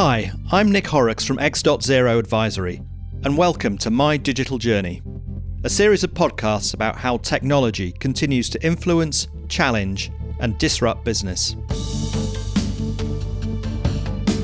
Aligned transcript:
Hi, 0.00 0.30
I'm 0.52 0.70
Nick 0.70 0.86
Horrocks 0.86 1.24
from 1.24 1.40
X.Zero 1.40 2.20
Advisory, 2.20 2.80
and 3.24 3.36
welcome 3.36 3.76
to 3.78 3.90
My 3.90 4.16
Digital 4.16 4.56
Journey, 4.56 5.02
a 5.64 5.68
series 5.68 6.04
of 6.04 6.14
podcasts 6.14 6.72
about 6.72 6.94
how 6.94 7.16
technology 7.16 7.90
continues 7.90 8.48
to 8.50 8.64
influence, 8.64 9.26
challenge, 9.48 10.12
and 10.38 10.56
disrupt 10.56 11.04
business. 11.04 11.56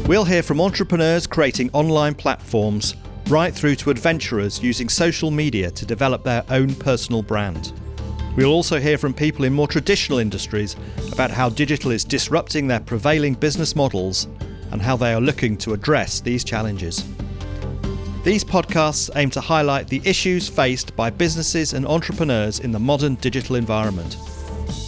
We'll 0.08 0.24
hear 0.24 0.42
from 0.42 0.60
entrepreneurs 0.60 1.28
creating 1.28 1.70
online 1.72 2.16
platforms 2.16 2.96
right 3.28 3.54
through 3.54 3.76
to 3.76 3.90
adventurers 3.90 4.60
using 4.60 4.88
social 4.88 5.30
media 5.30 5.70
to 5.70 5.86
develop 5.86 6.24
their 6.24 6.42
own 6.50 6.74
personal 6.74 7.22
brand. 7.22 7.72
We'll 8.34 8.50
also 8.50 8.80
hear 8.80 8.98
from 8.98 9.14
people 9.14 9.44
in 9.44 9.52
more 9.52 9.68
traditional 9.68 10.18
industries 10.18 10.74
about 11.12 11.30
how 11.30 11.48
digital 11.48 11.92
is 11.92 12.02
disrupting 12.02 12.66
their 12.66 12.80
prevailing 12.80 13.34
business 13.34 13.76
models 13.76 14.26
and 14.74 14.82
how 14.82 14.96
they 14.96 15.14
are 15.14 15.20
looking 15.20 15.56
to 15.56 15.72
address 15.72 16.20
these 16.20 16.42
challenges. 16.42 17.04
These 18.24 18.42
podcasts 18.42 19.08
aim 19.14 19.30
to 19.30 19.40
highlight 19.40 19.86
the 19.86 20.02
issues 20.04 20.48
faced 20.48 20.96
by 20.96 21.10
businesses 21.10 21.74
and 21.74 21.86
entrepreneurs 21.86 22.58
in 22.58 22.72
the 22.72 22.80
modern 22.80 23.14
digital 23.14 23.54
environment. 23.54 24.14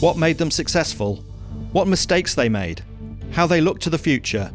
What 0.00 0.18
made 0.18 0.38
them 0.38 0.50
successful, 0.50 1.22
what 1.70 1.86
mistakes 1.86 2.34
they 2.34 2.48
made, 2.48 2.82
how 3.30 3.46
they 3.46 3.60
look 3.60 3.78
to 3.80 3.90
the 3.90 3.96
future, 3.96 4.50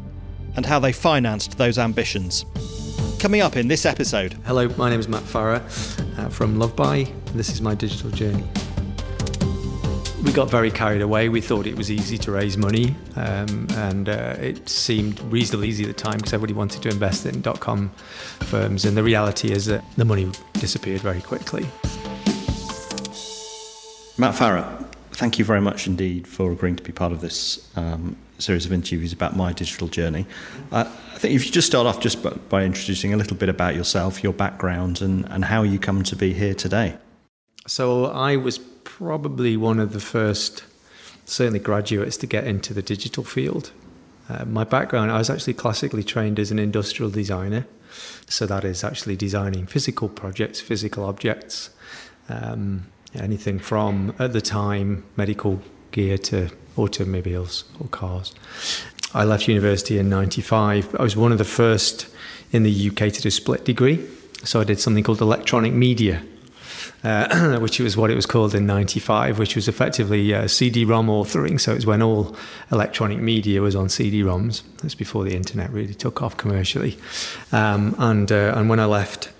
and 0.58 0.66
how 0.66 0.80
they 0.80 0.92
financed 0.92 1.58
those 1.58 1.80
ambitions. 1.80 2.46
Coming 3.18 3.40
up 3.40 3.56
in 3.56 3.70
this 3.70 3.86
episode. 3.86 4.34
Hello, 4.46 4.68
my 4.78 4.90
name 4.90 5.00
is 5.00 5.08
Matt 5.08 5.24
Farrer 5.24 5.64
uh, 6.18 6.28
from 6.28 6.58
LoveBuy. 6.58 7.10
This 7.28 7.50
is 7.50 7.62
my 7.62 7.74
digital 7.74 8.10
journey 8.10 8.44
we 10.24 10.32
got 10.32 10.50
very 10.50 10.72
carried 10.72 11.02
away. 11.02 11.30
We 11.30 11.42
thought 11.42 11.66
it 11.66 11.76
was 11.76 11.90
easy 11.90 12.18
to 12.20 12.32
raise 12.32 12.58
money, 12.58 12.96
um, 13.16 13.68
and 13.76 14.08
uh, 14.08 14.36
it 14.40 14.70
seemed 14.70 15.20
reasonably 15.32 15.68
easy 15.68 15.84
at 15.84 15.88
the 15.88 15.94
time 15.94 16.18
because 16.18 16.34
everybody 16.34 16.54
wanted 16.54 16.82
to 16.84 16.90
invest 16.90 17.26
in 17.26 17.42
dot 17.42 17.60
com 17.60 17.90
firms. 18.42 18.86
And 18.86 18.96
the 18.96 19.04
reality 19.04 19.52
is 19.52 19.66
that 19.66 19.84
the 19.98 20.06
money 20.06 20.32
disappeared 20.54 21.02
very 21.02 21.22
quickly. 21.22 21.66
Matt 24.18 24.36
Farrer, 24.36 24.86
thank 25.12 25.40
you 25.40 25.46
very 25.46 25.62
much 25.62 25.88
indeed 25.88 26.28
for 26.28 26.52
agreeing 26.52 26.76
to 26.76 26.84
be 26.84 26.92
part 26.92 27.12
of 27.12 27.22
this 27.22 27.68
um, 27.76 28.16
series 28.38 28.66
of 28.66 28.74
interviews 28.74 29.14
about 29.14 29.36
my 29.36 29.54
digital 29.54 29.88
journey. 29.88 30.28
Uh, 30.72 30.86
I 31.14 31.18
think 31.18 31.34
if 31.34 31.46
you 31.46 31.52
just 31.52 31.68
start 31.68 31.88
off 31.88 32.00
just 32.00 32.22
by, 32.22 32.30
by 32.50 32.64
introducing 32.64 33.14
a 33.14 33.18
little 33.18 33.38
bit 33.38 33.50
about 33.50 33.76
yourself, 33.76 34.24
your 34.24 34.34
background, 34.34 35.02
and, 35.02 35.26
and 35.30 35.46
how 35.46 35.64
you 35.64 35.80
come 35.80 36.04
to 36.04 36.16
be 36.16 36.34
here 36.34 36.54
today. 36.54 36.96
So 37.68 38.06
I 38.06 38.38
was 38.38 38.60
probably 38.84 39.58
one 39.58 39.80
of 39.80 39.94
the 39.94 40.00
first, 40.00 40.64
certainly 41.26 41.60
graduates, 41.60 42.18
to 42.18 42.28
get 42.28 42.46
into 42.46 42.74
the 42.74 42.82
digital 42.82 43.24
field. 43.24 43.72
Uh, 44.30 44.46
my 44.46 44.64
background, 44.64 45.12
I 45.12 45.18
was 45.18 45.30
actually 45.30 45.54
classically 45.54 46.04
trained 46.04 46.40
as 46.40 46.52
an 46.52 46.60
industrial 46.60 47.12
designer. 47.12 47.66
So 48.28 48.46
that 48.46 48.64
is 48.64 48.84
actually 48.84 49.18
designing 49.18 49.66
physical 49.66 50.08
projects, 50.08 50.62
physical 50.62 51.04
objects, 51.04 51.70
um, 52.30 52.88
anything 53.14 53.60
from, 53.60 54.16
at 54.20 54.32
the 54.32 54.42
time, 54.42 55.04
medical 55.18 55.62
gear 55.92 56.18
to 56.18 56.50
automobiles 56.78 57.66
or 57.80 57.88
cars. 57.88 58.34
I 59.14 59.26
left 59.26 59.48
university 59.48 59.98
in 59.98 60.10
95. 60.10 60.96
I 60.96 61.04
was 61.04 61.18
one 61.18 61.34
of 61.34 61.38
the 61.38 61.44
first 61.44 62.08
in 62.52 62.64
the 62.64 62.90
UK 62.90 63.12
to 63.12 63.22
do 63.22 63.28
a 63.28 63.32
split 63.32 63.66
degree. 63.66 64.08
So 64.44 64.62
I 64.62 64.64
did 64.64 64.80
something 64.80 65.04
called 65.04 65.22
electronic 65.22 65.74
media 65.74 66.24
uh, 67.04 67.58
which 67.60 67.80
was 67.80 67.98
what 67.98 68.12
it 68.12 68.16
was 68.16 68.26
called 68.26 68.56
in 68.56 68.66
95, 68.66 69.40
which 69.40 69.56
was 69.56 69.68
effectively 69.68 70.34
uh, 70.34 70.48
CD-ROM 70.48 71.08
authoring. 71.08 71.60
So 71.60 71.72
it 71.72 71.76
was 71.76 71.86
when 71.86 72.02
all 72.02 72.36
electronic 72.72 73.20
media 73.20 73.62
was 73.62 73.76
on 73.76 73.90
CD-ROMs. 73.90 74.64
That's 74.82 74.96
before 74.96 75.24
the 75.24 75.36
internet 75.36 75.72
really 75.72 75.94
took 75.94 76.22
off 76.22 76.38
commercially. 76.38 76.98
Um, 77.52 77.96
and, 77.98 78.32
uh, 78.32 78.54
and 78.56 78.70
when 78.70 78.80
I 78.80 78.86
left 78.86 79.32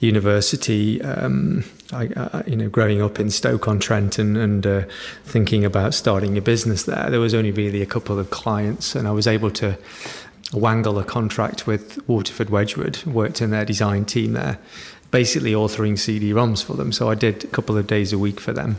university, 0.00 1.00
um, 1.02 1.64
I, 1.92 2.08
I, 2.16 2.44
you 2.46 2.56
know, 2.56 2.68
growing 2.68 3.02
up 3.02 3.20
in 3.20 3.30
Stoke-on-Trent 3.30 4.18
and, 4.18 4.36
and 4.36 4.66
uh, 4.66 4.82
thinking 5.24 5.64
about 5.64 5.94
starting 5.94 6.36
a 6.38 6.40
business 6.40 6.84
there, 6.84 7.10
there 7.10 7.20
was 7.20 7.34
only 7.34 7.52
really 7.52 7.82
a 7.82 7.86
couple 7.86 8.18
of 8.18 8.30
clients, 8.30 8.94
and 8.94 9.06
I 9.06 9.12
was 9.12 9.26
able 9.26 9.50
to 9.52 9.76
wangle 10.52 10.98
a 10.98 11.04
contract 11.04 11.66
with 11.66 12.06
Waterford 12.08 12.50
Wedgwood, 12.50 13.04
worked 13.04 13.40
in 13.40 13.50
their 13.50 13.64
design 13.64 14.04
team 14.04 14.32
there, 14.32 14.58
basically 15.10 15.52
authoring 15.52 15.98
CD-ROMs 15.98 16.64
for 16.64 16.74
them. 16.74 16.92
So 16.92 17.10
I 17.10 17.14
did 17.14 17.44
a 17.44 17.48
couple 17.48 17.76
of 17.76 17.86
days 17.86 18.12
a 18.12 18.18
week 18.18 18.40
for 18.40 18.52
them. 18.52 18.76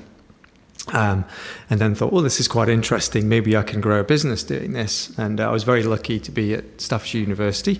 Um, 0.87 1.25
and 1.69 1.79
then 1.79 1.93
thought, 1.93 2.11
well, 2.11 2.23
this 2.23 2.39
is 2.39 2.47
quite 2.47 2.67
interesting. 2.67 3.29
Maybe 3.29 3.55
I 3.55 3.61
can 3.61 3.81
grow 3.81 3.99
a 3.99 4.03
business 4.03 4.43
doing 4.43 4.73
this. 4.73 5.15
And 5.17 5.39
uh, 5.39 5.49
I 5.49 5.51
was 5.51 5.63
very 5.63 5.83
lucky 5.83 6.19
to 6.19 6.31
be 6.31 6.55
at 6.55 6.81
Staffordshire 6.81 7.21
University, 7.21 7.79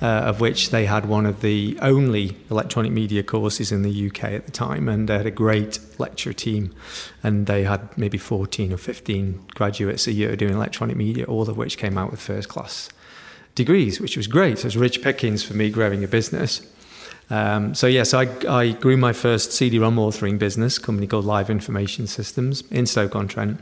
uh, 0.00 0.06
of 0.06 0.40
which 0.40 0.70
they 0.70 0.86
had 0.86 1.06
one 1.06 1.24
of 1.24 1.40
the 1.40 1.78
only 1.80 2.36
electronic 2.50 2.90
media 2.90 3.22
courses 3.22 3.70
in 3.70 3.82
the 3.82 4.08
UK 4.08 4.24
at 4.24 4.46
the 4.46 4.50
time. 4.50 4.88
And 4.88 5.08
they 5.08 5.16
had 5.18 5.26
a 5.26 5.30
great 5.30 5.78
lecture 5.98 6.32
team. 6.32 6.74
And 7.22 7.46
they 7.46 7.62
had 7.62 7.96
maybe 7.96 8.18
14 8.18 8.72
or 8.72 8.76
15 8.76 9.46
graduates 9.54 10.08
a 10.08 10.12
year 10.12 10.34
doing 10.34 10.54
electronic 10.54 10.96
media, 10.96 11.24
all 11.26 11.48
of 11.48 11.56
which 11.56 11.78
came 11.78 11.96
out 11.96 12.10
with 12.10 12.20
first 12.20 12.48
class 12.48 12.90
degrees, 13.54 14.00
which 14.00 14.16
was 14.16 14.26
great. 14.26 14.58
So 14.58 14.62
it 14.62 14.64
was 14.66 14.76
rich 14.76 15.00
pickings 15.00 15.44
for 15.44 15.54
me 15.54 15.70
growing 15.70 16.02
a 16.02 16.08
business. 16.08 16.66
Um, 17.30 17.74
so 17.74 17.86
yes, 17.86 18.12
I, 18.12 18.28
I, 18.48 18.72
grew 18.72 18.96
my 18.96 19.12
first 19.12 19.52
CD-ROM 19.52 19.96
authoring 19.96 20.38
business, 20.38 20.78
company 20.78 21.06
called 21.06 21.24
Live 21.24 21.48
Information 21.48 22.06
Systems 22.06 22.62
in 22.70 22.84
Stoke-on-Trent, 22.84 23.58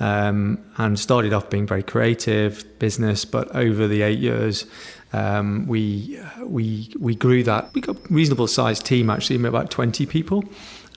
um, 0.00 0.58
and 0.76 0.98
started 0.98 1.32
off 1.32 1.48
being 1.48 1.66
very 1.66 1.82
creative 1.82 2.64
business. 2.78 3.24
But 3.24 3.54
over 3.54 3.86
the 3.86 4.02
eight 4.02 4.18
years, 4.18 4.66
um, 5.12 5.66
we 5.66 6.20
we 6.40 6.90
we 6.98 7.14
grew 7.14 7.42
that. 7.44 7.72
We 7.74 7.80
got 7.80 7.96
a 7.96 8.00
reasonable 8.10 8.48
sized 8.48 8.84
team 8.84 9.08
actually, 9.08 9.42
about 9.46 9.70
twenty 9.70 10.04
people, 10.04 10.44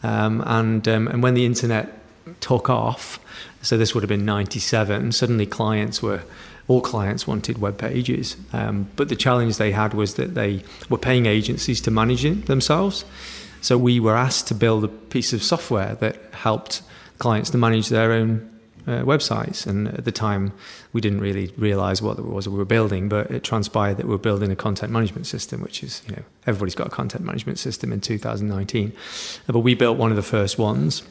um, 0.03 0.43
and 0.45 0.87
um, 0.87 1.07
and 1.07 1.21
when 1.21 1.35
the 1.35 1.45
internet 1.45 1.93
took 2.41 2.69
off, 2.69 3.19
so 3.61 3.77
this 3.77 3.93
would 3.93 4.01
have 4.01 4.09
been 4.09 4.25
ninety 4.25 4.59
seven. 4.59 5.11
Suddenly, 5.11 5.45
clients 5.45 6.01
were 6.01 6.23
all 6.69 6.81
clients 6.81 7.27
wanted 7.27 7.57
web 7.57 7.77
pages. 7.77 8.37
Um, 8.53 8.87
but 8.95 9.09
the 9.09 9.15
challenge 9.15 9.57
they 9.57 9.71
had 9.71 9.93
was 9.93 10.13
that 10.13 10.35
they 10.35 10.63
were 10.87 10.99
paying 10.99 11.25
agencies 11.25 11.81
to 11.81 11.91
manage 11.91 12.23
it 12.23 12.45
themselves. 12.45 13.03
So 13.61 13.77
we 13.77 13.99
were 13.99 14.15
asked 14.15 14.47
to 14.47 14.55
build 14.55 14.83
a 14.83 14.87
piece 14.87 15.33
of 15.33 15.43
software 15.43 15.95
that 15.95 16.15
helped 16.31 16.83
clients 17.17 17.49
to 17.49 17.57
manage 17.57 17.89
their 17.89 18.11
own 18.11 18.47
uh, 18.85 19.01
websites. 19.01 19.65
And 19.65 19.87
at 19.87 20.05
the 20.05 20.11
time, 20.11 20.53
we 20.93 21.01
didn't 21.01 21.21
really 21.21 21.51
realize 21.57 22.03
what 22.03 22.19
it 22.19 22.25
was 22.25 22.47
we 22.47 22.55
were 22.55 22.65
building, 22.65 23.09
but 23.09 23.31
it 23.31 23.43
transpired 23.43 23.97
that 23.97 24.05
we 24.05 24.11
were 24.11 24.19
building 24.19 24.51
a 24.51 24.55
content 24.55 24.91
management 24.91 25.25
system, 25.25 25.61
which 25.61 25.83
is, 25.83 26.03
you 26.07 26.15
know, 26.15 26.23
everybody's 26.45 26.75
got 26.75 26.87
a 26.87 26.91
content 26.91 27.25
management 27.25 27.57
system 27.57 27.91
in 27.91 27.99
2019. 27.99 28.93
But 29.47 29.59
we 29.59 29.73
built 29.73 29.97
one 29.97 30.11
of 30.11 30.17
the 30.17 30.23
first 30.23 30.59
ones. 30.59 31.01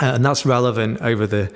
Uh, 0.00 0.12
and 0.14 0.24
that's 0.24 0.44
relevant 0.44 1.00
over 1.00 1.28
the 1.28 1.52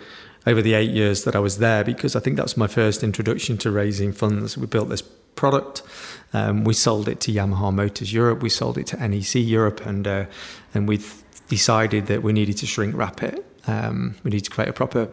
over 0.46 0.62
the 0.62 0.74
eight 0.74 0.90
years 0.90 1.24
that 1.24 1.36
I 1.36 1.38
was 1.38 1.58
there 1.58 1.84
because 1.84 2.16
I 2.16 2.20
think 2.20 2.36
that 2.36 2.44
was 2.44 2.56
my 2.56 2.66
first 2.66 3.02
introduction 3.02 3.58
to 3.58 3.70
raising 3.70 4.12
funds. 4.12 4.56
We 4.58 4.66
built 4.66 4.88
this 4.88 5.02
product. 5.34 5.82
Um, 6.32 6.64
we 6.64 6.74
sold 6.74 7.08
it 7.08 7.20
to 7.20 7.32
Yamaha 7.32 7.72
Motors 7.72 8.12
Europe. 8.12 8.42
We 8.42 8.48
sold 8.48 8.78
it 8.78 8.86
to 8.88 9.08
NEC 9.08 9.34
Europe, 9.34 9.84
and 9.86 10.06
uh, 10.06 10.26
and 10.74 10.88
we 10.88 11.00
decided 11.48 12.06
that 12.06 12.22
we 12.22 12.32
needed 12.32 12.56
to 12.58 12.66
shrink 12.66 12.96
wrap 12.96 13.22
it. 13.22 13.44
Um, 13.66 14.14
we 14.24 14.30
needed 14.30 14.44
to 14.44 14.50
create 14.50 14.68
a 14.68 14.72
proper 14.72 15.08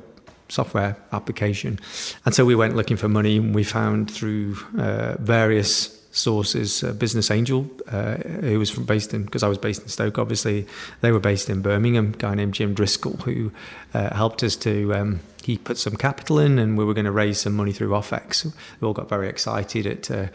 software 0.48 0.98
application, 1.12 1.80
and 2.26 2.34
so 2.34 2.46
we 2.46 2.56
went 2.56 2.76
looking 2.76 2.98
for 2.98 3.10
money. 3.10 3.38
And 3.38 3.54
we 3.54 3.64
found 3.64 4.10
through 4.10 4.58
uh, 4.78 5.16
various 5.20 5.99
sources, 6.12 6.84
uh, 6.84 6.94
Business 6.94 7.30
Angel, 7.30 7.70
uh, 7.88 8.16
who 8.16 8.58
was 8.58 8.70
from 8.70 8.86
based 8.86 9.14
in 9.14 9.24
because 9.24 9.44
I 9.44 9.48
was 9.48 9.58
based 9.58 9.84
in 9.84 9.90
Stoke. 9.90 10.18
Obviously, 10.18 10.66
they 11.02 11.12
were 11.12 11.20
based 11.20 11.50
in 11.50 11.62
Birmingham. 11.62 12.14
A 12.14 12.18
guy 12.18 12.36
named 12.36 12.54
Jim 12.54 12.74
Driscoll 12.74 13.18
who 13.18 13.52
uh, 13.94 14.14
helped 14.16 14.44
us 14.44 14.56
to. 14.58 14.94
Um, 14.94 15.20
he 15.44 15.58
put 15.58 15.78
some 15.78 15.96
capital 15.96 16.40
in, 16.40 16.60
and 16.60 16.78
we 16.78 16.84
were 16.84 16.94
going 16.94 17.06
to 17.06 17.12
raise 17.12 17.42
some 17.42 17.56
money 17.56 17.72
through 17.72 17.90
OFX. 17.90 18.54
We 18.80 18.88
all 18.88 18.94
got 18.94 19.10
very 19.10 19.30
excited 19.30 19.86
at. 19.86 20.12
Uh, 20.12 20.28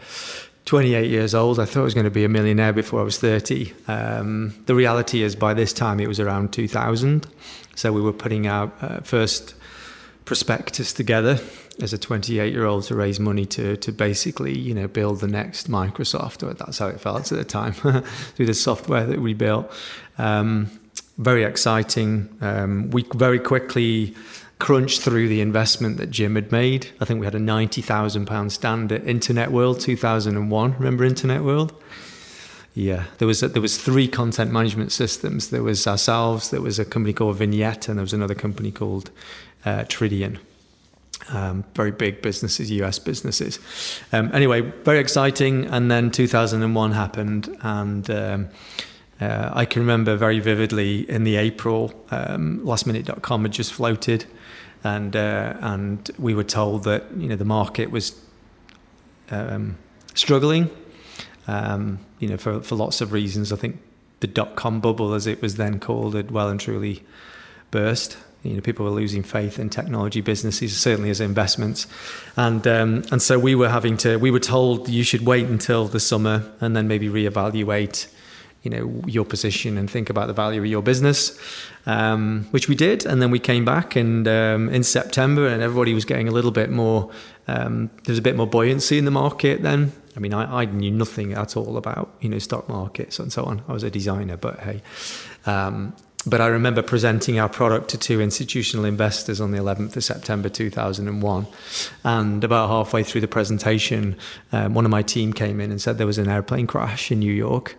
28 0.65 1.11
years 1.11 1.35
old. 1.35 1.59
I 1.59 1.65
thought 1.65 1.81
I 1.81 1.83
was 1.83 1.93
going 1.93 2.05
to 2.05 2.09
be 2.09 2.25
a 2.25 2.27
millionaire 2.27 2.73
before 2.73 2.99
I 2.99 3.03
was 3.03 3.19
30. 3.19 3.71
Um, 3.87 4.63
the 4.65 4.73
reality 4.73 5.21
is, 5.21 5.35
by 5.35 5.53
this 5.53 5.71
time, 5.71 5.99
it 5.99 6.07
was 6.07 6.19
around 6.19 6.53
2000. 6.53 7.27
So 7.75 7.93
we 7.93 8.01
were 8.01 8.11
putting 8.11 8.47
our 8.47 8.71
uh, 8.81 9.01
first 9.01 9.53
prospectus 10.25 10.91
together 10.91 11.39
as 11.81 11.93
a 11.93 11.97
28 11.97 12.51
year 12.51 12.65
old 12.65 12.83
to 12.83 12.95
raise 12.95 13.19
money 13.19 13.45
to 13.45 13.77
to 13.77 13.91
basically 13.91 14.57
you 14.57 14.73
know 14.73 14.87
build 14.87 15.19
the 15.19 15.27
next 15.27 15.69
Microsoft 15.69 16.43
or 16.43 16.53
that's 16.53 16.79
how 16.79 16.87
it 16.87 16.99
felt 16.99 17.31
at 17.31 17.37
the 17.37 17.43
time 17.43 17.73
through 18.35 18.45
the 18.45 18.53
software 18.53 19.05
that 19.05 19.19
we 19.19 19.33
built 19.33 19.71
um, 20.17 20.69
very 21.17 21.43
exciting 21.43 22.29
um, 22.41 22.89
we 22.91 23.05
very 23.13 23.39
quickly 23.39 24.15
crunched 24.57 25.01
through 25.01 25.27
the 25.27 25.41
investment 25.41 25.97
that 25.97 26.09
Jim 26.09 26.35
had 26.35 26.51
made 26.51 26.87
I 27.01 27.05
think 27.05 27.19
we 27.19 27.25
had 27.25 27.35
a 27.35 27.39
90,000 27.39 28.25
pound 28.25 28.51
stand 28.51 28.91
at 28.91 29.05
Internet 29.07 29.51
World 29.51 29.79
2001 29.79 30.73
remember 30.73 31.03
Internet 31.03 31.43
World 31.43 31.73
yeah, 32.77 33.05
there 33.19 33.27
was 33.27 33.39
there 33.39 33.61
was 33.61 33.77
three 33.77 34.05
content 34.09 34.51
management 34.51 34.91
systems. 34.91 35.49
There 35.49 35.63
was 35.63 35.87
ourselves. 35.87 36.49
There 36.49 36.59
was 36.59 36.77
a 36.77 36.83
company 36.83 37.13
called 37.13 37.37
Vignette, 37.37 37.87
and 37.87 37.97
there 37.97 38.03
was 38.03 38.11
another 38.11 38.35
company 38.35 38.69
called 38.69 39.11
uh, 39.63 39.85
Tridion. 39.85 40.39
Um, 41.29 41.63
very 41.73 41.91
big 41.91 42.21
businesses, 42.21 42.69
US 42.71 42.99
businesses. 42.99 43.59
Um, 44.11 44.29
anyway, 44.33 44.61
very 44.61 44.99
exciting. 44.99 45.65
And 45.65 45.89
then 45.89 46.11
2001 46.11 46.91
happened, 46.91 47.57
and 47.61 48.09
um, 48.09 48.49
uh, 49.19 49.49
I 49.53 49.65
can 49.65 49.81
remember 49.81 50.17
very 50.17 50.39
vividly 50.39 51.09
in 51.09 51.23
the 51.23 51.37
April, 51.37 51.93
um, 52.11 52.59
lastminute.com 52.63 53.43
had 53.43 53.51
just 53.51 53.71
floated, 53.71 54.25
and 54.83 55.15
uh, 55.15 55.55
and 55.61 56.11
we 56.19 56.33
were 56.33 56.43
told 56.43 56.83
that 56.83 57.05
you 57.17 57.29
know 57.29 57.37
the 57.37 57.45
market 57.45 57.91
was 57.91 58.19
um, 59.31 59.77
struggling, 60.13 60.69
um, 61.47 61.99
you 62.19 62.27
know 62.27 62.37
for 62.37 62.61
for 62.61 62.75
lots 62.75 62.99
of 62.99 63.13
reasons. 63.13 63.53
I 63.53 63.55
think 63.55 63.79
the 64.19 64.27
dot 64.27 64.57
com 64.57 64.81
bubble, 64.81 65.13
as 65.13 65.27
it 65.27 65.41
was 65.41 65.55
then 65.55 65.79
called, 65.79 66.13
had 66.13 66.31
well 66.31 66.49
and 66.49 66.59
truly 66.59 67.01
burst. 67.71 68.17
You 68.45 68.55
know, 68.55 68.61
people 68.61 68.85
were 68.85 68.91
losing 68.91 69.23
faith 69.23 69.59
in 69.59 69.69
technology 69.69 70.21
businesses, 70.21 70.77
certainly 70.77 71.09
as 71.09 71.19
investments, 71.19 71.87
and 72.37 72.65
um, 72.67 73.03
and 73.11 73.21
so 73.21 73.39
we 73.39 73.55
were 73.55 73.69
having 73.69 73.97
to. 73.97 74.17
We 74.17 74.31
were 74.31 74.39
told 74.39 74.87
you 74.89 75.03
should 75.03 75.25
wait 75.25 75.47
until 75.47 75.87
the 75.87 75.99
summer 75.99 76.43
and 76.61 76.75
then 76.75 76.87
maybe 76.87 77.09
reevaluate 77.09 78.07
you 78.65 78.71
know 78.71 79.01
your 79.05 79.25
position 79.25 79.77
and 79.77 79.89
think 79.89 80.09
about 80.09 80.27
the 80.27 80.33
value 80.33 80.59
of 80.59 80.65
your 80.65 80.81
business, 80.81 81.39
um, 81.85 82.47
which 82.51 82.67
we 82.67 82.75
did, 82.75 83.05
and 83.05 83.21
then 83.21 83.31
we 83.31 83.39
came 83.39 83.63
back 83.63 83.95
and 83.95 84.27
um, 84.27 84.69
in 84.69 84.83
September, 84.83 85.47
and 85.47 85.61
everybody 85.61 85.93
was 85.93 86.05
getting 86.05 86.27
a 86.27 86.31
little 86.31 86.51
bit 86.51 86.69
more. 86.69 87.11
Um, 87.47 87.91
there 88.03 88.11
was 88.11 88.19
a 88.19 88.23
bit 88.23 88.35
more 88.35 88.47
buoyancy 88.47 88.97
in 88.97 89.05
the 89.05 89.11
market 89.11 89.61
then. 89.61 89.91
I 90.17 90.19
mean, 90.19 90.33
I, 90.33 90.61
I, 90.61 90.65
knew 90.65 90.91
nothing 90.91 91.33
at 91.33 91.55
all 91.55 91.77
about 91.77 92.15
you 92.21 92.29
know 92.29 92.39
stock 92.39 92.67
markets 92.67 93.19
and 93.19 93.31
so 93.31 93.43
on. 93.43 93.61
I 93.67 93.73
was 93.73 93.83
a 93.83 93.91
designer, 93.91 94.37
but 94.37 94.59
hey. 94.59 94.81
Um, 95.45 95.95
but 96.25 96.41
I 96.41 96.47
remember 96.47 96.81
presenting 96.81 97.39
our 97.39 97.49
product 97.49 97.89
to 97.89 97.97
two 97.97 98.21
institutional 98.21 98.85
investors 98.85 99.39
on 99.39 99.51
the 99.51 99.59
11th 99.59 99.95
of 99.95 100.03
September 100.03 100.49
2001. 100.49 101.47
And 102.03 102.43
about 102.43 102.69
halfway 102.69 103.03
through 103.03 103.21
the 103.21 103.27
presentation, 103.27 104.17
um, 104.51 104.73
one 104.73 104.85
of 104.85 104.91
my 104.91 105.03
team 105.03 105.33
came 105.33 105.61
in 105.61 105.71
and 105.71 105.81
said 105.81 105.97
there 105.97 106.07
was 106.07 106.17
an 106.17 106.29
airplane 106.29 106.67
crash 106.67 107.11
in 107.11 107.19
New 107.19 107.33
York 107.33 107.77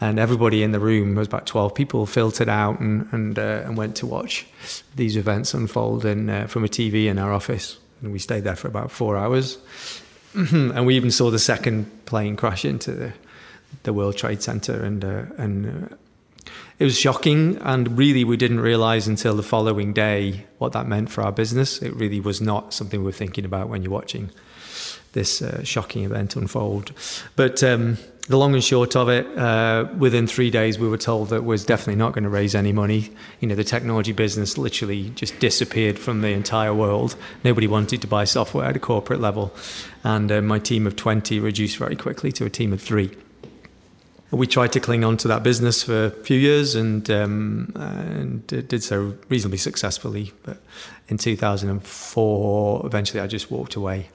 and 0.00 0.18
everybody 0.18 0.62
in 0.62 0.72
the 0.72 0.80
room 0.80 1.14
was 1.14 1.26
about 1.26 1.46
12 1.46 1.74
people 1.74 2.06
filtered 2.06 2.48
out 2.48 2.80
and 2.80 3.08
and, 3.12 3.38
uh, 3.38 3.62
and 3.64 3.76
went 3.76 3.96
to 3.96 4.06
watch 4.06 4.46
these 4.94 5.16
events 5.16 5.54
unfold 5.54 6.04
in, 6.04 6.28
uh, 6.28 6.46
from 6.46 6.64
a 6.64 6.68
TV 6.68 7.06
in 7.06 7.18
our 7.18 7.32
office 7.32 7.78
and 8.02 8.12
we 8.12 8.18
stayed 8.18 8.44
there 8.44 8.56
for 8.56 8.68
about 8.68 8.90
four 8.90 9.16
hours 9.16 9.58
and 10.34 10.86
we 10.86 10.96
even 10.96 11.10
saw 11.10 11.30
the 11.30 11.38
second 11.38 12.04
plane 12.04 12.36
crash 12.36 12.64
into 12.64 12.92
the, 12.92 13.12
the 13.84 13.92
World 13.92 14.16
Trade 14.16 14.42
Center 14.42 14.84
and 14.84 15.04
uh, 15.04 15.22
and 15.38 15.90
uh, 15.92 15.96
it 16.78 16.84
was 16.84 16.98
shocking 16.98 17.56
and 17.62 17.96
really 17.96 18.24
we 18.24 18.36
didn't 18.36 18.60
realize 18.60 19.08
until 19.08 19.34
the 19.34 19.42
following 19.42 19.92
day 19.92 20.44
what 20.58 20.72
that 20.72 20.86
meant 20.86 21.10
for 21.10 21.22
our 21.22 21.32
business 21.32 21.80
it 21.82 21.94
really 21.94 22.20
was 22.20 22.40
not 22.40 22.74
something 22.74 23.00
we 23.00 23.06
were 23.06 23.12
thinking 23.12 23.44
about 23.44 23.68
when 23.68 23.82
you're 23.82 23.92
watching 23.92 24.30
this 25.12 25.40
uh, 25.40 25.62
shocking 25.64 26.04
event 26.04 26.36
unfold 26.36 26.92
but 27.34 27.62
um, 27.62 27.96
the 28.28 28.36
long 28.36 28.54
and 28.54 28.64
short 28.64 28.96
of 28.96 29.08
it, 29.08 29.26
uh, 29.38 29.86
within 29.98 30.26
three 30.26 30.50
days, 30.50 30.78
we 30.78 30.88
were 30.88 30.98
told 30.98 31.28
that 31.28 31.44
was 31.44 31.64
definitely 31.64 31.94
not 31.96 32.12
going 32.12 32.24
to 32.24 32.30
raise 32.30 32.56
any 32.56 32.72
money. 32.72 33.12
You 33.40 33.46
know, 33.46 33.54
the 33.54 33.64
technology 33.64 34.12
business 34.12 34.58
literally 34.58 35.10
just 35.10 35.38
disappeared 35.38 35.96
from 35.96 36.22
the 36.22 36.30
entire 36.30 36.74
world. 36.74 37.14
Nobody 37.44 37.68
wanted 37.68 38.00
to 38.02 38.08
buy 38.08 38.24
software 38.24 38.66
at 38.66 38.76
a 38.76 38.80
corporate 38.80 39.20
level, 39.20 39.54
and 40.02 40.32
uh, 40.32 40.42
my 40.42 40.58
team 40.58 40.86
of 40.88 40.96
twenty 40.96 41.38
reduced 41.38 41.76
very 41.76 41.94
quickly 41.94 42.32
to 42.32 42.44
a 42.44 42.50
team 42.50 42.72
of 42.72 42.82
three. 42.82 43.16
We 44.36 44.46
tried 44.46 44.72
to 44.72 44.80
cling 44.80 45.02
on 45.02 45.16
to 45.18 45.28
that 45.28 45.42
business 45.42 45.82
for 45.82 46.06
a 46.06 46.10
few 46.10 46.38
years 46.38 46.74
and 46.74 47.08
um, 47.10 47.72
and 47.74 48.46
did 48.46 48.82
so 48.82 49.16
reasonably 49.28 49.58
successfully. 49.58 50.32
But 50.42 50.58
in 51.08 51.16
2004, 51.16 52.86
eventually, 52.86 53.20
I 53.20 53.26
just 53.26 53.50
walked 53.50 53.76
away 53.76 54.10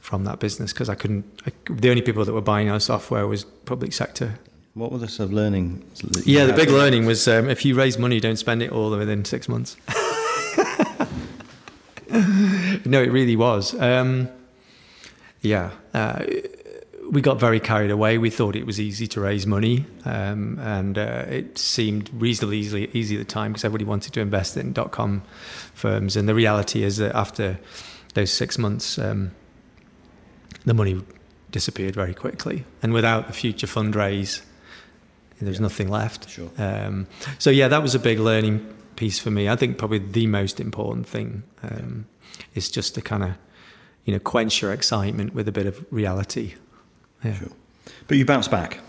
from 0.00 0.24
that 0.24 0.38
business 0.38 0.72
because 0.72 0.88
I 0.88 0.94
couldn't. 0.94 1.24
I, 1.46 1.52
the 1.68 1.90
only 1.90 2.02
people 2.02 2.24
that 2.24 2.32
were 2.32 2.40
buying 2.40 2.70
our 2.70 2.78
software 2.78 3.26
was 3.26 3.44
public 3.44 3.92
sector. 3.92 4.38
What 4.74 4.92
were 4.92 4.98
the 4.98 5.08
sort 5.08 5.30
of 5.30 5.32
learning? 5.32 5.84
Yeah, 6.24 6.44
the 6.44 6.52
big 6.52 6.68
learning 6.68 7.06
was 7.06 7.26
um, 7.26 7.48
if 7.48 7.64
you 7.64 7.74
raise 7.74 7.98
money, 7.98 8.20
don't 8.20 8.36
spend 8.36 8.62
it 8.62 8.70
all 8.70 8.90
within 8.90 9.24
six 9.24 9.48
months. 9.48 9.76
no, 12.86 13.02
it 13.02 13.10
really 13.10 13.36
was. 13.36 13.74
Um, 13.80 14.28
yeah, 15.40 15.70
uh, 15.94 16.24
we 17.10 17.20
got 17.20 17.40
very 17.40 17.60
carried 17.60 17.90
away. 17.90 18.18
We 18.18 18.30
thought 18.30 18.56
it 18.56 18.66
was 18.66 18.78
easy 18.78 19.06
to 19.08 19.20
raise 19.20 19.46
money, 19.46 19.84
um, 20.04 20.58
and 20.60 20.98
uh, 20.98 21.24
it 21.28 21.58
seemed 21.58 22.10
reasonably 22.12 22.58
easy, 22.58 22.90
easy 22.92 23.16
at 23.16 23.26
the 23.26 23.32
time 23.32 23.52
because 23.52 23.64
everybody 23.64 23.84
wanted 23.84 24.12
to 24.14 24.20
invest 24.20 24.56
in 24.56 24.72
dot 24.72 24.90
com 24.90 25.22
firms. 25.74 26.16
And 26.16 26.28
the 26.28 26.34
reality 26.34 26.82
is 26.82 26.96
that 26.96 27.14
after 27.14 27.58
those 28.14 28.32
six 28.32 28.58
months, 28.58 28.98
um, 28.98 29.30
the 30.64 30.74
money 30.74 31.02
disappeared 31.50 31.94
very 31.94 32.14
quickly. 32.14 32.64
And 32.82 32.92
without 32.92 33.26
the 33.26 33.32
future 33.32 33.66
fundraise, 33.66 34.42
there's 35.40 35.56
yeah. 35.56 35.62
nothing 35.62 35.88
left. 35.88 36.28
Sure. 36.28 36.50
Um, 36.58 37.06
so 37.38 37.50
yeah, 37.50 37.68
that 37.68 37.82
was 37.82 37.94
a 37.94 37.98
big 37.98 38.18
learning 38.18 38.66
piece 38.96 39.18
for 39.18 39.30
me. 39.30 39.48
I 39.48 39.56
think 39.56 39.78
probably 39.78 39.98
the 39.98 40.26
most 40.26 40.60
important 40.60 41.06
thing 41.06 41.42
um, 41.62 42.06
is 42.54 42.70
just 42.70 42.94
to 42.94 43.00
kind 43.00 43.22
of, 43.22 43.30
you 44.04 44.12
know, 44.12 44.18
quench 44.18 44.62
your 44.62 44.72
excitement 44.72 45.34
with 45.34 45.48
a 45.48 45.52
bit 45.52 45.66
of 45.66 45.84
reality. 45.90 46.54
Yeah. 47.24 47.34
Sure. 47.34 47.48
But 48.08 48.18
you 48.18 48.24
bounced 48.24 48.50
back. 48.50 48.80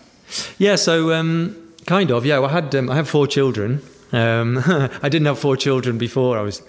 Yeah. 0.57 0.75
So 0.75 1.13
um, 1.13 1.73
kind 1.85 2.11
of. 2.11 2.25
Yeah. 2.25 2.39
Well, 2.39 2.49
I 2.49 2.53
had 2.53 2.75
um, 2.75 2.89
I 2.89 2.95
have 2.95 3.09
four 3.09 3.27
children. 3.27 3.81
Um, 4.11 4.61
I 5.01 5.09
didn't 5.09 5.25
have 5.25 5.39
four 5.39 5.57
children 5.57 5.97
before 5.97 6.37
I 6.37 6.41
was 6.41 6.61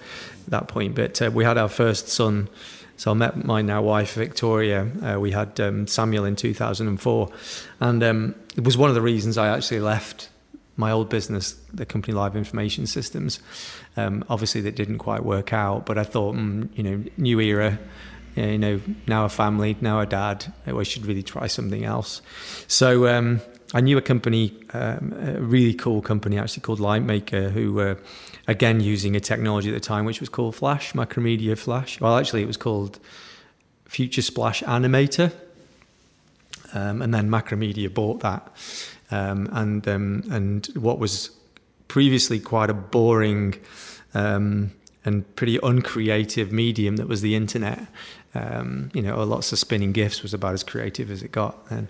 that 0.47 0.67
point, 0.67 0.95
but 0.95 1.21
uh, 1.21 1.31
we 1.33 1.43
had 1.43 1.57
our 1.57 1.69
first 1.69 2.09
son 2.09 2.49
so 2.99 3.11
I 3.11 3.13
met 3.13 3.45
my 3.45 3.61
now 3.61 3.81
wife 3.81 4.15
Victoria. 4.15 4.85
Uh, 5.01 5.17
we 5.21 5.31
had 5.31 5.57
um, 5.61 5.87
Samuel 5.87 6.25
in 6.25 6.35
2004, 6.35 7.29
and 7.79 8.03
um, 8.03 8.35
it 8.57 8.65
was 8.65 8.77
one 8.77 8.89
of 8.89 8.95
the 8.95 9.01
reasons 9.01 9.37
I 9.37 9.47
actually 9.47 9.79
left 9.79 10.27
my 10.75 10.91
old 10.91 11.07
business, 11.07 11.53
the 11.73 11.85
company 11.85 12.13
Live 12.13 12.35
Information 12.35 12.85
Systems. 12.85 13.39
Um, 13.95 14.25
obviously, 14.27 14.59
that 14.61 14.75
didn't 14.75 14.97
quite 14.97 15.23
work 15.23 15.53
out, 15.53 15.85
but 15.85 15.97
I 15.97 16.03
thought, 16.03 16.35
mm, 16.35 16.67
you 16.75 16.83
know, 16.83 17.03
new 17.15 17.39
era. 17.39 17.79
You 18.35 18.57
know, 18.57 18.81
now 19.07 19.25
a 19.25 19.29
family, 19.29 19.75
now 19.81 19.99
a 19.99 20.05
dad. 20.05 20.51
I 20.65 20.83
should 20.83 21.05
really 21.05 21.23
try 21.23 21.47
something 21.47 21.83
else. 21.83 22.21
So 22.67 23.07
um, 23.07 23.41
I 23.73 23.81
knew 23.81 23.97
a 23.97 24.01
company, 24.01 24.53
um, 24.73 25.13
a 25.21 25.41
really 25.41 25.73
cool 25.73 26.01
company 26.01 26.37
actually 26.37 26.61
called 26.61 26.79
Lightmaker, 26.79 27.51
who 27.51 27.73
were 27.73 27.97
again 28.47 28.81
using 28.81 29.15
a 29.15 29.19
technology 29.19 29.69
at 29.69 29.73
the 29.73 29.79
time 29.79 30.05
which 30.05 30.19
was 30.19 30.29
called 30.29 30.55
Flash, 30.55 30.93
Macromedia 30.93 31.57
Flash. 31.57 32.01
Well, 32.01 32.17
actually, 32.17 32.41
it 32.41 32.47
was 32.47 32.57
called 32.57 32.99
Future 33.85 34.21
Splash 34.21 34.63
Animator, 34.63 35.31
um, 36.73 37.01
and 37.01 37.13
then 37.13 37.29
Macromedia 37.29 37.93
bought 37.93 38.21
that. 38.21 38.51
Um, 39.11 39.49
and 39.51 39.87
um, 39.87 40.23
and 40.31 40.65
what 40.75 40.99
was 40.99 41.31
previously 41.87 42.39
quite 42.39 42.69
a 42.69 42.73
boring 42.73 43.55
um, 44.13 44.71
and 45.05 45.35
pretty 45.35 45.57
uncreative 45.61 46.51
medium 46.51 46.97
that 46.97 47.07
was 47.07 47.21
the 47.21 47.35
internet 47.35 47.87
um, 48.35 48.91
you 48.93 49.01
know, 49.01 49.23
lots 49.23 49.51
of 49.51 49.59
spinning 49.59 49.91
gifs 49.91 50.21
was 50.21 50.33
about 50.33 50.53
as 50.53 50.63
creative 50.63 51.09
as 51.09 51.23
it 51.23 51.31
got. 51.31 51.57
And 51.69 51.87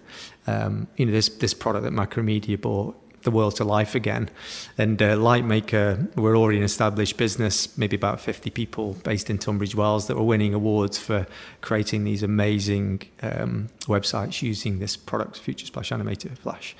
um, 0.47 0.87
you 0.95 1.05
know, 1.05 1.11
this 1.11 1.29
this 1.29 1.53
product 1.53 1.83
that 1.83 1.93
Macromedia 1.93 2.59
bought 2.59 2.95
the 3.23 3.31
world 3.31 3.55
to 3.57 3.63
life 3.63 3.95
again. 3.95 4.29
And 4.77 5.01
uh, 5.01 5.15
Lightmaker, 5.15 6.15
we're 6.15 6.37
already 6.37 6.57
an 6.59 6.63
established 6.63 7.17
business, 7.17 7.77
maybe 7.77 7.95
about 7.95 8.21
50 8.21 8.49
people 8.49 8.93
based 9.03 9.29
in 9.29 9.37
Tunbridge 9.37 9.75
Wells 9.75 10.07
that 10.07 10.15
were 10.15 10.23
winning 10.23 10.53
awards 10.53 10.97
for 10.97 11.27
creating 11.61 12.03
these 12.03 12.23
amazing 12.23 13.01
um, 13.21 13.69
websites 13.83 14.41
using 14.41 14.79
this 14.79 14.95
product, 14.95 15.37
Future 15.37 15.65
Splash 15.65 15.89
Animator 15.89 16.37
Flash. 16.37 16.75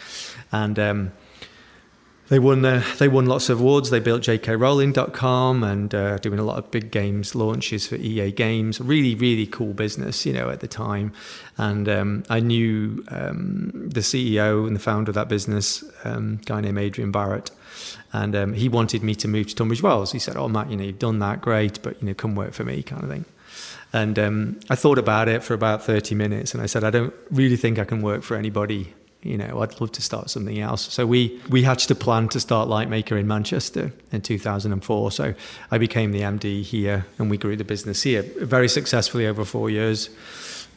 And 0.52 0.80
um, 0.80 1.12
they 2.30 2.38
won 2.38 2.64
uh, 2.64 2.84
they 3.00 3.08
won 3.08 3.26
lots 3.26 3.50
of 3.50 3.60
awards. 3.60 3.90
They 3.90 4.00
built 4.00 4.22
JKRowling.com 4.22 5.64
and 5.64 5.94
uh, 5.94 6.18
doing 6.20 6.40
a 6.40 6.44
lot 6.44 6.58
of 6.60 6.70
big 6.70 6.92
games 6.92 7.34
launches 7.34 7.88
for 7.88 7.96
EA 7.96 8.32
Games. 8.32 8.80
Really, 8.80 9.16
really 9.16 9.48
cool 9.48 9.74
business, 9.74 10.26
you 10.26 10.34
know, 10.34 10.50
at 10.50 10.60
the 10.60 10.68
time. 10.68 11.12
And 11.58 11.90
um, 11.90 12.24
I 12.30 12.40
knew 12.40 13.04
um, 13.10 13.72
the 13.74 14.02
CEO 14.02 14.68
and 14.68 14.76
the 14.76 14.80
founder 14.80 15.10
of 15.10 15.16
that 15.16 15.28
business, 15.28 15.84
um, 16.04 16.40
guy 16.46 16.62
named 16.62 16.78
Adrian 16.78 17.12
Barrett, 17.12 17.50
and 18.14 18.36
um, 18.36 18.54
he 18.54 18.70
wanted 18.70 19.02
me 19.02 19.16
to 19.16 19.28
move 19.28 19.48
to 19.48 19.56
Tunbridge 19.56 19.82
Wells. 19.82 20.12
He 20.12 20.20
said, 20.20 20.38
"Oh, 20.38 20.48
Matt, 20.48 20.70
you 20.70 20.78
know, 20.78 20.84
you've 20.84 21.00
done 21.00 21.18
that, 21.20 21.42
great, 21.42 21.82
but 21.82 22.00
you 22.00 22.08
know, 22.08 22.14
come 22.14 22.36
work 22.36 22.54
for 22.54 22.64
me," 22.64 22.84
kind 22.84 23.04
of 23.04 23.10
thing. 23.10 23.26
And 23.92 24.20
um, 24.20 24.60
I 24.70 24.76
thought 24.76 25.00
about 25.00 25.28
it 25.30 25.44
for 25.44 25.56
about 25.56 25.84
30 25.84 26.14
minutes, 26.14 26.54
and 26.54 26.62
I 26.62 26.68
said, 26.68 26.84
"I 26.84 26.92
don't 26.92 27.14
really 27.32 27.58
think 27.58 27.80
I 27.80 27.86
can 27.86 28.04
work 28.04 28.22
for 28.22 28.38
anybody 28.38 28.94
you 29.22 29.38
know, 29.38 29.62
I'd 29.62 29.80
love 29.82 29.92
to 29.94 30.02
start 30.02 30.30
something 30.30 30.60
else. 30.60 30.94
So 30.94 31.06
we 31.06 31.42
we 31.50 31.64
hatched 31.64 31.92
a 31.92 31.96
plan 31.96 32.30
to 32.30 32.40
start 32.40 32.70
Lightmaker 32.70 33.20
in 33.20 33.28
Manchester 33.28 33.92
in 34.12 34.22
2004. 34.22 35.12
So 35.12 35.34
I 35.72 35.78
became 35.78 36.12
the 36.12 36.22
MD 36.22 36.64
here, 36.64 37.06
and 37.18 37.30
we 37.30 37.38
grew 37.38 37.56
the 37.58 37.66
business 37.66 38.04
here 38.04 38.24
very 38.38 38.70
successfully 38.70 39.28
over 39.28 39.44
four 39.44 39.70
years. 39.70 40.10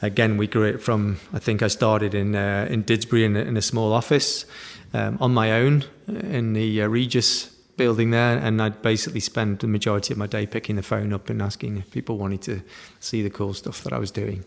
Again, 0.01 0.37
we 0.37 0.49
grew 0.49 0.65
it 0.65 0.83
from 0.83 1.21
I 1.33 1.39
think 1.39 1.63
I 1.63 1.69
started 1.69 2.15
in 2.15 2.35
uh, 2.35 2.67
in 2.69 2.83
Didsbury 2.83 3.25
in, 3.25 3.37
in, 3.37 3.57
a 3.57 3.63
small 3.63 3.93
office 3.93 4.45
um, 4.93 5.19
on 5.21 5.33
my 5.33 5.53
own 5.53 5.85
in 6.09 6.55
the 6.55 6.83
uh, 6.83 6.89
Regis 6.89 7.47
building 7.77 8.11
there, 8.11 8.39
and 8.39 8.61
I'd 8.61 8.83
basically 8.83 9.21
spend 9.21 9.61
the 9.61 9.69
majority 9.69 10.13
of 10.13 10.19
my 10.19 10.27
day 10.27 10.47
picking 10.47 10.77
the 10.77 10.83
phone 10.83 11.13
up 11.13 11.31
and 11.31 11.41
asking 11.41 11.79
if 11.79 11.91
people 11.93 12.19
wanted 12.19 12.43
to 12.43 12.63
see 12.99 13.23
the 13.23 13.31
cool 13.31 13.55
stuff 13.55 13.85
that 13.85 13.93
I 13.93 13.99
was 13.99 14.11
doing. 14.11 14.45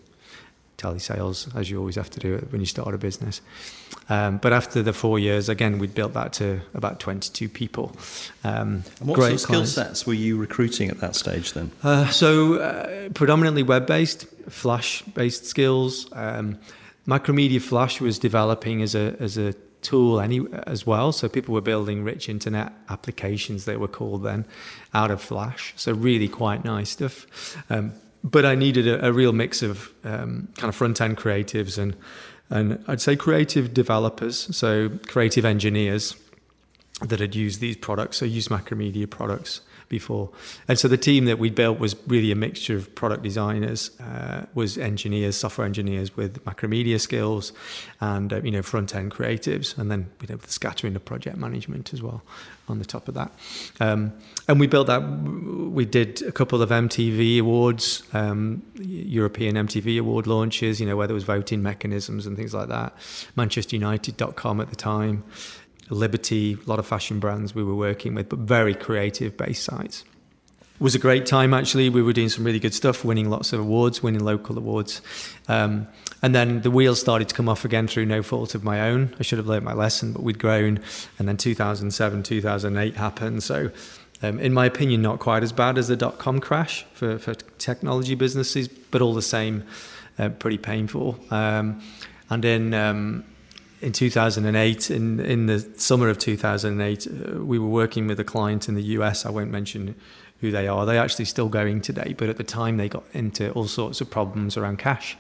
Telesales, 0.77 1.55
as 1.55 1.70
you 1.70 1.79
always 1.79 1.96
have 1.96 2.10
to 2.12 2.20
do 2.20 2.38
when 2.50 2.62
you 2.62 2.67
start 2.67 2.94
a 2.94 2.98
business. 2.98 3.41
Um, 4.10 4.38
but 4.38 4.53
after 4.53 4.84
the 4.84 4.94
four 4.94 5.17
years, 5.20 5.50
again, 5.50 5.79
we'd 5.79 5.96
built 5.96 6.13
that 6.13 6.34
to 6.34 6.62
about 6.74 7.00
22 7.00 7.50
people. 7.50 7.96
Um, 8.44 8.84
and 9.00 9.10
what 9.10 9.17
sort 9.17 9.32
of 9.34 9.39
skill 9.39 9.65
sets 9.65 10.05
were 10.05 10.13
you 10.13 10.38
recruiting 10.38 10.89
at 10.89 11.00
that 11.00 11.15
stage 11.15 11.53
then? 11.53 11.72
Uh, 11.84 12.10
so, 12.10 12.55
uh, 12.55 13.10
predominantly 13.10 13.63
web 13.63 13.88
based, 13.88 14.27
Flash 14.50 15.01
based 15.01 15.46
skills. 15.46 16.08
Um, 16.13 16.60
Macromedia 17.08 17.62
Flash 17.62 18.01
was 18.01 18.20
developing 18.20 18.82
as 18.82 18.96
a, 18.96 19.15
as 19.20 19.38
a 19.38 19.53
tool 19.86 20.20
any 20.20 20.41
as 20.65 20.86
well. 20.86 21.12
So 21.12 21.29
people 21.29 21.53
were 21.53 21.62
building 21.62 22.03
rich 22.03 22.27
internet 22.27 22.74
applications, 22.89 23.65
they 23.65 23.77
were 23.77 23.88
called 23.88 24.24
then, 24.24 24.46
out 24.94 25.12
of 25.12 25.22
Flash. 25.22 25.74
So 25.77 25.94
really 25.94 26.27
quite 26.27 26.65
nice 26.65 26.89
stuff. 26.89 27.25
Um, 27.70 27.94
but 28.25 28.44
I 28.44 28.55
needed 28.55 28.88
a, 28.88 29.08
a 29.08 29.13
real 29.13 29.32
mix 29.32 29.62
of 29.62 29.91
um, 30.03 30.50
kind 30.58 30.70
of 30.70 30.75
front 30.75 31.00
end 31.00 31.17
creatives 31.17 31.77
and 31.77 31.96
and 32.50 32.84
I'd 32.88 33.01
say 33.01 33.15
creative 33.15 33.74
developers, 33.74 34.55
so 34.55 34.91
creative 35.08 35.46
engineers 35.46 36.15
that 37.01 37.20
had 37.20 37.34
used 37.34 37.60
these 37.60 37.75
products, 37.75 38.17
so 38.17 38.25
used 38.25 38.50
Macromedia 38.50 39.10
products 39.10 39.62
before. 39.89 40.29
And 40.67 40.77
so 40.79 40.87
the 40.87 40.97
team 40.97 41.25
that 41.25 41.39
we 41.39 41.49
built 41.49 41.79
was 41.79 41.95
really 42.07 42.31
a 42.31 42.35
mixture 42.35 42.75
of 42.75 42.93
product 42.95 43.23
designers, 43.23 43.91
uh, 43.99 44.45
was 44.53 44.77
engineers, 44.77 45.35
software 45.35 45.65
engineers 45.65 46.15
with 46.15 46.43
Macromedia 46.45 46.99
skills, 46.99 47.53
and 48.01 48.31
uh, 48.31 48.41
you 48.41 48.51
know 48.51 48.61
front 48.61 48.95
end 48.95 49.11
creatives, 49.11 49.77
and 49.77 49.91
then 49.91 50.09
you 50.21 50.27
know 50.29 50.35
the 50.37 50.51
scattering 50.51 50.95
of 50.95 51.05
project 51.05 51.37
management 51.37 51.93
as 51.93 52.01
well 52.01 52.21
on 52.67 52.79
the 52.79 52.85
top 52.85 53.07
of 53.07 53.13
that. 53.13 53.31
Um, 53.79 54.13
and 54.47 54.59
we 54.59 54.67
built 54.67 54.87
that. 54.87 54.99
We 54.99 55.85
did 55.85 56.21
a 56.23 56.31
couple 56.31 56.61
of 56.61 56.69
MTV 56.69 57.39
awards, 57.39 58.03
um, 58.13 58.63
European 58.75 59.55
MTV 59.55 59.99
award 59.99 60.27
launches. 60.27 60.79
You 60.79 60.87
know 60.87 60.95
where 60.95 61.07
there 61.07 61.13
was 61.13 61.23
voting 61.23 61.61
mechanisms 61.61 62.25
and 62.25 62.35
things 62.35 62.53
like 62.53 62.69
that. 62.69 62.93
Manchester 63.35 63.65
ManchesterUnited.com 63.77 64.61
at 64.61 64.69
the 64.69 64.75
time. 64.75 65.23
Liberty, 65.89 66.57
a 66.65 66.69
lot 66.69 66.79
of 66.79 66.87
fashion 66.87 67.19
brands 67.19 67.53
we 67.53 67.63
were 67.63 67.75
working 67.75 68.15
with, 68.15 68.29
but 68.29 68.39
very 68.39 68.73
creative 68.73 69.37
based 69.37 69.63
sites. 69.63 70.03
It 70.75 70.81
was 70.81 70.93
a 70.93 70.99
great 70.99 71.25
time 71.25 71.53
actually. 71.53 71.87
We 71.89 72.01
were 72.01 72.11
doing 72.11 72.27
some 72.27 72.43
really 72.43 72.59
good 72.59 72.73
stuff, 72.73 73.05
winning 73.05 73.29
lots 73.29 73.53
of 73.53 73.61
awards, 73.61 74.03
winning 74.03 74.25
local 74.25 74.57
awards. 74.57 75.01
Um, 75.47 75.87
and 76.21 76.35
then 76.35 76.61
the 76.61 76.71
wheels 76.71 76.99
started 76.99 77.29
to 77.29 77.35
come 77.35 77.47
off 77.47 77.63
again 77.63 77.87
through 77.87 78.07
no 78.07 78.21
fault 78.21 78.55
of 78.55 78.63
my 78.63 78.81
own. 78.81 79.15
I 79.19 79.23
should 79.23 79.37
have 79.37 79.47
learned 79.47 79.63
my 79.63 79.73
lesson, 79.73 80.11
but 80.11 80.23
we'd 80.23 80.39
grown. 80.39 80.79
And 81.17 81.29
then 81.29 81.37
2007, 81.37 82.23
2008 82.23 82.95
happened. 82.95 83.43
So, 83.43 83.71
um, 84.21 84.39
in 84.39 84.53
my 84.53 84.65
opinion, 84.65 85.01
not 85.01 85.19
quite 85.19 85.43
as 85.43 85.53
bad 85.53 85.77
as 85.77 85.87
the 85.87 85.95
dot 85.95 86.17
com 86.17 86.39
crash 86.39 86.85
for, 86.93 87.19
for 87.19 87.35
technology 87.35 88.15
businesses, 88.15 88.67
but 88.67 89.01
all 89.01 89.13
the 89.13 89.21
same, 89.21 89.63
uh, 90.17 90.29
pretty 90.29 90.57
painful. 90.57 91.19
Um, 91.31 91.81
and 92.29 92.43
in 92.43 92.73
in 93.85 93.91
2008, 93.91 94.89
in, 94.89 95.19
in 95.19 95.45
the 95.45 95.59
summer 95.77 96.09
of 96.09 96.17
2008, 96.17 97.07
uh, 97.07 97.43
we 97.43 97.59
were 97.59 97.67
working 97.67 98.07
with 98.07 98.19
a 98.19 98.23
client 98.23 98.67
in 98.67 98.73
the 98.73 98.81
US. 98.81 99.27
I 99.27 99.29
won't 99.29 99.51
mention 99.51 99.93
who 100.41 100.49
they 100.49 100.67
are. 100.67 100.87
They're 100.87 101.01
actually 101.01 101.25
still 101.25 101.49
going 101.49 101.81
today, 101.81 102.15
but 102.17 102.27
at 102.27 102.37
the 102.37 102.43
time 102.43 102.77
they 102.77 102.89
got 102.89 103.03
into 103.13 103.51
all 103.51 103.67
sorts 103.67 104.01
of 104.01 104.09
problems 104.09 104.57
around 104.57 104.79
cash, 104.79 105.15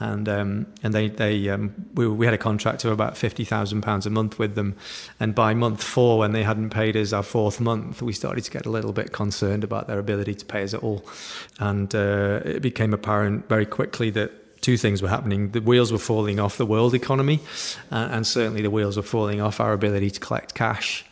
and 0.00 0.28
um, 0.28 0.66
and 0.82 0.92
they 0.92 1.08
they 1.08 1.48
um, 1.48 1.72
we, 1.94 2.08
we 2.08 2.26
had 2.26 2.34
a 2.34 2.38
contract 2.38 2.84
of 2.84 2.90
about 2.90 3.16
fifty 3.16 3.44
thousand 3.44 3.82
pounds 3.82 4.06
a 4.06 4.10
month 4.10 4.40
with 4.40 4.56
them, 4.56 4.76
and 5.20 5.34
by 5.34 5.54
month 5.54 5.82
four, 5.82 6.18
when 6.18 6.32
they 6.32 6.42
hadn't 6.42 6.70
paid 6.70 6.96
us 6.96 7.12
our 7.12 7.22
fourth 7.22 7.60
month, 7.60 8.02
we 8.02 8.12
started 8.12 8.42
to 8.42 8.50
get 8.50 8.66
a 8.66 8.70
little 8.70 8.92
bit 8.92 9.12
concerned 9.12 9.62
about 9.62 9.86
their 9.86 10.00
ability 10.00 10.34
to 10.34 10.44
pay 10.44 10.64
us 10.64 10.74
at 10.74 10.82
all, 10.82 11.04
and 11.60 11.94
uh, 11.94 12.40
it 12.44 12.60
became 12.60 12.92
apparent 12.92 13.48
very 13.48 13.66
quickly 13.66 14.10
that 14.10 14.32
two 14.60 14.76
things 14.76 15.02
were 15.02 15.08
happening. 15.08 15.50
The 15.50 15.60
wheels 15.60 15.92
were 15.92 15.98
falling 15.98 16.38
off 16.38 16.56
the 16.56 16.66
world 16.66 16.94
economy, 16.94 17.40
uh, 17.90 18.08
and 18.10 18.26
certainly 18.26 18.62
the 18.62 18.70
wheels 18.70 18.96
were 18.96 19.02
falling 19.02 19.40
off 19.40 19.60
our 19.60 19.72
ability 19.72 20.10
to 20.10 20.20
collect 20.20 20.54
cash. 20.54 21.04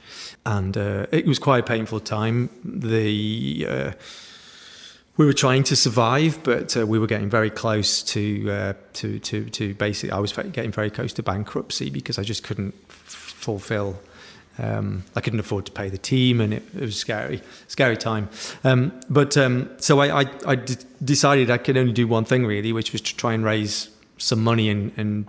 And 0.47 0.77
uh, 0.77 1.07
it 1.11 1.27
was 1.27 1.39
quite 1.39 1.61
a 1.61 1.67
painful 1.67 2.01
time. 2.01 2.51
The 2.65 3.67
uh, 3.69 3.93
we 5.17 5.27
were 5.27 5.33
trying 5.33 5.65
to 5.65 5.77
survive, 5.77 6.39
but 6.45 6.77
uh, 6.77 6.87
we 6.87 6.99
were 6.99 7.09
getting 7.09 7.29
very 7.29 7.51
close 7.51 8.03
to 8.05 8.51
uh, 8.51 8.73
to 8.95 9.19
to 9.19 9.51
to 9.51 9.75
basically. 9.75 10.13
I 10.13 10.21
was 10.21 10.33
getting 10.33 10.71
very 10.71 10.91
close 10.91 11.13
to 11.15 11.23
bankruptcy 11.23 11.91
because 11.91 12.19
I 12.19 12.23
just 12.23 12.45
couldn't 12.45 12.75
f- 12.89 12.95
fulfill 12.95 13.99
um, 14.59 15.05
I 15.15 15.21
couldn't 15.21 15.41
afford 15.41 15.67
to 15.67 15.73
pay 15.73 15.89
the 15.89 15.99
team, 15.99 16.41
and 16.41 16.53
it, 16.55 16.63
it 16.75 16.81
was 16.81 16.97
scary, 16.97 17.43
scary 17.69 17.97
time. 17.97 18.29
Um, 18.65 18.93
but 19.09 19.37
um, 19.37 19.71
so 19.79 20.01
I, 20.01 20.23
I, 20.23 20.31
I 20.47 20.55
d- 20.57 20.77
decided 21.05 21.51
I 21.51 21.59
could 21.59 21.77
only 21.77 21.93
do 21.93 22.09
one 22.09 22.25
thing 22.25 22.45
really, 22.45 22.73
which 22.73 22.93
was 22.93 23.01
to 23.03 23.17
try 23.17 23.35
and 23.35 23.45
raise 23.45 23.89
some 24.19 24.43
money 24.43 24.69
and, 24.69 24.93
and 24.97 25.27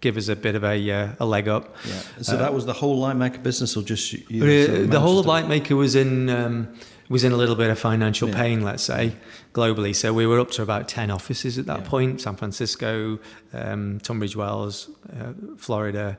give 0.00 0.16
us 0.16 0.28
a 0.28 0.36
bit 0.36 0.54
of 0.54 0.64
a, 0.64 0.90
uh, 0.90 1.08
a 1.18 1.26
leg 1.26 1.48
up. 1.48 1.74
Yeah. 1.86 2.00
So 2.22 2.34
uh, 2.34 2.38
that 2.38 2.54
was 2.54 2.66
the 2.66 2.74
whole 2.74 3.00
Lightmaker 3.00 3.42
business, 3.42 3.76
or 3.76 3.82
just 3.82 4.12
you 4.12 4.42
uh, 4.42 4.86
the 4.86 5.00
whole 5.00 5.18
of 5.18 5.26
Lightmaker 5.26 5.76
was 5.76 5.94
in 5.94 6.28
um, 6.28 6.68
was 7.08 7.24
in 7.24 7.32
a 7.32 7.36
little 7.36 7.56
bit 7.56 7.70
of 7.70 7.78
financial 7.78 8.28
yeah. 8.28 8.36
pain, 8.36 8.62
let's 8.62 8.82
say, 8.82 9.14
globally. 9.54 9.94
So 9.94 10.12
we 10.12 10.26
were 10.26 10.40
up 10.40 10.50
to 10.52 10.62
about 10.62 10.88
ten 10.88 11.10
offices 11.10 11.58
at 11.58 11.66
that 11.66 11.80
yeah. 11.80 11.88
point: 11.88 12.20
San 12.20 12.36
Francisco, 12.36 13.18
um, 13.52 13.98
Tunbridge 14.00 14.36
Wells, 14.36 14.90
uh, 15.18 15.32
Florida, 15.56 16.18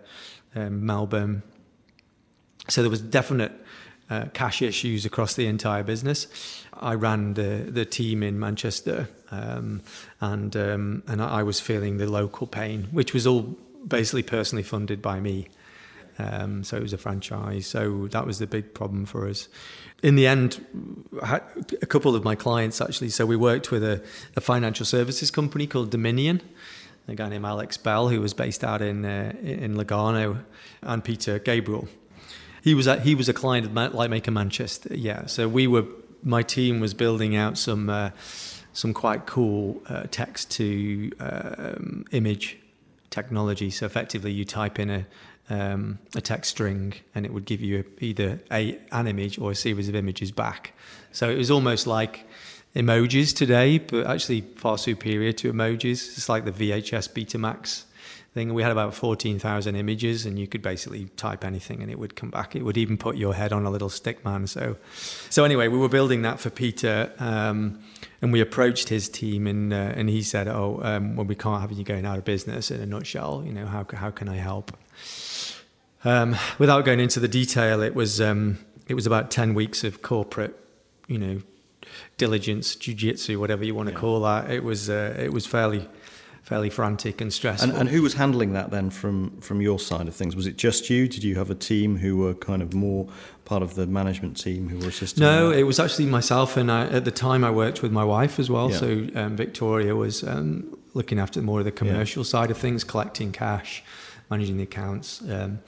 um, 0.55 0.85
Melbourne. 0.85 1.43
So 2.69 2.81
there 2.81 2.89
was 2.89 3.01
definite 3.01 3.51
uh, 4.09 4.25
cash 4.33 4.61
issues 4.61 5.05
across 5.05 5.35
the 5.35 5.47
entire 5.47 5.83
business. 5.83 6.27
I 6.73 6.93
ran 6.95 7.33
the 7.33 7.65
the 7.67 7.85
team 7.85 8.23
in 8.23 8.39
Manchester, 8.39 9.09
um, 9.31 9.81
and 10.21 10.55
um, 10.55 11.03
and 11.07 11.21
I 11.21 11.43
was 11.43 11.59
feeling 11.59 11.97
the 11.97 12.07
local 12.07 12.47
pain, 12.47 12.87
which 12.91 13.13
was 13.13 13.27
all 13.27 13.55
basically 13.87 14.23
personally 14.23 14.63
funded 14.63 15.01
by 15.01 15.19
me. 15.19 15.47
Um, 16.17 16.65
so 16.65 16.75
it 16.75 16.83
was 16.83 16.91
a 16.91 16.97
franchise. 16.97 17.65
So 17.65 18.07
that 18.07 18.25
was 18.25 18.39
the 18.39 18.47
big 18.47 18.73
problem 18.73 19.05
for 19.05 19.29
us. 19.29 19.47
In 20.03 20.15
the 20.15 20.27
end, 20.27 20.65
a 21.21 21.85
couple 21.85 22.13
of 22.13 22.25
my 22.25 22.35
clients 22.35 22.81
actually. 22.81 23.09
So 23.09 23.25
we 23.25 23.37
worked 23.37 23.71
with 23.71 23.83
a, 23.83 24.03
a 24.35 24.41
financial 24.41 24.85
services 24.85 25.31
company 25.31 25.65
called 25.65 25.91
Dominion 25.91 26.41
a 27.09 27.15
guy 27.15 27.29
named 27.29 27.45
Alex 27.45 27.77
Bell, 27.77 28.07
who 28.07 28.21
was 28.21 28.33
based 28.33 28.63
out 28.63 28.81
in 28.81 29.05
uh, 29.05 29.33
in 29.41 29.75
Lugano, 29.75 30.43
and 30.81 31.03
Peter 31.03 31.39
Gabriel, 31.39 31.87
he 32.61 32.73
was 32.73 32.87
a, 32.87 32.99
he 32.99 33.15
was 33.15 33.29
a 33.29 33.33
client 33.33 33.65
of 33.65 33.71
Lightmaker 33.71 34.33
Manchester. 34.33 34.93
Yeah, 34.93 35.25
so 35.25 35.47
we 35.47 35.67
were 35.67 35.85
my 36.23 36.43
team 36.43 36.79
was 36.79 36.93
building 36.93 37.35
out 37.35 37.57
some 37.57 37.89
uh, 37.89 38.11
some 38.73 38.93
quite 38.93 39.25
cool 39.25 39.81
uh, 39.89 40.03
text 40.11 40.51
to 40.51 41.11
um, 41.19 42.05
image 42.11 42.57
technology. 43.09 43.69
So 43.69 43.85
effectively, 43.85 44.31
you 44.31 44.45
type 44.45 44.79
in 44.79 44.89
a 44.89 45.05
um, 45.49 45.99
a 46.15 46.21
text 46.21 46.51
string, 46.51 46.93
and 47.15 47.25
it 47.25 47.33
would 47.33 47.45
give 47.45 47.61
you 47.61 47.83
either 47.99 48.39
a 48.51 48.77
an 48.91 49.07
image 49.07 49.39
or 49.39 49.51
a 49.51 49.55
series 49.55 49.89
of 49.89 49.95
images 49.95 50.31
back. 50.31 50.73
So 51.11 51.29
it 51.29 51.37
was 51.37 51.49
almost 51.49 51.87
like 51.87 52.27
emojis 52.75 53.35
today, 53.35 53.79
but 53.79 54.05
actually 54.05 54.41
far 54.41 54.77
superior 54.77 55.31
to 55.33 55.51
emojis. 55.51 56.17
It's 56.17 56.29
like 56.29 56.45
the 56.45 56.51
VHS 56.51 57.09
Betamax 57.13 57.85
thing. 58.33 58.53
We 58.53 58.61
had 58.61 58.71
about 58.71 58.93
14,000 58.93 59.75
images, 59.75 60.25
and 60.25 60.37
you 60.37 60.47
could 60.47 60.61
basically 60.61 61.05
type 61.17 61.43
anything 61.43 61.81
and 61.81 61.91
it 61.91 61.99
would 61.99 62.15
come 62.15 62.29
back. 62.29 62.55
It 62.55 62.63
would 62.63 62.77
even 62.77 62.97
put 62.97 63.17
your 63.17 63.33
head 63.33 63.51
on 63.51 63.65
a 63.65 63.69
little 63.69 63.89
stick 63.89 64.23
man. 64.23 64.47
So, 64.47 64.77
so 65.29 65.43
anyway, 65.43 65.67
we 65.67 65.77
were 65.77 65.89
building 65.89 66.21
that 66.23 66.39
for 66.39 66.49
Peter, 66.49 67.11
um, 67.19 67.79
and 68.21 68.31
we 68.31 68.41
approached 68.41 68.89
his 68.89 69.09
team, 69.09 69.47
and 69.47 69.73
uh, 69.73 69.93
and 69.95 70.09
he 70.09 70.21
said, 70.21 70.47
"Oh, 70.47 70.79
um, 70.83 71.15
well, 71.15 71.25
we 71.25 71.35
can't 71.35 71.61
have 71.61 71.71
you 71.71 71.83
going 71.83 72.05
out 72.05 72.17
of 72.17 72.25
business." 72.25 72.71
In 72.71 72.81
a 72.81 72.85
nutshell, 72.85 73.43
you 73.45 73.53
know, 73.53 73.65
how 73.65 73.85
how 73.93 74.11
can 74.11 74.29
I 74.29 74.35
help? 74.35 74.75
Um, 76.05 76.37
without 76.57 76.85
going 76.85 76.99
into 76.99 77.19
the 77.19 77.27
detail, 77.27 77.81
it 77.81 77.93
was 77.93 78.21
um, 78.21 78.59
it 78.87 78.93
was 78.93 79.05
about 79.05 79.31
10 79.31 79.53
weeks 79.53 79.83
of 79.83 80.01
corporate, 80.01 80.57
you 81.07 81.17
know, 81.17 81.41
diligence, 82.17 82.75
jujitsu, 82.75 83.37
whatever 83.37 83.63
you 83.63 83.75
want 83.75 83.87
to 83.87 83.93
yeah. 83.93 83.99
call 83.99 84.21
that. 84.21 84.49
It 84.49 84.63
was 84.63 84.89
uh, 84.89 85.15
it 85.19 85.33
was 85.33 85.45
fairly 85.45 85.87
fairly 86.49 86.71
frantic 86.71 87.21
and 87.21 87.31
stressful. 87.31 87.69
And, 87.69 87.77
and, 87.77 87.89
who 87.89 88.01
was 88.01 88.15
handling 88.15 88.53
that 88.53 88.71
then 88.71 88.89
from 88.89 89.39
from 89.39 89.61
your 89.61 89.77
side 89.77 90.07
of 90.07 90.15
things? 90.15 90.35
Was 90.35 90.47
it 90.47 90.57
just 90.57 90.89
you? 90.89 91.07
Did 91.07 91.23
you 91.23 91.35
have 91.35 91.51
a 91.51 91.55
team 91.55 91.95
who 91.95 92.17
were 92.17 92.33
kind 92.33 92.63
of 92.63 92.73
more 92.73 93.07
part 93.45 93.61
of 93.61 93.75
the 93.75 93.85
management 93.85 94.35
team 94.35 94.67
who 94.67 94.79
were 94.79 94.87
assisting? 94.87 95.21
No, 95.21 95.51
it 95.51 95.63
was 95.63 95.79
actually 95.79 96.07
myself, 96.07 96.57
and 96.57 96.71
I, 96.71 96.87
at 96.87 97.05
the 97.05 97.11
time 97.11 97.43
I 97.43 97.51
worked 97.51 97.83
with 97.83 97.91
my 97.91 98.03
wife 98.03 98.39
as 98.39 98.49
well. 98.49 98.71
Yeah. 98.71 98.77
So 98.77 99.07
um, 99.13 99.37
Victoria 99.37 99.95
was 99.95 100.23
um, 100.23 100.75
looking 100.95 101.19
after 101.19 101.39
more 101.39 101.59
of 101.59 101.65
the 101.65 101.71
commercial 101.71 102.23
yeah. 102.23 102.29
side 102.29 102.49
of 102.49 102.57
things, 102.57 102.83
collecting 102.83 103.31
cash, 103.31 103.83
managing 104.31 104.57
the 104.57 104.63
accounts. 104.63 105.21
Um, 105.29 105.59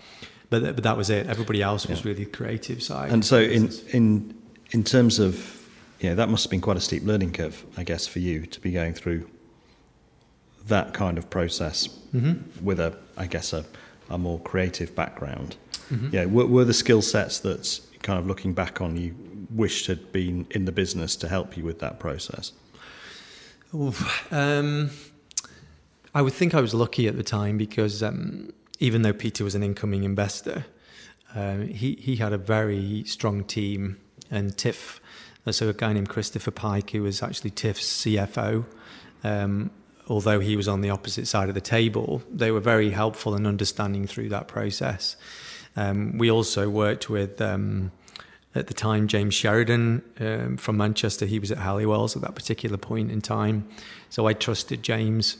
but 0.49 0.63
but 0.75 0.83
that 0.83 0.97
was 0.97 1.11
it. 1.11 1.27
Everybody 1.27 1.61
else 1.61 1.85
was 1.85 1.99
yeah. 1.99 2.09
really 2.09 2.23
the 2.23 2.31
creative 2.31 2.81
side. 2.81 3.11
And 3.11 3.23
so 3.23 3.39
in 3.39 3.69
in 3.91 4.33
in 4.71 4.83
terms 4.83 5.19
of 5.19 5.61
yeah, 5.99 6.15
that 6.15 6.29
must 6.29 6.45
have 6.45 6.49
been 6.49 6.61
quite 6.61 6.77
a 6.77 6.81
steep 6.81 7.03
learning 7.03 7.33
curve, 7.33 7.63
I 7.77 7.83
guess, 7.83 8.07
for 8.07 8.17
you 8.17 8.47
to 8.47 8.59
be 8.59 8.71
going 8.71 8.95
through 8.95 9.29
that 10.67 10.93
kind 10.93 11.17
of 11.17 11.29
process 11.29 11.87
mm-hmm. 12.13 12.65
with 12.65 12.79
a, 12.79 12.97
I 13.17 13.27
guess, 13.27 13.53
a, 13.53 13.65
a 14.09 14.17
more 14.17 14.39
creative 14.39 14.95
background. 14.95 15.55
Mm-hmm. 15.91 16.15
Yeah, 16.15 16.25
were, 16.25 16.45
were 16.45 16.65
the 16.65 16.73
skill 16.73 17.01
sets 17.01 17.39
that 17.39 17.79
kind 18.01 18.19
of 18.19 18.27
looking 18.27 18.53
back 18.53 18.81
on, 18.81 18.97
you 18.97 19.15
wished 19.49 19.87
had 19.87 20.11
been 20.11 20.47
in 20.51 20.65
the 20.65 20.71
business 20.71 21.15
to 21.17 21.27
help 21.27 21.57
you 21.57 21.63
with 21.63 21.79
that 21.79 21.99
process? 21.99 22.53
Um, 24.31 24.91
I 26.13 26.21
would 26.21 26.33
think 26.33 26.53
I 26.53 26.61
was 26.61 26.73
lucky 26.73 27.07
at 27.07 27.15
the 27.15 27.23
time 27.23 27.57
because 27.57 28.03
um, 28.03 28.51
even 28.79 29.01
though 29.01 29.13
Peter 29.13 29.43
was 29.43 29.55
an 29.55 29.63
incoming 29.63 30.03
investor, 30.03 30.65
um, 31.35 31.67
he, 31.67 31.95
he 31.95 32.17
had 32.17 32.33
a 32.33 32.37
very 32.37 33.03
strong 33.05 33.43
team. 33.43 33.97
And 34.29 34.57
Tiff, 34.57 34.99
so 35.49 35.69
a 35.69 35.73
guy 35.73 35.93
named 35.93 36.09
Christopher 36.09 36.51
Pike, 36.51 36.91
who 36.91 37.03
was 37.03 37.23
actually 37.23 37.51
Tiff's 37.51 38.03
CFO, 38.03 38.65
um, 39.23 39.71
although 40.11 40.41
he 40.41 40.57
was 40.57 40.67
on 40.67 40.81
the 40.81 40.89
opposite 40.89 41.25
side 41.25 41.47
of 41.47 41.55
the 41.55 41.61
table, 41.61 42.21
they 42.29 42.51
were 42.51 42.59
very 42.59 42.89
helpful 42.89 43.33
and 43.33 43.47
understanding 43.47 44.05
through 44.05 44.27
that 44.27 44.45
process. 44.45 45.15
Um, 45.77 46.17
we 46.17 46.29
also 46.29 46.69
worked 46.69 47.09
with, 47.09 47.41
um, 47.41 47.93
at 48.53 48.67
the 48.67 48.73
time, 48.73 49.07
James 49.07 49.33
Sheridan 49.33 50.01
um, 50.19 50.57
from 50.57 50.75
Manchester. 50.75 51.25
He 51.25 51.39
was 51.39 51.49
at 51.49 51.59
Halliwell's 51.59 52.17
at 52.17 52.21
that 52.23 52.35
particular 52.35 52.77
point 52.77 53.09
in 53.09 53.21
time. 53.21 53.65
So 54.09 54.27
I 54.27 54.33
trusted 54.33 54.83
James. 54.83 55.37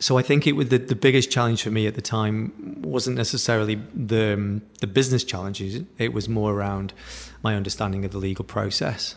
So 0.00 0.16
I 0.16 0.22
think 0.22 0.46
it 0.46 0.52
was 0.52 0.70
the, 0.70 0.78
the 0.78 0.96
biggest 0.96 1.30
challenge 1.30 1.62
for 1.62 1.70
me 1.70 1.86
at 1.86 1.94
the 1.94 2.00
time 2.00 2.80
wasn't 2.80 3.18
necessarily 3.18 3.78
the, 3.92 4.32
um, 4.32 4.62
the 4.80 4.86
business 4.86 5.22
challenges. 5.22 5.82
It 5.98 6.14
was 6.14 6.30
more 6.30 6.54
around 6.54 6.94
my 7.42 7.54
understanding 7.54 8.06
of 8.06 8.12
the 8.12 8.18
legal 8.18 8.46
process. 8.46 9.16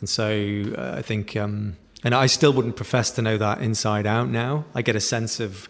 And 0.00 0.08
so 0.08 0.64
uh, 0.76 0.96
I 0.98 1.02
think 1.02 1.36
um, 1.36 1.76
and 2.06 2.14
I 2.14 2.26
still 2.26 2.52
wouldn't 2.52 2.76
profess 2.76 3.10
to 3.12 3.22
know 3.22 3.36
that 3.36 3.60
inside 3.60 4.06
out 4.06 4.28
now. 4.28 4.64
I 4.76 4.82
get 4.82 4.94
a 4.94 5.00
sense 5.00 5.40
of 5.40 5.68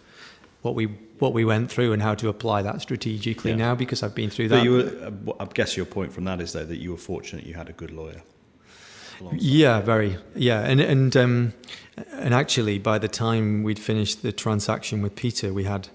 what 0.61 0.75
we 0.75 0.85
what 1.17 1.33
we 1.33 1.43
went 1.43 1.71
through 1.71 1.93
and 1.93 2.01
how 2.01 2.13
to 2.13 2.29
apply 2.29 2.61
that 2.61 2.79
strategically 2.79 3.51
yeah. 3.51 3.57
now 3.57 3.73
because 3.73 4.03
I've 4.03 4.13
been 4.13 4.29
through 4.29 4.49
that. 4.49 4.63
You 4.63 4.71
were, 4.71 5.33
I 5.39 5.45
guess 5.45 5.75
your 5.75 5.87
point 5.87 6.13
from 6.13 6.25
that 6.25 6.39
is 6.39 6.53
though 6.53 6.63
that 6.63 6.77
you 6.77 6.91
were 6.91 6.97
fortunate 6.97 7.47
you 7.47 7.55
had 7.55 7.69
a 7.69 7.73
good 7.73 7.89
lawyer. 7.89 8.21
Yeah, 9.31 9.81
very. 9.81 10.19
Yeah, 10.35 10.61
and 10.61 10.79
and 10.79 11.17
um, 11.17 11.53
and 12.11 12.35
actually, 12.35 12.77
by 12.77 12.99
the 12.99 13.07
time 13.07 13.63
we'd 13.63 13.79
finished 13.79 14.21
the 14.21 14.31
transaction 14.31 15.01
with 15.01 15.15
Peter, 15.15 15.51
we 15.51 15.63
had 15.63 15.89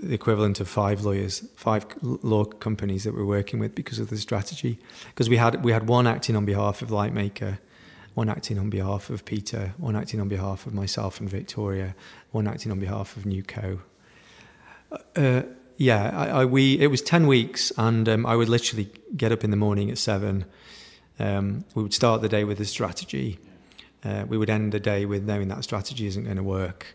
the 0.00 0.14
equivalent 0.14 0.60
of 0.60 0.68
five 0.68 1.04
lawyers, 1.04 1.44
five 1.56 1.86
law 2.02 2.44
companies 2.44 3.02
that 3.02 3.14
we're 3.14 3.24
working 3.24 3.58
with 3.58 3.74
because 3.74 3.98
of 3.98 4.10
the 4.10 4.16
strategy. 4.16 4.78
Because 5.08 5.28
we 5.28 5.38
had 5.38 5.64
we 5.64 5.72
had 5.72 5.88
one 5.88 6.06
acting 6.06 6.36
on 6.36 6.44
behalf 6.44 6.82
of 6.82 6.90
Lightmaker, 6.90 7.58
one 8.14 8.28
acting 8.28 8.58
on 8.58 8.70
behalf 8.70 9.10
of 9.10 9.24
Peter, 9.24 9.74
one 9.78 9.96
acting 9.96 10.20
on 10.20 10.28
behalf 10.28 10.66
of 10.66 10.74
myself 10.74 11.20
and 11.20 11.28
Victoria, 11.28 11.94
one 12.32 12.48
acting 12.48 12.72
on 12.72 12.80
behalf 12.80 13.16
of 13.16 13.24
Newco. 13.24 13.80
Uh, 15.16 15.42
yeah, 15.76 16.10
I, 16.12 16.40
I, 16.40 16.44
we 16.44 16.78
it 16.78 16.88
was 16.88 17.00
ten 17.00 17.26
weeks, 17.26 17.72
and 17.76 18.08
um, 18.08 18.26
I 18.26 18.36
would 18.36 18.48
literally 18.48 18.90
get 19.16 19.32
up 19.32 19.44
in 19.44 19.50
the 19.50 19.56
morning 19.56 19.90
at 19.90 19.98
seven. 19.98 20.44
Um, 21.18 21.64
we 21.74 21.82
would 21.82 21.94
start 21.94 22.22
the 22.22 22.28
day 22.28 22.44
with 22.44 22.60
a 22.60 22.64
strategy. 22.64 23.38
Uh, 24.04 24.24
we 24.26 24.36
would 24.36 24.50
end 24.50 24.72
the 24.72 24.80
day 24.80 25.04
with 25.04 25.24
knowing 25.24 25.48
that 25.48 25.62
strategy 25.62 26.06
isn't 26.06 26.24
going 26.24 26.36
to 26.36 26.42
work, 26.42 26.94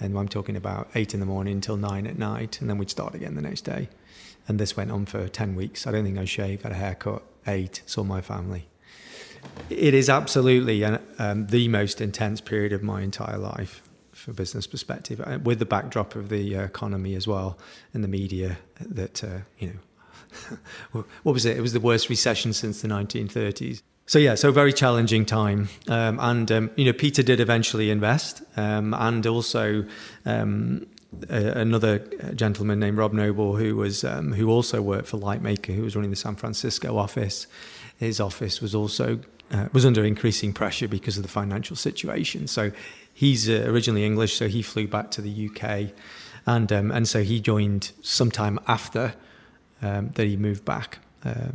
and 0.00 0.18
I'm 0.18 0.28
talking 0.28 0.56
about 0.56 0.90
eight 0.94 1.14
in 1.14 1.20
the 1.20 1.26
morning 1.26 1.54
until 1.54 1.76
nine 1.76 2.06
at 2.06 2.18
night, 2.18 2.60
and 2.60 2.68
then 2.68 2.78
we'd 2.78 2.90
start 2.90 3.14
again 3.14 3.34
the 3.34 3.42
next 3.42 3.62
day. 3.62 3.88
And 4.48 4.58
this 4.58 4.76
went 4.76 4.90
on 4.90 5.06
for 5.06 5.28
ten 5.28 5.54
weeks. 5.54 5.86
I 5.86 5.92
don't 5.92 6.04
think 6.04 6.18
I 6.18 6.24
shaved, 6.24 6.62
had 6.62 6.72
a 6.72 6.76
haircut, 6.76 7.22
ate, 7.46 7.82
saw 7.86 8.02
my 8.02 8.20
family. 8.20 8.68
It 9.70 9.94
is 9.94 10.08
absolutely 10.08 10.82
an, 10.82 11.00
um, 11.18 11.46
the 11.48 11.68
most 11.68 12.00
intense 12.00 12.40
period 12.40 12.72
of 12.72 12.82
my 12.82 13.02
entire 13.02 13.38
life 13.38 13.82
from 14.12 14.32
a 14.32 14.34
business 14.34 14.66
perspective, 14.66 15.20
uh, 15.20 15.38
with 15.42 15.58
the 15.58 15.66
backdrop 15.66 16.14
of 16.16 16.28
the 16.28 16.56
uh, 16.56 16.64
economy 16.64 17.14
as 17.14 17.28
well 17.28 17.58
and 17.92 18.02
the 18.02 18.08
media 18.08 18.58
that, 18.80 19.22
uh, 19.22 19.38
you 19.58 19.68
know, 19.68 21.02
what 21.22 21.32
was 21.32 21.44
it? 21.44 21.56
It 21.56 21.60
was 21.60 21.72
the 21.72 21.80
worst 21.80 22.08
recession 22.08 22.52
since 22.52 22.82
the 22.82 22.88
1930s. 22.88 23.82
So 24.08 24.20
yeah, 24.20 24.36
so 24.36 24.52
very 24.52 24.72
challenging 24.72 25.26
time, 25.26 25.68
um, 25.88 26.20
and 26.20 26.52
um, 26.52 26.70
you 26.76 26.84
know 26.84 26.92
Peter 26.92 27.24
did 27.24 27.40
eventually 27.40 27.90
invest, 27.90 28.40
um, 28.56 28.94
and 28.94 29.26
also 29.26 29.84
um, 30.24 30.86
another 31.28 31.98
gentleman 32.34 32.78
named 32.78 32.98
Rob 32.98 33.12
Noble 33.12 33.56
who 33.56 33.74
was 33.74 34.04
um, 34.04 34.32
who 34.32 34.48
also 34.48 34.80
worked 34.80 35.08
for 35.08 35.18
Lightmaker, 35.18 35.74
who 35.74 35.82
was 35.82 35.96
running 35.96 36.10
the 36.10 36.16
San 36.16 36.36
Francisco 36.36 36.96
office. 36.96 37.48
His 37.98 38.20
office 38.20 38.60
was 38.60 38.74
also 38.74 39.20
uh, 39.52 39.68
was 39.72 39.86
under 39.86 40.04
increasing 40.04 40.52
pressure 40.52 40.88
because 40.88 41.16
of 41.16 41.22
the 41.22 41.28
financial 41.28 41.76
situation. 41.76 42.46
So 42.46 42.72
he's 43.12 43.48
uh, 43.48 43.64
originally 43.66 44.04
English, 44.04 44.36
so 44.36 44.48
he 44.48 44.62
flew 44.62 44.86
back 44.86 45.10
to 45.12 45.22
the 45.22 45.48
UK, 45.48 45.92
and 46.46 46.72
um, 46.72 46.90
and 46.90 47.08
so 47.08 47.22
he 47.22 47.40
joined 47.40 47.92
sometime 48.02 48.58
after 48.66 49.14
um, 49.82 50.10
that 50.10 50.26
he 50.26 50.36
moved 50.36 50.64
back. 50.64 50.98
Uh, 51.24 51.50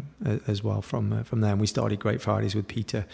as 0.48 0.62
well 0.62 0.82
from 0.82 1.14
uh, 1.14 1.24
from 1.24 1.40
there, 1.40 1.52
and 1.52 1.62
we 1.62 1.68
started 1.68 1.98
Great 1.98 2.22
Fridays 2.22 2.56
with 2.56 2.68
Peter. 2.68 3.06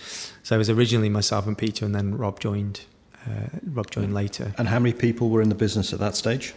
So 0.42 0.56
it 0.56 0.58
was 0.58 0.72
originally 0.72 1.10
myself 1.10 1.46
and 1.46 1.56
Peter, 1.56 1.86
and 1.86 1.94
then 1.94 2.18
Rob 2.18 2.40
joined. 2.40 2.82
Uh, 3.28 3.60
Rob 3.74 3.92
joined 3.92 4.14
later. 4.14 4.54
And 4.58 4.68
how 4.68 4.80
many 4.80 4.94
people 4.94 5.30
were 5.30 5.42
in 5.42 5.50
the 5.50 5.56
business 5.56 5.94
at 5.94 6.00
that 6.00 6.16
stage? 6.16 6.56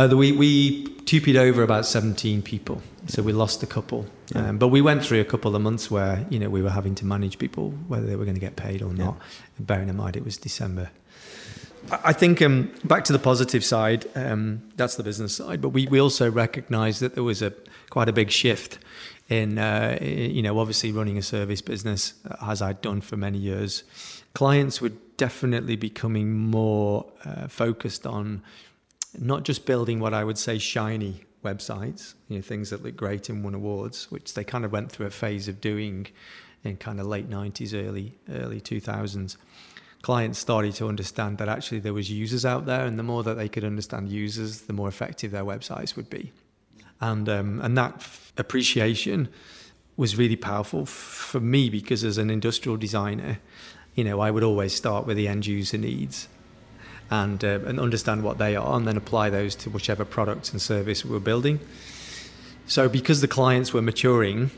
Uh, 0.00 0.06
the, 0.06 0.16
we 0.16 0.32
we 0.32 0.86
tupied 1.04 1.36
over 1.36 1.62
about 1.62 1.84
seventeen 1.84 2.40
people, 2.40 2.80
so 3.06 3.22
we 3.22 3.34
lost 3.34 3.62
a 3.62 3.66
couple. 3.66 4.06
Yeah. 4.34 4.48
Um, 4.48 4.56
but 4.56 4.68
we 4.68 4.80
went 4.80 5.04
through 5.04 5.20
a 5.20 5.26
couple 5.26 5.54
of 5.54 5.60
months 5.60 5.90
where 5.90 6.24
you 6.30 6.38
know 6.38 6.48
we 6.48 6.62
were 6.62 6.70
having 6.70 6.94
to 6.94 7.04
manage 7.04 7.38
people 7.38 7.72
whether 7.86 8.06
they 8.06 8.16
were 8.16 8.24
going 8.24 8.34
to 8.34 8.40
get 8.40 8.56
paid 8.56 8.80
or 8.80 8.94
not. 8.94 9.16
Yeah. 9.18 9.24
Bearing 9.58 9.90
in 9.90 9.96
mind 9.96 10.16
it 10.16 10.24
was 10.24 10.38
December. 10.38 10.88
I 11.90 12.14
think 12.14 12.40
um, 12.40 12.72
back 12.82 13.04
to 13.04 13.12
the 13.12 13.18
positive 13.18 13.62
side, 13.62 14.06
um, 14.14 14.62
that's 14.76 14.96
the 14.96 15.02
business 15.02 15.36
side. 15.36 15.60
But 15.60 15.70
we, 15.70 15.86
we 15.86 16.00
also 16.00 16.30
recognised 16.30 17.00
that 17.00 17.14
there 17.14 17.24
was 17.24 17.42
a 17.42 17.52
quite 17.90 18.08
a 18.08 18.12
big 18.12 18.30
shift 18.30 18.78
in, 19.28 19.58
uh, 19.58 19.98
you 20.00 20.40
know, 20.40 20.58
obviously 20.58 20.92
running 20.92 21.18
a 21.18 21.22
service 21.22 21.60
business 21.60 22.14
as 22.40 22.62
I'd 22.62 22.80
done 22.80 23.02
for 23.02 23.16
many 23.18 23.38
years. 23.38 23.84
Clients 24.34 24.80
were 24.80 24.92
definitely 25.16 25.76
becoming 25.76 26.38
more 26.38 27.04
uh, 27.24 27.48
focused 27.48 28.06
on 28.06 28.42
not 29.18 29.44
just 29.44 29.66
building 29.66 30.00
what 30.00 30.14
I 30.14 30.24
would 30.24 30.38
say 30.38 30.58
shiny 30.58 31.24
websites, 31.44 32.14
you 32.28 32.36
know, 32.36 32.42
things 32.42 32.70
that 32.70 32.82
look 32.82 32.96
great 32.96 33.28
and 33.28 33.42
won 33.42 33.54
awards, 33.54 34.10
which 34.10 34.34
they 34.34 34.44
kind 34.44 34.64
of 34.64 34.72
went 34.72 34.90
through 34.92 35.06
a 35.06 35.10
phase 35.10 35.48
of 35.48 35.60
doing 35.60 36.06
in 36.62 36.76
kind 36.76 37.00
of 37.00 37.06
late 37.06 37.28
90s, 37.28 37.74
early 37.74 38.18
early 38.30 38.60
2000s. 38.60 39.36
Clients 40.02 40.38
started 40.38 40.74
to 40.74 40.88
understand 40.88 41.38
that 41.38 41.48
actually 41.48 41.80
there 41.80 41.92
was 41.92 42.10
users 42.10 42.44
out 42.44 42.66
there, 42.66 42.86
and 42.86 42.98
the 42.98 43.02
more 43.02 43.22
that 43.22 43.34
they 43.34 43.48
could 43.48 43.64
understand 43.64 44.08
users, 44.08 44.62
the 44.62 44.72
more 44.72 44.88
effective 44.88 45.30
their 45.30 45.44
websites 45.44 45.96
would 45.96 46.08
be. 46.08 46.32
And 47.00 47.28
um, 47.28 47.60
and 47.60 47.76
that 47.76 47.94
f- 47.96 48.32
appreciation 48.36 49.28
was 49.96 50.16
really 50.16 50.36
powerful 50.36 50.82
f- 50.82 50.88
for 50.88 51.40
me 51.40 51.68
because 51.68 52.04
as 52.04 52.16
an 52.18 52.30
industrial 52.30 52.76
designer, 52.76 53.38
you 53.94 54.04
know, 54.04 54.20
I 54.20 54.30
would 54.30 54.42
always 54.42 54.74
start 54.74 55.06
with 55.06 55.16
the 55.16 55.28
end 55.28 55.46
user 55.46 55.78
needs 55.78 56.28
and, 57.10 57.44
uh, 57.44 57.58
and 57.66 57.80
understand 57.80 58.22
what 58.22 58.38
they 58.38 58.56
are 58.56 58.76
and 58.76 58.86
then 58.86 58.96
apply 58.96 59.30
those 59.30 59.54
to 59.56 59.70
whichever 59.70 60.04
product 60.04 60.52
and 60.52 60.62
service 60.62 61.04
we're 61.04 61.18
building. 61.18 61.58
So, 62.66 62.88
because 62.88 63.20
the 63.20 63.28
clients 63.28 63.72
were 63.72 63.82
maturing, 63.82 64.52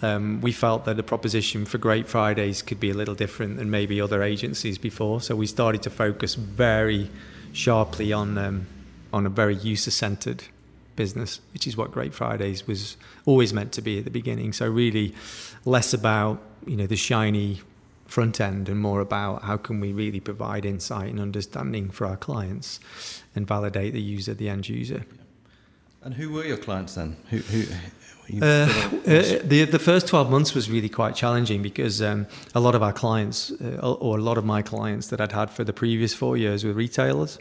um, 0.00 0.40
we 0.40 0.52
felt 0.52 0.86
that 0.86 0.96
the 0.96 1.02
proposition 1.02 1.66
for 1.66 1.76
Great 1.76 2.08
Fridays 2.08 2.62
could 2.62 2.80
be 2.80 2.90
a 2.90 2.94
little 2.94 3.14
different 3.14 3.58
than 3.58 3.70
maybe 3.70 4.00
other 4.00 4.22
agencies 4.22 4.78
before. 4.78 5.20
So, 5.20 5.36
we 5.36 5.46
started 5.46 5.82
to 5.82 5.90
focus 5.90 6.34
very 6.34 7.10
sharply 7.52 8.12
on, 8.12 8.38
um, 8.38 8.66
on 9.12 9.26
a 9.26 9.30
very 9.30 9.56
user 9.56 9.90
centered 9.90 10.44
business, 10.96 11.40
which 11.52 11.66
is 11.66 11.76
what 11.76 11.92
Great 11.92 12.14
Fridays 12.14 12.66
was 12.66 12.96
always 13.26 13.52
meant 13.52 13.72
to 13.72 13.82
be 13.82 13.98
at 13.98 14.04
the 14.04 14.10
beginning. 14.10 14.54
So, 14.54 14.66
really 14.66 15.14
less 15.66 15.92
about 15.92 16.40
you 16.66 16.76
know 16.76 16.86
the 16.86 16.96
shiny 16.96 17.60
front 18.08 18.40
end 18.40 18.68
and 18.68 18.80
more 18.80 19.00
about 19.00 19.42
how 19.42 19.56
can 19.56 19.80
we 19.80 19.92
really 19.92 20.20
provide 20.20 20.64
insight 20.64 21.10
and 21.10 21.20
understanding 21.20 21.90
for 21.90 22.06
our 22.06 22.16
clients 22.16 22.80
and 23.36 23.46
validate 23.46 23.92
the 23.92 24.00
user, 24.00 24.34
the 24.34 24.48
end 24.48 24.68
user. 24.68 25.04
And 26.02 26.14
who 26.14 26.32
were 26.32 26.44
your 26.44 26.56
clients 26.56 26.94
then? 26.94 27.16
Who, 27.30 27.38
who 27.38 27.64
uh, 28.42 28.44
uh, 28.44 28.68
the 29.42 29.66
the 29.70 29.78
first 29.78 30.06
twelve 30.06 30.30
months 30.30 30.54
was 30.54 30.70
really 30.70 30.88
quite 30.88 31.14
challenging 31.14 31.62
because 31.62 32.02
um, 32.02 32.26
a 32.54 32.60
lot 32.60 32.74
of 32.74 32.82
our 32.82 32.92
clients, 32.92 33.50
uh, 33.50 33.78
or 33.78 34.18
a 34.18 34.22
lot 34.22 34.38
of 34.38 34.44
my 34.44 34.62
clients 34.62 35.08
that 35.08 35.20
I'd 35.20 35.32
had 35.32 35.50
for 35.50 35.64
the 35.64 35.72
previous 35.72 36.14
four 36.14 36.36
years, 36.36 36.64
were 36.64 36.72
retailers. 36.72 37.38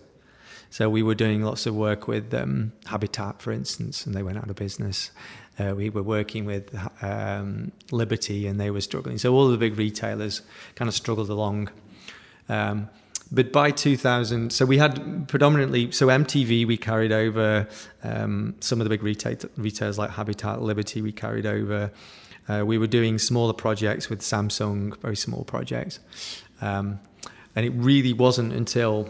So 0.69 0.89
we 0.89 1.03
were 1.03 1.15
doing 1.15 1.43
lots 1.43 1.65
of 1.65 1.75
work 1.75 2.07
with 2.07 2.33
um, 2.33 2.71
Habitat, 2.85 3.41
for 3.41 3.51
instance, 3.51 4.05
and 4.05 4.15
they 4.15 4.23
went 4.23 4.37
out 4.37 4.49
of 4.49 4.55
business. 4.55 5.11
Uh, 5.59 5.73
we 5.75 5.89
were 5.89 6.03
working 6.03 6.45
with 6.45 6.77
um, 7.01 7.71
Liberty 7.91 8.47
and 8.47 8.59
they 8.59 8.69
were 8.69 8.81
struggling. 8.81 9.17
So 9.17 9.33
all 9.33 9.49
the 9.49 9.57
big 9.57 9.77
retailers 9.77 10.41
kind 10.75 10.87
of 10.87 10.93
struggled 10.93 11.29
along. 11.29 11.69
Um, 12.47 12.89
but 13.31 13.51
by 13.51 13.71
2000, 13.71 14.53
so 14.53 14.65
we 14.65 14.77
had 14.77 15.27
predominantly, 15.27 15.91
so 15.91 16.07
MTV 16.07 16.65
we 16.65 16.77
carried 16.77 17.11
over, 17.11 17.67
um, 18.03 18.55
some 18.59 18.79
of 18.79 18.85
the 18.85 18.89
big 18.89 19.03
retail, 19.03 19.35
retailers 19.57 19.97
like 19.97 20.11
Habitat, 20.11 20.61
Liberty 20.61 21.01
we 21.01 21.11
carried 21.11 21.45
over. 21.45 21.91
Uh, 22.47 22.63
we 22.65 22.77
were 22.77 22.87
doing 22.87 23.17
smaller 23.17 23.53
projects 23.53 24.09
with 24.09 24.21
Samsung, 24.21 24.97
very 25.01 25.17
small 25.17 25.43
projects. 25.43 25.99
Um, 26.61 26.99
and 27.55 27.65
it 27.65 27.71
really 27.71 28.13
wasn't 28.13 28.53
until, 28.53 29.09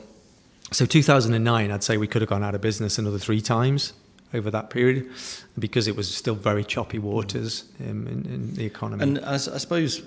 so 0.72 0.86
2009, 0.86 1.72
I'd 1.72 1.84
say 1.84 1.98
we 1.98 2.08
could 2.08 2.22
have 2.22 2.30
gone 2.30 2.44
out 2.44 2.56
of 2.56 2.62
business 2.62 2.98
another 2.98 3.20
three 3.20 3.42
times 3.42 3.94
over 4.34 4.52
that 4.52 4.70
period 4.70 5.10
because 5.58 5.88
it 5.88 5.96
was 5.96 6.13
still 6.13 6.36
very 6.36 6.63
choppy 6.63 7.00
waters 7.00 7.66
um, 7.82 8.08
in, 8.08 8.26
in, 8.26 8.54
the 8.56 8.66
economy. 8.66 9.04
And 9.04 9.20
I, 9.20 9.34
I 9.34 9.38
suppose, 9.38 10.02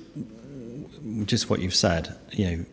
just 1.24 1.48
what 1.48 1.60
you've 1.60 1.74
said, 1.74 2.16
you 2.30 2.50
know, 2.50 2.64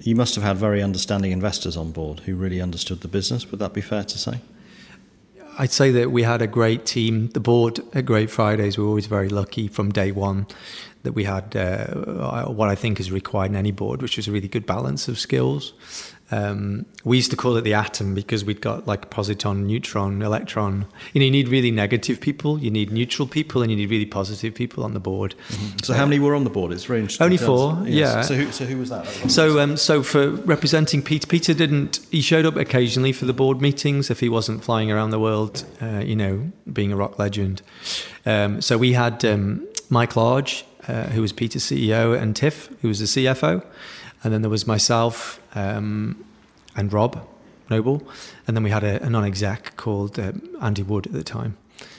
you 0.00 0.16
must 0.16 0.34
have 0.34 0.42
had 0.42 0.56
very 0.56 0.82
understanding 0.82 1.30
investors 1.30 1.76
on 1.76 1.92
board 1.92 2.20
who 2.20 2.34
really 2.34 2.60
understood 2.60 3.00
the 3.00 3.08
business. 3.08 3.50
Would 3.50 3.60
that 3.60 3.72
be 3.72 3.80
fair 3.80 4.02
to 4.02 4.18
say? 4.18 4.40
I'd 5.58 5.70
say 5.70 5.90
that 5.92 6.10
we 6.10 6.22
had 6.22 6.42
a 6.42 6.46
great 6.46 6.86
team. 6.86 7.28
The 7.28 7.40
board 7.40 7.80
at 7.94 8.06
Great 8.06 8.30
Fridays, 8.30 8.78
we 8.78 8.84
were 8.84 8.88
always 8.88 9.06
very 9.06 9.28
lucky 9.28 9.68
from 9.68 9.92
day 9.92 10.10
one 10.10 10.46
that 11.02 11.12
we 11.12 11.24
had 11.24 11.54
uh, 11.56 12.46
what 12.46 12.68
I 12.68 12.74
think 12.74 13.00
is 13.00 13.10
required 13.10 13.50
in 13.50 13.56
any 13.56 13.72
board, 13.72 14.02
which 14.02 14.16
was 14.16 14.28
a 14.28 14.32
really 14.32 14.48
good 14.48 14.66
balance 14.66 15.08
of 15.08 15.18
skills. 15.18 15.74
Um, 16.32 16.86
we 17.04 17.18
used 17.18 17.30
to 17.32 17.36
call 17.36 17.56
it 17.56 17.60
the 17.60 17.74
atom 17.74 18.14
because 18.14 18.42
we'd 18.42 18.62
got 18.62 18.86
like 18.86 19.10
positron, 19.10 19.64
neutron, 19.64 20.22
electron. 20.22 20.86
You 21.12 21.20
know, 21.20 21.26
you 21.26 21.30
need 21.30 21.48
really 21.48 21.70
negative 21.70 22.22
people, 22.22 22.58
you 22.58 22.70
need 22.70 22.90
neutral 22.90 23.28
people, 23.28 23.60
and 23.60 23.70
you 23.70 23.76
need 23.76 23.90
really 23.90 24.06
positive 24.06 24.54
people 24.54 24.82
on 24.82 24.94
the 24.94 25.00
board. 25.00 25.34
Mm-hmm. 25.50 25.78
So, 25.84 25.92
how 25.92 26.06
many 26.06 26.18
were 26.18 26.34
on 26.34 26.44
the 26.44 26.50
board? 26.50 26.72
It's 26.72 26.84
very 26.84 27.00
interesting. 27.00 27.24
Only 27.24 27.36
four, 27.36 27.82
yes. 27.86 28.14
yeah. 28.14 28.22
So 28.22 28.34
who, 28.34 28.50
so 28.50 28.64
who 28.64 28.78
was 28.78 28.88
that? 28.88 29.06
So, 29.30 29.60
um, 29.60 29.76
so 29.76 30.02
for 30.02 30.30
representing 30.30 31.02
Peter, 31.02 31.26
Peter 31.26 31.52
didn't. 31.52 32.00
He 32.10 32.22
showed 32.22 32.46
up 32.46 32.56
occasionally 32.56 33.12
for 33.12 33.26
the 33.26 33.34
board 33.34 33.60
meetings 33.60 34.10
if 34.10 34.20
he 34.20 34.30
wasn't 34.30 34.64
flying 34.64 34.90
around 34.90 35.10
the 35.10 35.20
world. 35.20 35.66
Uh, 35.82 35.98
you 35.98 36.16
know, 36.16 36.50
being 36.72 36.92
a 36.92 36.96
rock 36.96 37.18
legend. 37.18 37.60
Um, 38.24 38.62
so 38.62 38.78
we 38.78 38.94
had 38.94 39.22
um, 39.26 39.68
Mike 39.90 40.16
Large, 40.16 40.64
uh, 40.88 41.04
who 41.08 41.20
was 41.20 41.32
Peter's 41.34 41.64
CEO, 41.64 42.18
and 42.18 42.34
Tiff, 42.34 42.70
who 42.80 42.88
was 42.88 43.00
the 43.00 43.04
CFO. 43.04 43.62
And 44.24 44.32
then 44.32 44.42
there 44.42 44.50
was 44.50 44.66
myself 44.66 45.40
um, 45.54 46.24
and 46.76 46.92
Rob 46.92 47.26
Noble. 47.70 48.06
And 48.46 48.56
then 48.56 48.62
we 48.62 48.70
had 48.70 48.84
a, 48.84 49.02
a 49.02 49.10
non 49.10 49.24
exec 49.24 49.76
called 49.76 50.18
uh, 50.18 50.32
Andy 50.60 50.82
Wood 50.82 51.06
at 51.06 51.12
the 51.12 51.24
time. 51.24 51.56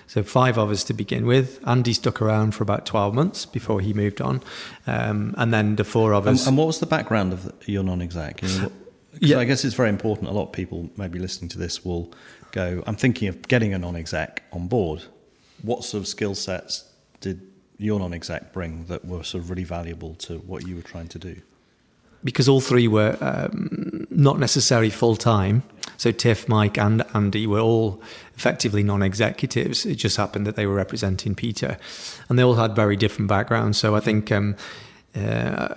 So 0.08 0.24
five 0.24 0.58
of 0.58 0.70
us 0.70 0.84
to 0.86 0.94
begin 0.94 1.26
with. 1.26 1.60
Andy 1.68 1.94
stuck 1.94 2.22
around 2.22 2.54
for 2.54 2.64
about 2.64 2.86
12 2.86 3.14
months 3.14 3.46
before 3.46 3.82
he 3.82 3.94
moved 3.94 4.22
on. 4.22 4.42
Um, 4.86 5.34
and 5.38 5.54
then 5.54 5.76
the 5.76 5.84
four 5.84 6.14
of 6.14 6.28
us. 6.28 6.42
And, 6.42 6.50
and 6.50 6.58
what 6.58 6.68
was 6.68 6.80
the 6.80 6.86
background 6.86 7.34
of 7.34 7.52
your 7.66 7.84
non 7.84 8.02
exec? 8.02 8.42
You 8.42 8.60
know, 8.60 8.72
yeah. 9.20 9.40
I 9.40 9.46
guess 9.46 9.66
it's 9.66 9.76
very 9.76 9.90
important. 9.90 10.30
A 10.30 10.34
lot 10.34 10.44
of 10.44 10.52
people 10.52 10.90
maybe 10.98 11.20
listening 11.20 11.50
to 11.50 11.58
this 11.58 11.84
will 11.84 12.14
go, 12.52 12.84
I'm 12.86 12.96
thinking 12.96 13.28
of 13.28 13.48
getting 13.48 13.74
a 13.74 13.80
non 13.80 13.96
exec 13.96 14.44
on 14.52 14.68
board. 14.68 15.04
What 15.62 15.84
sort 15.84 16.02
of 16.02 16.08
skill 16.08 16.36
sets 16.36 16.86
did 17.22 17.42
your 17.78 18.00
non-exec 18.00 18.54
bring 18.54 18.86
that 18.86 19.06
were 19.06 19.24
sort 19.24 19.44
of 19.44 19.50
really 19.50 19.64
valuable 19.64 20.16
to 20.16 20.38
what 20.40 20.68
you 20.68 20.76
were 20.76 20.82
trying 20.82 21.08
to 21.10 21.20
do? 21.20 21.42
Because 22.24 22.48
all 22.48 22.62
three 22.62 22.88
were 22.88 23.18
um, 23.22 24.08
not 24.10 24.40
necessarily 24.40 24.90
full 24.90 25.16
time. 25.16 25.64
So 25.98 26.12
Tiff, 26.12 26.48
Mike, 26.48 26.78
and 26.78 27.04
Andy 27.14 27.48
were 27.48 27.60
all 27.60 28.02
effectively 28.36 28.84
non-executives. 28.84 29.86
It 29.86 29.96
just 29.96 30.18
happened 30.18 30.48
that 30.48 30.56
they 30.56 30.66
were 30.66 30.76
representing 30.76 31.36
Peter, 31.36 31.78
and 32.30 32.40
they 32.40 32.44
all 32.44 32.56
had 32.56 32.76
very 32.76 32.96
different 32.96 33.28
backgrounds. 33.28 33.78
So 33.78 33.96
I 33.96 34.00
think. 34.00 34.32
Um, 34.32 34.56
uh, 35.16 35.76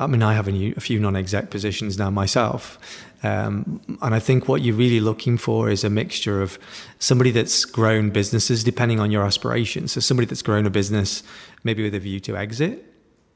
I 0.00 0.06
mean, 0.06 0.22
I 0.22 0.34
have 0.34 0.46
a, 0.46 0.52
new, 0.52 0.72
a 0.76 0.80
few 0.80 1.00
non-exec 1.00 1.50
positions 1.50 1.98
now 1.98 2.08
myself, 2.08 2.78
um, 3.24 3.80
and 4.00 4.14
I 4.14 4.20
think 4.20 4.46
what 4.46 4.62
you're 4.62 4.76
really 4.76 5.00
looking 5.00 5.36
for 5.38 5.68
is 5.68 5.82
a 5.82 5.90
mixture 5.90 6.40
of 6.40 6.56
somebody 7.00 7.32
that's 7.32 7.64
grown 7.64 8.10
businesses, 8.10 8.62
depending 8.62 9.00
on 9.00 9.10
your 9.10 9.24
aspirations. 9.24 9.92
So 9.92 10.00
somebody 10.00 10.26
that's 10.26 10.42
grown 10.42 10.66
a 10.66 10.70
business, 10.70 11.24
maybe 11.64 11.82
with 11.82 11.96
a 11.96 11.98
view 11.98 12.20
to 12.20 12.36
exit, 12.36 12.87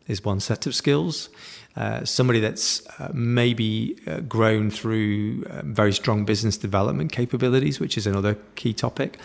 is 0.09 0.25
one 0.25 0.41
set 0.41 0.67
of 0.67 0.75
skills. 0.75 1.29
Uh, 1.75 2.05
somebody 2.05 2.39
that's 2.39 2.87
uh, 2.99 3.11
maybe 3.15 3.97
uh, 4.07 4.21
grown 4.21 4.71
through 4.71 5.43
um, 5.49 5.73
very 5.73 5.93
strong 5.93 6.25
business 6.25 6.59
development 6.59 7.11
capabilities, 7.11 7.81
which 7.81 7.97
is 7.97 8.07
another 8.07 8.37
key 8.57 8.75
topic. 8.75 9.19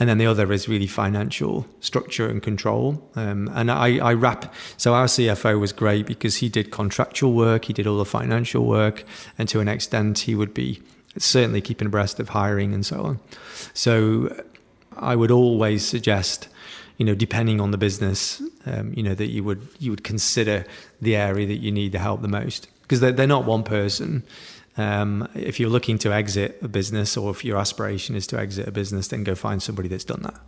And 0.00 0.08
then 0.08 0.16
the 0.16 0.26
other 0.26 0.50
is 0.52 0.68
really 0.68 0.86
financial 0.86 1.66
structure 1.80 2.28
and 2.28 2.42
control. 2.42 3.06
Um, 3.14 3.50
and 3.52 3.70
I, 3.70 3.98
I 3.98 4.14
wrap, 4.14 4.52
so 4.78 4.94
our 4.94 5.04
CFO 5.04 5.60
was 5.60 5.72
great 5.72 6.06
because 6.06 6.36
he 6.36 6.48
did 6.48 6.70
contractual 6.70 7.34
work, 7.34 7.66
he 7.66 7.74
did 7.74 7.86
all 7.86 7.98
the 7.98 8.06
financial 8.06 8.64
work, 8.64 9.04
and 9.36 9.48
to 9.50 9.60
an 9.60 9.68
extent, 9.68 10.20
he 10.20 10.34
would 10.34 10.54
be 10.54 10.82
certainly 11.18 11.60
keeping 11.60 11.86
abreast 11.86 12.18
of 12.18 12.30
hiring 12.30 12.72
and 12.72 12.86
so 12.86 13.02
on. 13.02 13.20
So 13.74 14.34
I 14.96 15.14
would 15.14 15.30
always 15.30 15.86
suggest 15.86 16.48
you 16.96 17.04
know, 17.04 17.14
depending 17.14 17.60
on 17.60 17.70
the 17.70 17.78
business, 17.78 18.42
um, 18.66 18.92
you 18.94 19.02
know, 19.02 19.14
that 19.14 19.28
you 19.28 19.44
would 19.44 19.66
you 19.78 19.90
would 19.90 20.04
consider 20.04 20.64
the 21.00 21.16
area 21.16 21.46
that 21.46 21.58
you 21.58 21.72
need 21.72 21.92
the 21.92 21.98
help 21.98 22.22
the 22.22 22.28
most 22.28 22.68
because 22.82 23.00
they're, 23.00 23.12
they're 23.12 23.26
not 23.26 23.44
one 23.44 23.62
person. 23.62 24.22
Um, 24.76 25.28
if 25.34 25.60
you're 25.60 25.70
looking 25.70 25.98
to 25.98 26.12
exit 26.12 26.58
a 26.62 26.68
business 26.68 27.16
or 27.16 27.30
if 27.30 27.44
your 27.44 27.58
aspiration 27.58 28.16
is 28.16 28.26
to 28.28 28.38
exit 28.38 28.66
a 28.68 28.70
business, 28.70 29.08
then 29.08 29.24
go 29.24 29.34
find 29.34 29.62
somebody 29.62 29.88
that's 29.88 30.04
done 30.04 30.22
that. 30.22 30.40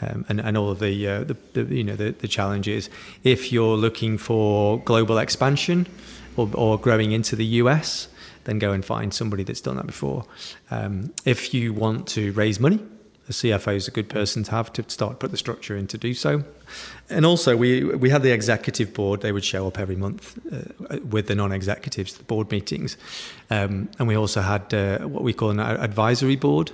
Um, 0.00 0.24
and, 0.28 0.40
and 0.40 0.56
all 0.56 0.70
of 0.70 0.78
the, 0.78 1.08
uh, 1.08 1.24
the, 1.24 1.36
the, 1.54 1.74
you 1.74 1.84
know 1.84 1.96
the, 1.96 2.12
the 2.12 2.28
challenges. 2.28 2.88
If 3.24 3.52
you're 3.52 3.76
looking 3.76 4.16
for 4.16 4.80
global 4.80 5.18
expansion 5.18 5.86
or, 6.36 6.48
or 6.54 6.78
growing 6.78 7.12
into 7.12 7.34
the 7.34 7.46
US, 7.62 8.08
then 8.44 8.58
go 8.58 8.72
and 8.72 8.84
find 8.84 9.12
somebody 9.12 9.42
that's 9.42 9.60
done 9.60 9.76
that 9.76 9.86
before. 9.86 10.24
Um, 10.70 11.12
if 11.24 11.52
you 11.52 11.72
want 11.72 12.06
to 12.08 12.32
raise 12.32 12.60
money, 12.60 12.80
the 13.28 13.34
CFO 13.34 13.76
is 13.76 13.86
a 13.86 13.90
good 13.90 14.08
person 14.08 14.42
to 14.42 14.50
have 14.50 14.72
to 14.72 14.82
start 14.88 15.18
put 15.18 15.30
the 15.30 15.36
structure 15.36 15.76
in 15.76 15.86
to 15.88 15.98
do 15.98 16.14
so. 16.14 16.42
And 17.10 17.26
also, 17.26 17.56
we 17.56 17.84
we 17.84 18.10
had 18.10 18.22
the 18.22 18.32
executive 18.32 18.94
board; 18.94 19.20
they 19.20 19.32
would 19.32 19.44
show 19.44 19.66
up 19.66 19.78
every 19.78 19.96
month 19.96 20.38
uh, 20.50 20.98
with 21.10 21.26
the 21.26 21.34
non-executives, 21.34 22.14
the 22.14 22.24
board 22.24 22.50
meetings, 22.50 22.96
um, 23.50 23.90
and 23.98 24.08
we 24.08 24.16
also 24.16 24.40
had 24.40 24.72
uh, 24.74 24.98
what 25.06 25.22
we 25.22 25.34
call 25.34 25.50
an 25.50 25.60
advisory 25.60 26.36
board. 26.36 26.72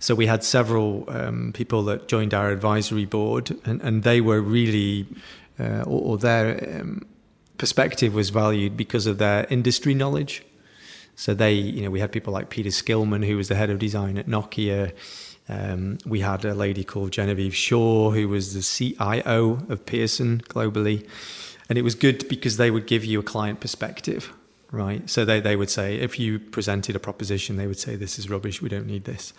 So 0.00 0.14
we 0.14 0.26
had 0.26 0.44
several 0.44 1.04
um, 1.08 1.52
people 1.52 1.84
that 1.84 2.08
joined 2.08 2.34
our 2.34 2.50
advisory 2.50 3.06
board, 3.06 3.56
and, 3.64 3.80
and 3.80 4.02
they 4.02 4.20
were 4.20 4.40
really, 4.40 5.06
uh, 5.58 5.82
or, 5.86 6.00
or, 6.02 6.18
their 6.18 6.80
um, 6.80 7.06
perspective 7.56 8.12
was 8.14 8.28
valued 8.30 8.76
because 8.76 9.06
of 9.06 9.16
their 9.18 9.46
industry 9.48 9.94
knowledge. 9.94 10.42
So 11.16 11.32
they, 11.32 11.54
you 11.54 11.82
know, 11.82 11.90
we 11.90 12.00
had 12.00 12.12
people 12.12 12.32
like 12.32 12.50
Peter 12.50 12.70
Skillman, 12.70 13.24
who 13.24 13.36
was 13.36 13.48
the 13.48 13.54
head 13.54 13.70
of 13.70 13.78
design 13.78 14.18
at 14.18 14.26
Nokia. 14.26 14.92
Um, 15.48 15.98
we 16.06 16.20
had 16.20 16.44
a 16.44 16.54
lady 16.54 16.84
called 16.84 17.10
Genevieve 17.12 17.54
Shaw, 17.54 18.10
who 18.10 18.28
was 18.28 18.54
the 18.54 18.62
CIO 18.62 19.58
of 19.68 19.84
Pearson 19.86 20.40
globally. 20.48 21.06
And 21.68 21.78
it 21.78 21.82
was 21.82 21.94
good 21.94 22.28
because 22.28 22.56
they 22.56 22.70
would 22.70 22.86
give 22.86 23.04
you 23.04 23.20
a 23.20 23.22
client 23.22 23.60
perspective, 23.60 24.32
right? 24.70 25.08
So 25.08 25.24
they, 25.24 25.40
they 25.40 25.56
would 25.56 25.70
say, 25.70 25.96
if 25.96 26.18
you 26.18 26.38
presented 26.38 26.96
a 26.96 26.98
proposition, 26.98 27.56
they 27.56 27.66
would 27.66 27.78
say, 27.78 27.96
this 27.96 28.18
is 28.18 28.28
rubbish, 28.28 28.60
we 28.60 28.68
don't 28.68 28.86
need 28.86 29.04
this. 29.04 29.32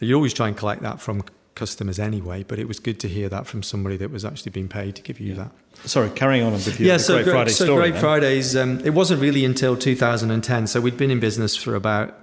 You 0.00 0.14
always 0.14 0.34
try 0.34 0.48
and 0.48 0.56
collect 0.56 0.82
that 0.82 1.00
from 1.00 1.22
customers 1.54 1.98
anyway, 1.98 2.42
but 2.42 2.58
it 2.58 2.66
was 2.66 2.80
good 2.80 2.98
to 3.00 3.08
hear 3.08 3.28
that 3.28 3.46
from 3.46 3.62
somebody 3.62 3.96
that 3.98 4.10
was 4.10 4.24
actually 4.24 4.50
being 4.50 4.68
paid 4.68 4.96
to 4.96 5.02
give 5.02 5.20
you 5.20 5.34
yeah. 5.34 5.44
that. 5.44 5.88
Sorry, 5.88 6.10
carrying 6.10 6.44
on 6.44 6.52
with 6.52 6.78
your 6.80 6.88
yeah, 6.88 6.96
so 6.96 7.22
Great 7.22 7.32
Friday 7.32 7.50
so 7.50 7.64
story. 7.64 7.82
Great 7.82 7.92
then. 7.92 8.00
Fridays, 8.00 8.56
um, 8.56 8.80
it 8.80 8.90
wasn't 8.90 9.20
really 9.20 9.44
until 9.44 9.76
2010. 9.76 10.66
So 10.66 10.80
we'd 10.80 10.96
been 10.96 11.10
in 11.10 11.20
business 11.20 11.56
for 11.56 11.74
about 11.74 12.18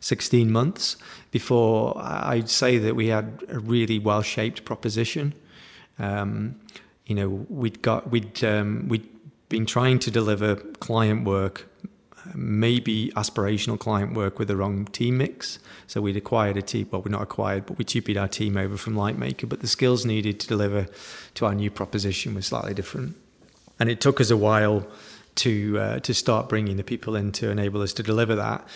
16 0.00 0.50
months 0.50 0.96
before 1.30 1.94
I'd 1.98 2.48
say 2.48 2.78
that 2.78 2.96
we 2.96 3.08
had 3.08 3.44
a 3.48 3.58
really 3.58 3.98
well 3.98 4.22
shaped 4.22 4.64
proposition. 4.64 5.34
Um, 5.98 6.56
you 7.06 7.14
know, 7.14 7.46
we'd 7.48 7.82
got 7.82 8.10
we'd 8.10 8.42
um, 8.44 8.88
we'd 8.88 9.08
been 9.48 9.66
trying 9.66 9.98
to 10.00 10.10
deliver 10.10 10.56
client 10.56 11.24
work, 11.24 11.68
maybe 12.34 13.10
aspirational 13.16 13.78
client 13.78 14.14
work 14.14 14.38
with 14.38 14.48
the 14.48 14.56
wrong 14.56 14.84
team 14.86 15.18
mix. 15.18 15.58
So 15.86 16.00
we'd 16.00 16.16
acquired 16.16 16.56
a 16.56 16.62
team. 16.62 16.88
Well, 16.90 17.02
we're 17.02 17.10
not 17.10 17.22
acquired, 17.22 17.66
but 17.66 17.78
we 17.78 17.84
tupied 17.84 18.20
our 18.20 18.28
team 18.28 18.56
over 18.56 18.76
from 18.76 18.94
Lightmaker. 18.94 19.48
But 19.48 19.60
the 19.60 19.68
skills 19.68 20.04
needed 20.04 20.38
to 20.40 20.46
deliver 20.46 20.86
to 21.34 21.46
our 21.46 21.54
new 21.54 21.70
proposition 21.70 22.34
was 22.34 22.46
slightly 22.46 22.74
different, 22.74 23.16
and 23.80 23.88
it 23.88 24.00
took 24.00 24.20
us 24.20 24.30
a 24.30 24.36
while 24.36 24.86
to 25.36 25.78
uh, 25.78 26.00
to 26.00 26.12
start 26.12 26.48
bringing 26.48 26.76
the 26.76 26.84
people 26.84 27.16
in 27.16 27.32
to 27.32 27.50
enable 27.50 27.80
us 27.80 27.92
to 27.94 28.02
deliver 28.02 28.34
that. 28.36 28.66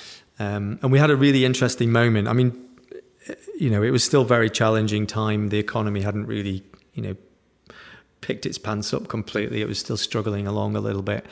Um, 0.43 0.79
and 0.83 0.91
we 0.91 0.99
had 0.99 1.11
a 1.11 1.17
really 1.17 1.45
interesting 1.45 1.93
moment. 1.93 2.27
I 2.27 2.33
mean, 2.33 2.53
you 3.59 3.71
know, 3.71 3.83
it 3.83 3.91
was 3.91 4.03
still 4.03 4.25
very 4.25 4.51
challenging 4.51 5.07
time. 5.07 5.51
The 5.51 5.59
economy 5.59 6.01
hadn't 6.01 6.27
really, 6.27 6.65
you 6.95 7.03
know, 7.03 7.17
picked 8.23 8.45
its 8.45 8.59
pants 8.59 8.93
up 8.93 9.07
completely. 9.07 9.61
It 9.61 9.69
was 9.69 9.79
still 9.79 9.97
struggling 9.97 10.49
along 10.49 10.75
a 10.75 10.81
little 10.81 11.03
bit. 11.03 11.27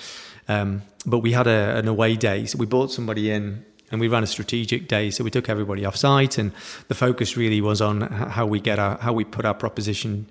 Um, 0.48 0.82
but 1.06 1.18
we 1.18 1.32
had 1.32 1.48
a, 1.48 1.76
an 1.76 1.88
away 1.88 2.14
day, 2.16 2.46
so 2.46 2.58
we 2.58 2.66
brought 2.66 2.92
somebody 2.92 3.30
in 3.30 3.64
and 3.90 4.00
we 4.00 4.06
ran 4.06 4.22
a 4.22 4.28
strategic 4.28 4.86
day. 4.86 5.10
So 5.10 5.24
we 5.24 5.30
took 5.30 5.48
everybody 5.48 5.84
off 5.84 5.96
site, 5.96 6.38
and 6.38 6.52
the 6.86 6.94
focus 6.94 7.36
really 7.36 7.60
was 7.60 7.80
on 7.80 8.02
how 8.02 8.46
we 8.46 8.60
get 8.60 8.78
our, 8.78 8.96
how 8.98 9.12
we 9.12 9.24
put 9.24 9.44
our 9.44 9.54
proposition 9.54 10.28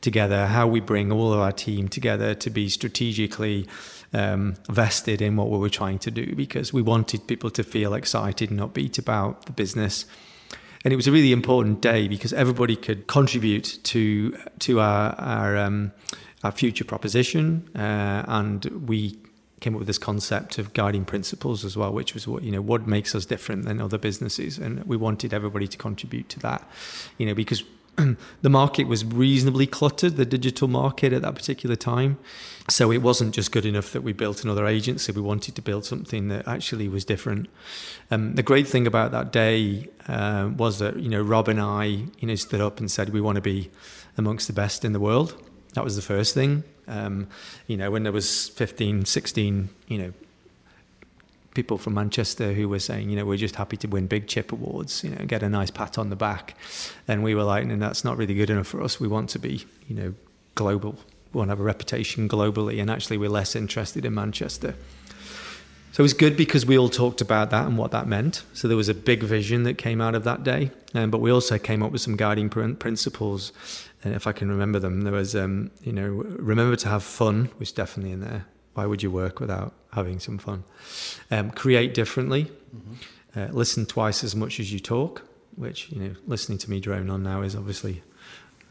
together, 0.00 0.46
how 0.46 0.66
we 0.66 0.80
bring 0.80 1.12
all 1.12 1.32
of 1.34 1.40
our 1.40 1.52
team 1.52 1.88
together 1.88 2.34
to 2.34 2.50
be 2.50 2.70
strategically 2.70 3.66
um, 4.12 4.54
vested 4.68 5.22
in 5.22 5.36
what 5.36 5.50
we 5.50 5.58
were 5.58 5.70
trying 5.70 5.98
to 6.00 6.10
do 6.10 6.34
because 6.34 6.72
we 6.72 6.82
wanted 6.82 7.26
people 7.26 7.50
to 7.50 7.64
feel 7.64 7.94
excited 7.94 8.50
and 8.50 8.60
upbeat 8.60 8.98
about 8.98 9.46
the 9.46 9.52
business. 9.52 10.06
And 10.84 10.92
it 10.92 10.96
was 10.96 11.06
a 11.06 11.12
really 11.12 11.32
important 11.32 11.80
day 11.80 12.08
because 12.08 12.32
everybody 12.32 12.76
could 12.76 13.06
contribute 13.06 13.78
to 13.84 14.36
to 14.60 14.80
our 14.80 15.14
our, 15.18 15.56
um, 15.56 15.92
our 16.42 16.52
future 16.52 16.84
proposition, 16.84 17.68
uh, 17.76 18.24
and 18.26 18.64
we 18.86 19.16
came 19.60 19.76
up 19.76 19.78
with 19.78 19.86
this 19.86 19.98
concept 19.98 20.58
of 20.58 20.72
guiding 20.72 21.04
principles 21.04 21.64
as 21.64 21.76
well, 21.76 21.92
which 21.92 22.14
was 22.14 22.26
what 22.26 22.42
you 22.42 22.50
know 22.50 22.60
what 22.60 22.86
makes 22.88 23.14
us 23.14 23.24
different 23.24 23.64
than 23.64 23.80
other 23.80 23.96
businesses, 23.96 24.58
and 24.58 24.82
we 24.84 24.96
wanted 24.96 25.32
everybody 25.32 25.68
to 25.68 25.78
contribute 25.78 26.28
to 26.28 26.40
that, 26.40 26.68
you 27.16 27.26
know, 27.26 27.34
because 27.34 27.62
the 28.42 28.50
market 28.50 28.86
was 28.86 29.04
reasonably 29.04 29.66
cluttered, 29.66 30.16
the 30.16 30.24
digital 30.24 30.68
market 30.68 31.12
at 31.12 31.22
that 31.22 31.34
particular 31.34 31.76
time. 31.76 32.18
So 32.68 32.90
it 32.92 32.98
wasn't 32.98 33.34
just 33.34 33.52
good 33.52 33.66
enough 33.66 33.92
that 33.92 34.02
we 34.02 34.12
built 34.12 34.44
another 34.44 34.66
agency. 34.66 35.12
We 35.12 35.20
wanted 35.20 35.56
to 35.56 35.62
build 35.62 35.84
something 35.84 36.28
that 36.28 36.46
actually 36.46 36.88
was 36.88 37.04
different. 37.04 37.48
Um, 38.10 38.34
the 38.34 38.42
great 38.42 38.68
thing 38.68 38.86
about 38.86 39.10
that 39.12 39.32
day 39.32 39.88
uh, 40.08 40.50
was 40.56 40.78
that 40.78 40.98
you 40.98 41.08
know 41.08 41.22
Rob 41.22 41.48
and 41.48 41.60
I 41.60 41.84
you 41.84 42.28
know 42.28 42.34
stood 42.34 42.60
up 42.60 42.78
and 42.78 42.90
said 42.90 43.10
we 43.10 43.20
want 43.20 43.36
to 43.36 43.42
be 43.42 43.70
amongst 44.16 44.46
the 44.46 44.52
best 44.52 44.84
in 44.84 44.92
the 44.92 45.00
world. 45.00 45.34
That 45.74 45.84
was 45.84 45.96
the 45.96 46.02
first 46.02 46.34
thing. 46.34 46.64
Um, 46.86 47.28
you 47.66 47.76
know, 47.76 47.90
when 47.90 48.02
there 48.02 48.12
was 48.12 48.48
15, 48.50 49.04
16, 49.04 49.68
you 49.86 49.98
know, 49.98 50.12
people 51.54 51.78
from 51.78 51.94
Manchester 51.94 52.52
who 52.52 52.68
were 52.68 52.78
saying, 52.78 53.10
you 53.10 53.16
know, 53.16 53.24
we're 53.24 53.36
just 53.36 53.56
happy 53.56 53.76
to 53.78 53.88
win 53.88 54.06
big 54.06 54.26
chip 54.26 54.52
awards, 54.52 55.04
you 55.04 55.10
know, 55.10 55.24
get 55.26 55.42
a 55.42 55.48
nice 55.48 55.70
pat 55.70 55.98
on 55.98 56.10
the 56.10 56.16
back. 56.16 56.56
And 57.06 57.22
we 57.22 57.34
were 57.34 57.44
like, 57.44 57.64
and 57.64 57.82
that's 57.82 58.04
not 58.04 58.16
really 58.16 58.34
good 58.34 58.50
enough 58.50 58.66
for 58.66 58.82
us. 58.82 58.98
We 58.98 59.08
want 59.08 59.28
to 59.30 59.38
be, 59.38 59.64
you 59.86 59.94
know, 59.94 60.14
global. 60.54 60.96
We 61.32 61.38
want 61.38 61.48
to 61.48 61.52
have 61.52 61.60
a 61.60 61.64
reputation 61.64 62.28
globally. 62.28 62.80
And 62.80 62.90
actually, 62.90 63.18
we're 63.18 63.30
less 63.30 63.54
interested 63.54 64.04
in 64.04 64.14
Manchester. 64.14 64.74
So 65.92 66.00
it 66.00 66.04
was 66.04 66.14
good 66.14 66.38
because 66.38 66.64
we 66.64 66.78
all 66.78 66.88
talked 66.88 67.20
about 67.20 67.50
that 67.50 67.66
and 67.66 67.76
what 67.76 67.90
that 67.90 68.06
meant. 68.06 68.44
So 68.54 68.66
there 68.66 68.78
was 68.78 68.88
a 68.88 68.94
big 68.94 69.22
vision 69.22 69.64
that 69.64 69.76
came 69.76 70.00
out 70.00 70.14
of 70.14 70.24
that 70.24 70.42
day. 70.42 70.70
Um, 70.94 71.10
but 71.10 71.18
we 71.18 71.30
also 71.30 71.58
came 71.58 71.82
up 71.82 71.92
with 71.92 72.00
some 72.00 72.16
guiding 72.16 72.48
principles. 72.48 73.52
And 74.02 74.14
if 74.14 74.26
I 74.26 74.32
can 74.32 74.48
remember 74.48 74.78
them, 74.78 75.02
there 75.02 75.12
was, 75.12 75.36
um, 75.36 75.70
you 75.82 75.92
know, 75.92 76.08
remember 76.08 76.76
to 76.76 76.88
have 76.88 77.02
fun, 77.02 77.50
was 77.58 77.72
definitely 77.72 78.12
in 78.12 78.20
there. 78.20 78.46
Why 78.74 78.86
would 78.86 79.02
you 79.02 79.10
work 79.10 79.40
without 79.40 79.74
having 79.92 80.18
some 80.18 80.38
fun? 80.38 80.64
Um, 81.30 81.50
create 81.50 81.94
differently. 81.94 82.50
Mm-hmm. 82.74 83.38
Uh, 83.38 83.46
listen 83.52 83.86
twice 83.86 84.24
as 84.24 84.34
much 84.34 84.60
as 84.60 84.72
you 84.72 84.80
talk, 84.80 85.22
which, 85.56 85.90
you 85.90 86.00
know, 86.00 86.14
listening 86.26 86.58
to 86.58 86.70
me 86.70 86.80
drone 86.80 87.10
on 87.10 87.22
now 87.22 87.42
is 87.42 87.54
obviously 87.54 88.02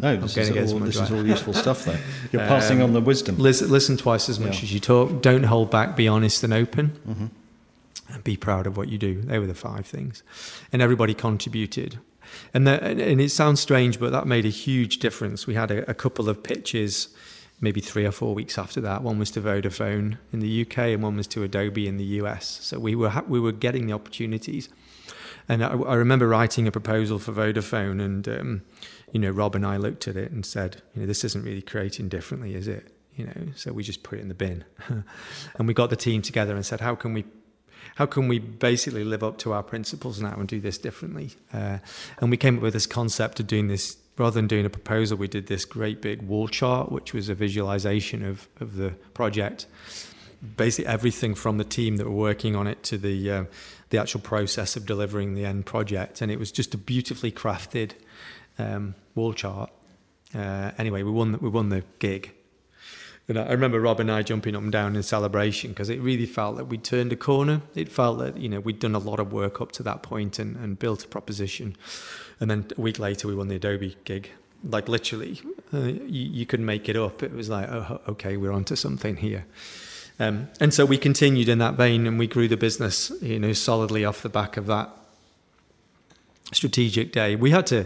no, 0.02 0.18
this, 0.18 0.36
is 0.36 0.74
all, 0.74 0.80
this 0.80 0.96
is 0.96 1.12
all, 1.12 1.26
useful 1.26 1.54
stuff, 1.54 1.86
though. 1.86 1.98
You're 2.32 2.48
passing 2.48 2.80
um, 2.82 2.86
on 2.86 2.94
the 2.94 3.02
wisdom. 3.02 3.38
Listen, 3.38 3.70
listen 3.70 3.98
twice 3.98 4.30
as 4.30 4.40
much 4.40 4.58
yeah. 4.58 4.64
as 4.64 4.74
you 4.74 4.80
talk. 4.80 5.22
Don't 5.22 5.44
hold 5.44 5.70
back. 5.70 5.96
Be 5.96 6.08
honest 6.08 6.44
and 6.44 6.52
open. 6.54 7.00
Mm-hmm. 7.08 7.26
And 8.14 8.24
be 8.24 8.36
proud 8.36 8.66
of 8.66 8.78
what 8.78 8.90
you 8.90 8.98
do. 8.98 9.22
They 9.22 9.38
were 9.38 9.46
the 9.46 9.54
five 9.54 9.86
things. 9.86 10.24
And 10.74 10.82
everybody 10.82 11.14
contributed. 11.14 12.00
And, 12.52 12.66
the, 12.66 12.84
and 12.84 13.22
it 13.22 13.30
sounds 13.30 13.60
strange, 13.60 14.00
but 14.00 14.12
that 14.12 14.26
made 14.26 14.46
a 14.46 14.50
huge 14.50 14.98
difference. 14.98 15.46
We 15.46 15.54
had 15.54 15.70
a, 15.70 15.90
a 15.90 15.94
couple 15.94 16.30
of 16.30 16.42
pitches 16.42 17.10
maybe 17.62 17.80
three 17.80 18.06
or 18.06 18.12
four 18.12 18.34
weeks 18.34 18.58
after 18.58 18.82
that. 18.82 19.04
One 19.04 19.20
was 19.20 19.32
to 19.32 19.42
Vodafone 19.42 20.18
in 20.34 20.40
the 20.40 20.62
UK, 20.64 20.78
and 20.80 21.04
one 21.04 21.16
was 21.16 21.28
to 21.28 21.44
Adobe 21.44 21.88
in 21.88 21.98
the 21.98 22.04
US. 22.04 22.60
So 22.62 22.80
we 22.80 22.96
were 22.96 23.10
ha- 23.10 23.24
we 23.28 23.40
were 23.40 23.52
getting 23.52 23.86
the 23.86 23.94
opportunities. 23.94 24.68
And 25.48 25.64
I, 25.64 25.70
I, 25.70 25.96
remember 25.96 26.28
writing 26.28 26.68
a 26.68 26.72
proposal 26.72 27.20
for 27.20 27.32
Vodafone, 27.32 28.02
and 28.04 28.28
um, 28.28 28.62
you 29.12 29.20
know, 29.20 29.30
Rob 29.30 29.56
and 29.56 29.66
I 29.66 29.78
looked 29.78 30.08
at 30.08 30.16
it 30.16 30.32
and 30.32 30.46
said, 30.46 30.82
you 30.94 31.02
know, 31.02 31.08
this 31.08 31.24
isn't 31.24 31.44
really 31.44 31.62
creating 31.62 32.10
differently, 32.10 32.56
is 32.56 32.68
it? 32.68 32.96
You 33.16 33.26
know, 33.26 33.48
so 33.56 33.74
we 33.74 33.84
just 33.84 34.04
put 34.04 34.20
it 34.20 34.22
in 34.22 34.28
the 34.28 34.34
bin, 34.34 34.66
and 35.56 35.68
we 35.68 35.74
got 35.74 35.90
the 35.90 35.96
team 35.96 36.22
together 36.22 36.56
and 36.56 36.66
said, 36.66 36.82
how 36.82 36.96
can 36.96 37.14
we 37.14 37.26
how 37.96 38.06
can 38.06 38.28
we 38.28 38.40
basically 38.40 39.04
live 39.04 39.24
up 39.24 39.38
to 39.40 39.54
our 39.54 39.64
principles 39.64 40.22
now 40.22 40.34
and 40.34 40.48
do 40.48 40.60
this 40.60 40.78
differently? 40.78 41.32
Uh, 41.54 41.80
and 42.20 42.32
we 42.32 42.38
came 42.38 42.58
up 42.58 42.64
with 42.64 42.74
this 42.74 42.88
concept 42.88 43.40
of 43.40 43.48
doing 43.48 43.68
this 43.68 43.98
rather 44.18 44.34
than 44.34 44.48
doing 44.48 44.66
a 44.66 44.70
proposal. 44.70 45.18
We 45.18 45.28
did 45.28 45.48
this 45.48 45.66
great 45.66 46.02
big 46.02 46.22
wall 46.22 46.48
chart, 46.48 46.92
which 46.92 47.14
was 47.14 47.30
a 47.30 47.36
visualization 47.36 48.26
of 48.26 48.48
of 48.60 48.76
the 48.76 48.92
project. 49.14 49.68
Basically, 50.58 50.92
everything 50.92 51.36
from 51.36 51.58
the 51.58 51.64
team 51.64 51.98
that 51.98 52.06
were 52.06 52.12
working 52.16 52.56
on 52.56 52.68
it 52.68 52.84
to 52.84 52.98
the 52.98 53.32
uh, 53.32 53.44
the 53.90 54.00
actual 54.00 54.22
process 54.22 54.76
of 54.76 54.86
delivering 54.86 55.36
the 55.36 55.46
end 55.46 55.66
project, 55.66 56.22
and 56.22 56.32
it 56.32 56.40
was 56.40 56.52
just 56.52 56.74
a 56.74 56.78
beautifully 56.78 57.32
crafted 57.32 57.92
um, 58.58 58.96
wall 59.16 59.34
chart. 59.34 59.70
Uh, 60.34 60.72
anyway, 60.78 61.04
we 61.04 61.12
won. 61.12 61.38
We 61.42 61.50
won 61.50 61.70
the 61.70 61.84
gig. 62.00 62.34
And 63.28 63.40
I 63.40 63.52
remember 63.52 63.80
Rob 63.80 64.02
and 64.02 64.12
I 64.12 64.24
jumping 64.24 64.56
up 64.58 64.62
and 64.64 64.72
down 64.72 64.96
in 64.96 65.04
celebration 65.04 65.70
because 65.70 65.90
it 65.90 66.02
really 66.02 66.26
felt 66.26 66.58
that 66.58 66.66
we'd 66.66 66.84
turned 66.84 67.14
a 67.14 67.16
corner. 67.16 67.62
It 67.76 67.88
felt 67.88 68.20
that 68.20 68.38
you 68.38 68.50
know 68.50 68.60
we'd 68.60 68.80
done 68.80 68.96
a 68.96 69.00
lot 69.00 69.20
of 69.22 69.32
work 69.32 69.62
up 69.62 69.72
to 69.74 69.84
that 69.84 70.04
point 70.04 70.40
and, 70.40 70.58
and 70.58 70.78
built 70.78 71.06
a 71.06 71.08
proposition. 71.08 71.78
And 72.42 72.50
then 72.50 72.66
a 72.76 72.82
week 72.82 73.00
later, 73.00 73.28
we 73.28 73.36
won 73.36 73.48
the 73.48 73.56
Adobe 73.56 73.96
gig. 74.04 74.30
Like 74.64 74.90
literally, 74.90 75.40
uh, 75.74 75.78
you, 75.78 76.02
you 76.08 76.46
couldn't 76.46 76.66
make 76.66 76.90
it 76.90 76.98
up. 76.98 77.24
It 77.24 77.32
was 77.32 77.50
like, 77.50 77.70
oh, 77.70 78.02
okay, 78.10 78.36
we're 78.36 78.52
onto 78.52 78.76
something 78.76 79.16
here. 79.16 79.46
Um, 80.20 80.50
and 80.60 80.74
so 80.74 80.86
we 80.86 80.98
continued 80.98 81.50
in 81.50 81.60
that 81.60 81.76
vein, 81.76 82.06
and 82.06 82.20
we 82.20 82.28
grew 82.28 82.48
the 82.48 82.58
business, 82.58 83.12
you 83.22 83.40
know, 83.40 83.54
solidly 83.54 84.04
off 84.06 84.22
the 84.22 84.30
back 84.30 84.58
of 84.58 84.68
that 84.68 84.90
strategic 86.52 87.12
day. 87.12 87.36
We 87.36 87.52
had 87.52 87.66
to 87.68 87.86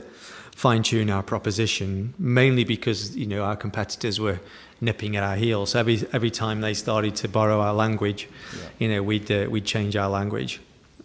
fine 0.56 0.84
tune 0.84 1.10
our 1.10 1.24
proposition, 1.24 2.14
mainly 2.18 2.64
because 2.64 3.16
you 3.16 3.26
know 3.26 3.44
our 3.44 3.56
competitors 3.56 4.20
were 4.20 4.40
nipping 4.82 5.16
at 5.16 5.24
our 5.24 5.36
heels. 5.36 5.76
Every 5.76 6.06
every 6.12 6.32
time 6.32 6.62
they 6.62 6.74
started 6.74 7.16
to 7.18 7.28
borrow 7.28 7.62
our 7.62 7.74
language, 7.74 8.28
yeah. 8.54 8.70
you 8.80 8.88
know, 8.90 9.04
we'd 9.04 9.32
uh, 9.32 9.48
we'd 9.50 9.66
change 9.66 9.96
our 9.96 10.10
language, 10.10 10.60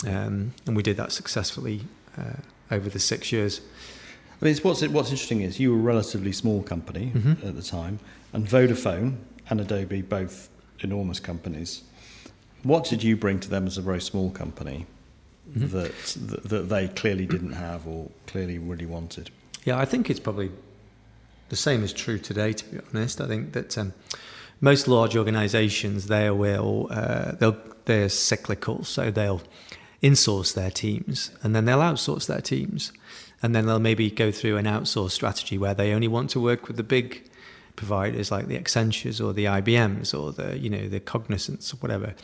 um, 0.07 0.53
and 0.67 0.77
we 0.77 0.83
did 0.83 0.97
that 0.97 1.13
successfully 1.13 1.83
uh, 2.17 2.41
over 2.70 2.88
the 2.88 2.98
six 2.98 3.33
years. 3.33 3.61
I 4.40 4.46
mean, 4.46 4.56
what's 4.62 4.87
what's 4.88 5.11
interesting 5.11 5.42
is 5.42 5.61
you 5.61 5.72
were 5.72 5.78
a 5.78 5.83
relatively 5.83 6.33
small 6.33 6.62
company 6.62 7.12
mm-hmm. 7.14 7.46
at 7.46 7.54
the 7.56 7.62
time, 7.62 7.98
and 8.33 8.46
Vodafone 8.46 9.16
and 9.50 9.61
Adobe 9.61 10.02
both 10.02 10.48
enormous 10.80 11.20
companies. 11.20 11.83
What 12.62 12.85
did 12.85 13.02
you 13.02 13.16
bring 13.16 13.40
to 13.40 13.50
them 13.50 13.66
as 13.66 13.78
a 13.78 13.83
very 13.83 14.00
small 14.00 14.30
company 14.30 14.87
mm-hmm. 15.50 15.76
that, 15.76 15.94
that 16.28 16.48
that 16.48 16.68
they 16.68 16.88
clearly 16.88 17.26
didn't 17.26 17.52
have 17.52 17.87
or 17.87 18.11
clearly 18.26 18.59
really 18.59 18.87
wanted? 18.87 19.30
Yeah, 19.64 19.78
I 19.78 19.85
think 19.85 20.09
it's 20.09 20.20
probably 20.20 20.50
the 21.50 21.56
same 21.56 21.83
is 21.83 21.92
true 21.92 22.18
today. 22.18 22.54
To 22.54 22.64
be 22.64 22.80
honest, 22.94 23.20
I 23.20 23.26
think 23.26 23.52
that 23.52 23.76
um, 23.76 23.92
most 24.61 24.88
large 24.88 25.16
organisations 25.16 26.06
they 26.06 26.30
will 26.30 26.88
uh, 26.90 27.33
they'll 27.33 27.59
they're 27.85 28.09
cyclical, 28.09 28.85
so 28.85 29.11
they'll 29.11 29.42
insource 30.03 30.55
their 30.55 30.71
teams 30.71 31.31
and 31.43 31.55
then 31.55 31.65
they'll 31.65 31.79
outsource 31.79 32.27
their 32.27 32.41
teams, 32.41 32.93
and 33.43 33.55
then 33.55 33.67
they'll 33.67 33.79
maybe 33.79 34.11
go 34.11 34.31
through 34.31 34.57
an 34.57 34.67
outsource 34.67 35.11
strategy 35.11 35.59
where 35.59 35.75
they 35.75 35.93
only 35.93 36.09
want 36.09 36.31
to 36.31 36.41
work 36.41 36.69
with 36.69 36.77
the 36.77 36.83
big 36.83 37.29
providers 37.77 38.31
like 38.31 38.47
the 38.47 38.59
Accentures 38.59 39.25
or 39.25 39.33
the 39.33 39.47
IBMs 39.47 40.19
or 40.19 40.33
the 40.33 40.59
you 40.59 40.69
know 40.69 40.89
the 40.89 41.01
Cognizants 41.01 41.73
or 41.73 41.79
whatever. 41.79 42.15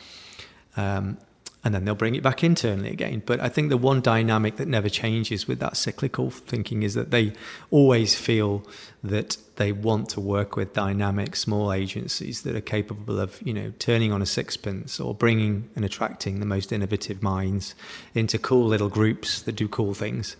Um, 0.75 1.17
and 1.67 1.75
then 1.75 1.83
they'll 1.83 1.95
bring 1.95 2.15
it 2.15 2.23
back 2.23 2.45
internally 2.45 2.89
again. 2.91 3.21
But 3.25 3.41
I 3.41 3.49
think 3.49 3.67
the 3.67 3.75
one 3.75 3.99
dynamic 3.99 4.55
that 4.55 4.69
never 4.69 4.87
changes 4.87 5.49
with 5.49 5.59
that 5.59 5.75
cyclical 5.75 6.29
thinking 6.29 6.81
is 6.81 6.93
that 6.93 7.11
they 7.11 7.33
always 7.71 8.15
feel 8.15 8.65
that 9.03 9.35
they 9.57 9.73
want 9.73 10.07
to 10.11 10.21
work 10.21 10.55
with 10.55 10.71
dynamic 10.71 11.35
small 11.35 11.73
agencies 11.73 12.43
that 12.43 12.55
are 12.55 12.61
capable 12.61 13.19
of, 13.19 13.41
you 13.41 13.53
know, 13.53 13.73
turning 13.79 14.13
on 14.13 14.21
a 14.21 14.25
sixpence 14.25 14.97
or 14.97 15.13
bringing 15.13 15.69
and 15.75 15.83
attracting 15.83 16.39
the 16.39 16.45
most 16.45 16.71
innovative 16.71 17.21
minds 17.21 17.75
into 18.15 18.39
cool 18.39 18.65
little 18.65 18.87
groups 18.87 19.41
that 19.41 19.57
do 19.57 19.67
cool 19.67 19.93
things. 19.93 20.37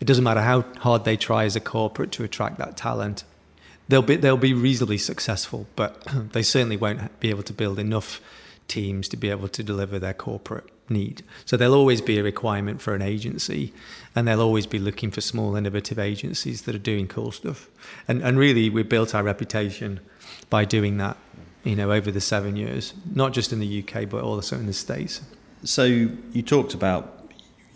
It 0.00 0.06
doesn't 0.06 0.24
matter 0.24 0.40
how 0.40 0.62
hard 0.78 1.04
they 1.04 1.18
try 1.18 1.44
as 1.44 1.56
a 1.56 1.60
corporate 1.60 2.10
to 2.12 2.24
attract 2.24 2.56
that 2.56 2.78
talent. 2.78 3.24
They'll 3.88 4.00
be 4.00 4.16
they'll 4.16 4.38
be 4.38 4.54
reasonably 4.54 4.96
successful, 4.96 5.66
but 5.76 6.02
they 6.32 6.42
certainly 6.42 6.78
won't 6.78 7.20
be 7.20 7.28
able 7.28 7.42
to 7.42 7.52
build 7.52 7.78
enough 7.78 8.22
teams 8.70 9.08
to 9.08 9.16
be 9.16 9.28
able 9.28 9.48
to 9.48 9.62
deliver 9.62 9.98
their 9.98 10.14
corporate 10.14 10.64
need. 10.88 11.22
So 11.44 11.56
there'll 11.56 11.74
always 11.74 12.00
be 12.00 12.18
a 12.18 12.22
requirement 12.22 12.80
for 12.80 12.94
an 12.94 13.02
agency, 13.02 13.72
and 14.14 14.26
they'll 14.26 14.40
always 14.40 14.66
be 14.66 14.78
looking 14.78 15.10
for 15.10 15.20
small, 15.20 15.56
innovative 15.56 15.98
agencies 15.98 16.62
that 16.62 16.74
are 16.74 16.78
doing 16.78 17.08
cool 17.08 17.32
stuff. 17.32 17.68
And 18.08 18.22
and 18.22 18.38
really, 18.38 18.70
we 18.70 18.82
built 18.82 19.14
our 19.14 19.22
reputation 19.22 20.00
by 20.48 20.64
doing 20.64 20.96
that. 20.98 21.16
You 21.62 21.76
know, 21.76 21.92
over 21.92 22.10
the 22.10 22.22
seven 22.22 22.56
years, 22.56 22.94
not 23.14 23.34
just 23.34 23.52
in 23.52 23.60
the 23.60 23.84
UK, 23.84 24.08
but 24.08 24.22
also 24.22 24.56
in 24.56 24.64
the 24.64 24.72
states. 24.72 25.20
So 25.62 25.84
you 25.84 26.42
talked 26.42 26.72
about 26.72 27.20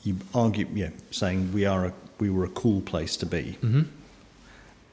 you 0.04 0.16
argue, 0.34 0.66
yeah, 0.72 0.90
saying 1.10 1.52
we 1.52 1.66
are 1.66 1.86
a 1.86 1.92
we 2.18 2.30
were 2.30 2.44
a 2.44 2.48
cool 2.48 2.80
place 2.80 3.16
to 3.18 3.26
be. 3.26 3.58
Mm-hmm. 3.62 3.82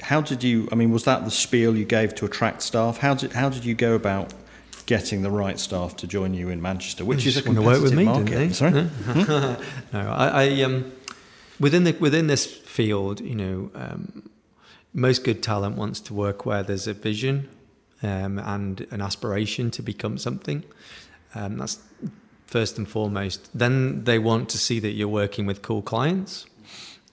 How 0.02 0.22
did 0.22 0.44
you? 0.44 0.68
I 0.72 0.76
mean, 0.76 0.92
was 0.92 1.04
that 1.06 1.24
the 1.24 1.32
spiel 1.32 1.78
you 1.78 1.86
gave 1.86 2.16
to 2.16 2.26
attract 2.26 2.64
staff? 2.64 2.98
How 2.98 3.14
did 3.14 3.34
how 3.34 3.50
did 3.50 3.64
you 3.64 3.76
go 3.76 3.94
about 3.94 4.34
getting 4.92 5.22
the 5.22 5.32
right 5.32 5.58
staff 5.58 5.96
to 5.96 6.06
join 6.06 6.34
you 6.34 6.50
in 6.50 6.62
Manchester, 6.62 7.06
which 7.06 7.26
is 7.26 7.38
a 7.38 7.42
competitive 7.42 7.82
work 7.82 7.82
with 7.82 7.94
me, 7.94 8.04
market. 8.04 8.54
Sorry, 8.54 8.74
no, 9.94 10.02
I, 10.26 10.44
I 10.44 10.62
um, 10.64 10.92
within 11.62 11.86
the 11.86 11.94
within 11.94 12.28
this 12.28 12.46
field, 12.46 13.22
you 13.22 13.36
know, 13.36 13.72
um, 13.74 14.30
most 14.94 15.24
good 15.24 15.42
talent 15.42 15.78
wants 15.78 16.02
to 16.02 16.14
work 16.14 16.46
where 16.46 16.62
there's 16.62 16.88
a 16.88 16.94
vision 16.94 17.48
um, 18.04 18.38
and 18.38 18.86
an 18.92 19.00
aspiration 19.00 19.72
to 19.72 19.82
become 19.82 20.18
something. 20.18 20.62
Um, 21.36 21.58
that's 21.58 21.80
first 22.46 22.78
and 22.78 22.86
foremost. 22.86 23.50
Then 23.58 24.04
they 24.04 24.20
want 24.20 24.50
to 24.50 24.58
see 24.58 24.82
that 24.82 24.92
you're 24.92 25.16
working 25.24 25.46
with 25.46 25.62
cool 25.62 25.82
clients. 25.82 26.48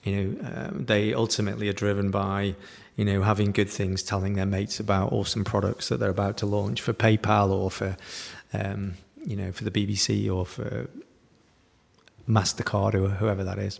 You 0.03 0.11
know, 0.15 0.51
um, 0.53 0.85
they 0.85 1.13
ultimately 1.13 1.69
are 1.69 1.77
driven 1.85 2.11
by 2.11 2.55
you 2.99 3.05
know, 3.05 3.21
having 3.21 3.53
good 3.53 3.69
things, 3.69 4.03
telling 4.03 4.33
their 4.33 4.45
mates 4.45 4.77
about 4.77 5.13
awesome 5.13 5.45
products 5.45 5.87
that 5.87 6.01
they're 6.01 6.09
about 6.09 6.35
to 6.35 6.45
launch 6.45 6.81
for 6.81 6.91
PayPal 6.91 7.49
or 7.49 7.71
for 7.71 7.95
um, 8.51 8.95
you 9.25 9.37
know, 9.37 9.53
for 9.53 9.63
the 9.63 9.71
BBC 9.71 10.29
or 10.29 10.45
for 10.45 10.89
Mastercard 12.27 12.95
or 12.95 13.07
whoever 13.07 13.45
that 13.45 13.57
is. 13.57 13.79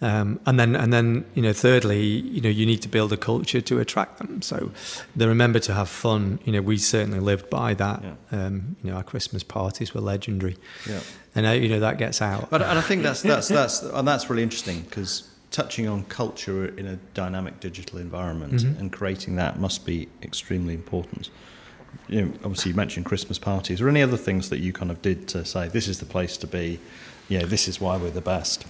Um, 0.00 0.38
and 0.46 0.60
then, 0.60 0.76
and 0.76 0.92
then, 0.92 1.24
you 1.34 1.42
know, 1.42 1.52
thirdly, 1.52 2.04
you 2.04 2.40
know, 2.40 2.48
you 2.48 2.66
need 2.66 2.82
to 2.82 2.88
build 2.88 3.12
a 3.12 3.16
culture 3.16 3.60
to 3.62 3.80
attract 3.80 4.18
them. 4.18 4.42
So 4.42 4.70
they 5.16 5.26
remember 5.26 5.58
to 5.58 5.74
have 5.74 5.88
fun. 5.88 6.38
You 6.44 6.52
know, 6.52 6.62
we 6.62 6.76
certainly 6.78 7.18
lived 7.18 7.50
by 7.50 7.74
that. 7.74 8.00
Yeah. 8.04 8.14
Um, 8.30 8.76
you 8.84 8.90
know, 8.92 8.96
our 8.96 9.02
Christmas 9.02 9.42
parties 9.42 9.92
were 9.92 10.00
legendary. 10.00 10.56
Yeah. 10.88 11.00
And 11.34 11.46
uh, 11.46 11.50
you 11.50 11.68
know 11.68 11.80
that 11.80 11.98
gets 11.98 12.22
out. 12.22 12.48
But 12.48 12.62
and 12.62 12.78
I 12.78 12.80
think 12.80 13.02
that's 13.02 13.22
that's 13.22 13.48
that's 13.48 13.82
and 13.82 14.06
that's 14.06 14.30
really 14.30 14.42
interesting 14.42 14.82
because 14.82 15.28
touching 15.56 15.88
on 15.88 16.04
culture 16.04 16.66
in 16.66 16.86
a 16.86 16.96
dynamic 17.14 17.60
digital 17.60 17.98
environment 17.98 18.52
mm-hmm. 18.52 18.78
and 18.78 18.92
creating 18.92 19.36
that 19.36 19.58
must 19.58 19.86
be 19.86 20.06
extremely 20.22 20.74
important. 20.74 21.30
You 22.08 22.26
know, 22.26 22.32
obviously 22.44 22.72
you 22.72 22.76
mentioned 22.76 23.06
Christmas 23.06 23.38
parties. 23.38 23.80
Or 23.80 23.88
any 23.88 24.02
other 24.02 24.18
things 24.18 24.50
that 24.50 24.58
you 24.58 24.74
kind 24.74 24.90
of 24.90 25.00
did 25.00 25.26
to 25.28 25.46
say 25.46 25.68
this 25.68 25.88
is 25.88 25.98
the 25.98 26.04
place 26.04 26.36
to 26.36 26.46
be? 26.46 26.78
Know, 27.30 27.46
this 27.46 27.68
is 27.68 27.80
why 27.80 27.96
we're 27.96 28.10
the 28.10 28.20
best. 28.20 28.66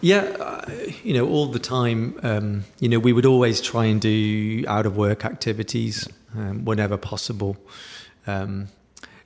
Yeah, 0.00 0.22
uh, 0.40 0.70
you 1.04 1.12
know, 1.12 1.28
all 1.28 1.46
the 1.46 1.58
time. 1.58 2.18
Um, 2.22 2.64
you 2.78 2.88
know, 2.88 2.98
we 2.98 3.12
would 3.12 3.26
always 3.26 3.60
try 3.60 3.84
and 3.84 4.00
do 4.00 4.64
out 4.66 4.86
of 4.86 4.96
work 4.96 5.26
activities 5.26 6.08
um, 6.34 6.64
whenever 6.64 6.96
possible, 6.96 7.58
um, 8.26 8.68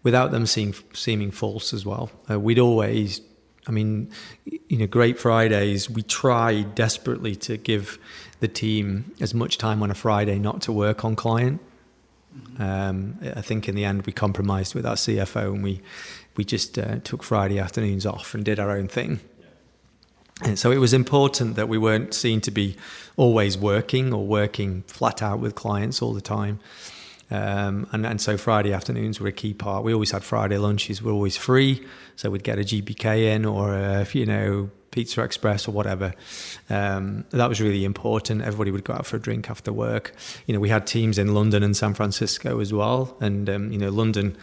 without 0.02 0.32
them 0.32 0.46
seem, 0.46 0.74
seeming 0.92 1.30
false 1.30 1.72
as 1.72 1.86
well. 1.86 2.10
Uh, 2.28 2.40
we'd 2.40 2.58
always, 2.58 3.20
I 3.66 3.70
mean, 3.70 4.10
you 4.44 4.76
know, 4.76 4.86
Great 4.86 5.18
Fridays. 5.18 5.88
We 5.88 6.02
try 6.02 6.62
desperately 6.62 7.34
to 7.36 7.56
give 7.56 7.98
the 8.40 8.48
team 8.48 9.14
as 9.20 9.32
much 9.32 9.58
time 9.58 9.82
on 9.82 9.90
a 9.90 9.94
Friday 9.94 10.38
not 10.38 10.62
to 10.62 10.72
work 10.72 11.04
on 11.04 11.16
client. 11.16 11.60
Um, 12.58 13.18
I 13.36 13.40
think 13.40 13.68
in 13.68 13.74
the 13.74 13.84
end 13.84 14.06
we 14.06 14.12
compromised 14.12 14.74
with 14.74 14.84
our 14.84 14.96
CFO 14.96 15.54
and 15.54 15.62
we 15.62 15.80
we 16.36 16.44
just 16.44 16.78
uh, 16.78 16.98
took 17.04 17.22
Friday 17.22 17.60
afternoons 17.60 18.04
off 18.04 18.34
and 18.34 18.44
did 18.44 18.58
our 18.58 18.72
own 18.72 18.88
thing. 18.88 19.20
And 20.42 20.58
so 20.58 20.72
it 20.72 20.78
was 20.78 20.92
important 20.92 21.54
that 21.54 21.68
we 21.68 21.78
weren't 21.78 22.12
seen 22.12 22.40
to 22.40 22.50
be 22.50 22.76
always 23.16 23.56
working 23.56 24.12
or 24.12 24.26
working 24.26 24.82
flat 24.88 25.22
out 25.22 25.38
with 25.38 25.54
clients 25.54 26.02
all 26.02 26.12
the 26.12 26.20
time. 26.20 26.58
Um, 27.30 27.88
and, 27.92 28.06
and 28.06 28.20
so 28.20 28.36
Friday 28.36 28.72
afternoons 28.72 29.20
were 29.20 29.28
a 29.28 29.32
key 29.32 29.54
part. 29.54 29.84
We 29.84 29.92
always 29.92 30.10
had 30.10 30.24
Friday 30.24 30.58
lunches, 30.58 31.02
we 31.02 31.06
were 31.06 31.14
always 31.14 31.36
free. 31.36 31.84
So 32.16 32.30
we'd 32.30 32.44
get 32.44 32.58
a 32.58 32.62
GBK 32.62 33.34
in 33.34 33.44
or, 33.44 33.74
a, 33.74 34.06
you 34.12 34.26
know, 34.26 34.70
Pizza 34.94 35.22
Express 35.22 35.66
or 35.66 35.72
whatever. 35.72 36.14
Um, 36.70 37.24
that 37.30 37.48
was 37.48 37.60
really 37.60 37.84
important. 37.84 38.42
Everybody 38.42 38.70
would 38.70 38.84
go 38.84 38.92
out 38.92 39.06
for 39.06 39.16
a 39.16 39.20
drink 39.20 39.50
after 39.50 39.72
work. 39.72 40.14
You 40.46 40.54
know, 40.54 40.60
we 40.60 40.68
had 40.68 40.86
teams 40.86 41.18
in 41.18 41.34
London 41.34 41.64
and 41.64 41.76
San 41.76 41.94
Francisco 41.94 42.60
as 42.60 42.72
well. 42.72 43.16
And, 43.20 43.50
um, 43.50 43.72
you 43.72 43.78
know, 43.78 43.90
London 43.90 44.36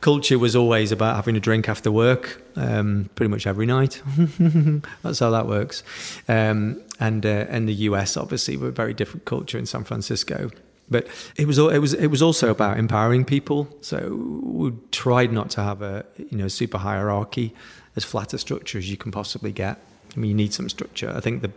culture 0.00 0.38
was 0.38 0.56
always 0.56 0.92
about 0.92 1.16
having 1.16 1.36
a 1.36 1.40
drink 1.40 1.68
after 1.68 1.92
work, 1.92 2.42
um, 2.56 3.10
pretty 3.16 3.28
much 3.28 3.46
every 3.46 3.66
night. 3.66 4.00
That's 5.02 5.18
how 5.18 5.30
that 5.30 5.46
works. 5.46 5.82
Um, 6.26 6.82
and, 6.98 7.26
uh, 7.26 7.44
and 7.50 7.68
the 7.68 7.74
US, 7.74 8.16
obviously, 8.16 8.56
were 8.56 8.68
a 8.68 8.72
very 8.72 8.94
different 8.94 9.26
culture 9.26 9.58
in 9.58 9.66
San 9.66 9.84
Francisco. 9.84 10.50
But 10.90 11.06
it 11.36 11.46
was 11.46 11.58
it 11.58 11.78
was 11.78 11.94
it 11.94 12.08
was 12.08 12.22
also 12.22 12.50
about 12.50 12.78
empowering 12.78 13.24
people. 13.24 13.68
So 13.80 14.14
we 14.42 14.72
tried 14.90 15.32
not 15.32 15.50
to 15.50 15.62
have 15.62 15.82
a 15.82 16.04
you 16.16 16.38
know 16.38 16.48
super 16.48 16.78
hierarchy, 16.78 17.54
as 17.96 18.04
flat 18.04 18.32
a 18.32 18.38
structure 18.38 18.78
as 18.78 18.90
you 18.90 18.96
can 18.96 19.12
possibly 19.12 19.52
get. 19.52 19.78
I 20.16 20.20
mean, 20.20 20.30
you 20.30 20.34
need 20.34 20.54
some 20.54 20.68
structure. 20.68 21.12
I 21.14 21.20
think 21.20 21.42
the 21.42 21.52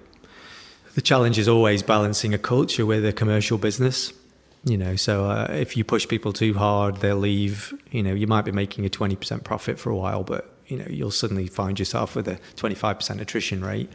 the 0.95 1.01
challenge 1.01 1.39
is 1.39 1.47
always 1.47 1.83
balancing 1.83 2.33
a 2.33 2.37
culture 2.37 2.85
with 2.85 3.05
a 3.05 3.13
commercial 3.13 3.57
business. 3.57 4.13
You 4.63 4.77
know, 4.77 4.95
so 4.95 5.25
uh, 5.25 5.47
if 5.49 5.75
you 5.75 5.83
push 5.83 6.07
people 6.07 6.33
too 6.33 6.53
hard, 6.53 6.97
they'll 6.97 7.15
leave. 7.15 7.73
You 7.89 8.03
know, 8.03 8.13
you 8.13 8.27
might 8.27 8.45
be 8.45 8.51
making 8.51 8.85
a 8.85 8.89
twenty 8.89 9.15
percent 9.15 9.43
profit 9.43 9.79
for 9.79 9.89
a 9.89 9.95
while, 9.95 10.23
but 10.23 10.53
you 10.67 10.77
know, 10.77 10.85
you'll 10.87 11.11
suddenly 11.11 11.47
find 11.47 11.79
yourself 11.79 12.15
with 12.15 12.27
a 12.27 12.39
twenty 12.57 12.75
five 12.75 12.97
percent 12.97 13.21
attrition 13.21 13.63
rate. 13.63 13.89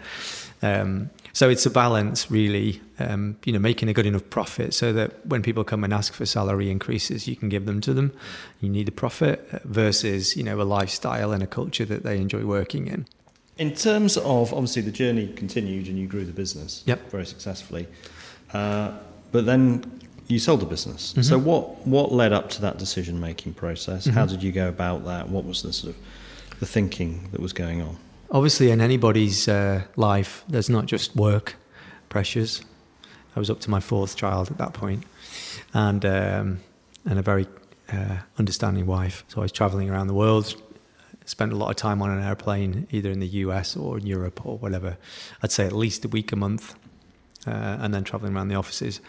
Um, 0.62 1.10
so 1.36 1.50
it's 1.50 1.66
a 1.66 1.70
balance, 1.70 2.30
really. 2.30 2.80
Um, 2.98 3.36
you 3.44 3.52
know, 3.52 3.58
making 3.58 3.90
a 3.90 3.92
good 3.92 4.06
enough 4.06 4.30
profit 4.30 4.72
so 4.72 4.90
that 4.94 5.26
when 5.26 5.42
people 5.42 5.64
come 5.64 5.84
and 5.84 5.92
ask 5.92 6.14
for 6.14 6.24
salary 6.24 6.70
increases, 6.70 7.28
you 7.28 7.36
can 7.36 7.50
give 7.50 7.66
them 7.66 7.82
to 7.82 7.92
them. 7.92 8.14
You 8.62 8.70
need 8.70 8.86
the 8.86 8.92
profit 8.92 9.46
versus 9.64 10.34
you 10.34 10.42
know 10.42 10.58
a 10.58 10.64
lifestyle 10.64 11.32
and 11.32 11.42
a 11.42 11.46
culture 11.46 11.84
that 11.84 12.04
they 12.04 12.16
enjoy 12.16 12.46
working 12.46 12.86
in. 12.86 13.04
In 13.58 13.74
terms 13.74 14.16
of 14.16 14.54
obviously 14.54 14.80
the 14.80 14.90
journey 14.90 15.30
continued 15.30 15.88
and 15.88 15.98
you 15.98 16.06
grew 16.06 16.24
the 16.24 16.32
business 16.32 16.82
yep. 16.86 17.10
very 17.10 17.26
successfully, 17.26 17.86
uh, 18.54 18.92
but 19.30 19.44
then 19.44 19.84
you 20.28 20.38
sold 20.38 20.60
the 20.60 20.66
business. 20.66 21.12
Mm-hmm. 21.12 21.20
So 21.20 21.38
what 21.38 21.86
what 21.86 22.12
led 22.12 22.32
up 22.32 22.48
to 22.52 22.62
that 22.62 22.78
decision 22.78 23.20
making 23.20 23.52
process? 23.52 24.06
Mm-hmm. 24.06 24.16
How 24.16 24.24
did 24.24 24.42
you 24.42 24.52
go 24.52 24.70
about 24.70 25.04
that? 25.04 25.28
What 25.28 25.44
was 25.44 25.62
the 25.62 25.74
sort 25.74 25.94
of 25.94 26.00
the 26.60 26.66
thinking 26.66 27.28
that 27.32 27.42
was 27.42 27.52
going 27.52 27.82
on? 27.82 27.98
Obviously, 28.30 28.70
in 28.70 28.80
anybody's 28.80 29.46
uh, 29.46 29.82
life, 29.94 30.44
there's 30.48 30.68
not 30.68 30.86
just 30.86 31.14
work 31.14 31.54
pressures. 32.08 32.62
I 33.36 33.38
was 33.38 33.50
up 33.50 33.60
to 33.60 33.70
my 33.70 33.78
fourth 33.78 34.16
child 34.16 34.50
at 34.50 34.58
that 34.58 34.72
point, 34.72 35.04
and 35.72 36.04
um, 36.04 36.60
and 37.04 37.18
a 37.20 37.22
very 37.22 37.46
uh, 37.92 38.16
understanding 38.36 38.86
wife. 38.86 39.24
So 39.28 39.40
I 39.40 39.42
was 39.42 39.52
traveling 39.52 39.90
around 39.90 40.08
the 40.08 40.14
world, 40.14 40.60
spent 41.24 41.52
a 41.52 41.56
lot 41.56 41.70
of 41.70 41.76
time 41.76 42.02
on 42.02 42.10
an 42.10 42.22
airplane, 42.22 42.88
either 42.90 43.10
in 43.12 43.20
the 43.20 43.28
US 43.44 43.76
or 43.76 43.98
in 43.98 44.06
Europe 44.06 44.44
or 44.44 44.58
whatever. 44.58 44.96
I'd 45.42 45.52
say 45.52 45.64
at 45.64 45.72
least 45.72 46.04
a 46.04 46.08
week 46.08 46.32
a 46.32 46.36
month, 46.36 46.74
uh, 47.46 47.78
and 47.80 47.94
then 47.94 48.02
traveling 48.02 48.34
around 48.34 48.48
the 48.48 48.56
offices. 48.56 49.00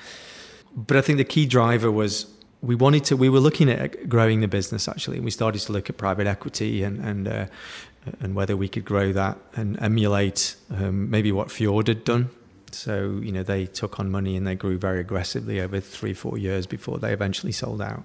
But 0.76 0.96
I 0.96 1.02
think 1.02 1.18
the 1.18 1.26
key 1.26 1.48
driver 1.48 1.92
was 1.92 2.28
we 2.62 2.76
wanted 2.76 3.04
to. 3.06 3.18
We 3.18 3.30
were 3.30 3.40
looking 3.40 3.70
at 3.70 4.10
growing 4.10 4.42
the 4.42 4.48
business 4.48 4.88
actually, 4.88 5.18
and 5.18 5.26
we 5.26 5.32
started 5.32 5.62
to 5.62 5.72
look 5.72 5.90
at 5.90 5.98
private 5.98 6.28
equity 6.28 6.84
and 6.84 7.00
and 7.00 7.28
uh, 7.28 7.46
and 8.20 8.36
whether 8.36 8.56
we 8.56 8.68
could 8.68 8.86
grow 8.86 9.12
that 9.14 9.38
and 9.56 9.82
emulate 9.82 10.56
um, 10.74 11.10
maybe 11.10 11.32
what 11.32 11.52
Fjord 11.52 11.88
had 11.88 12.04
done. 12.04 12.30
So 12.72 13.20
you 13.24 13.32
know 13.32 13.44
they 13.44 13.66
took 13.66 14.00
on 14.00 14.12
money 14.12 14.36
and 14.36 14.46
they 14.46 14.56
grew 14.56 14.78
very 14.78 15.00
aggressively 15.00 15.62
over 15.62 15.80
three 15.80 16.14
four 16.14 16.38
years 16.38 16.68
before 16.68 17.00
they 17.00 17.14
eventually 17.14 17.52
sold 17.52 17.82
out. 17.82 18.04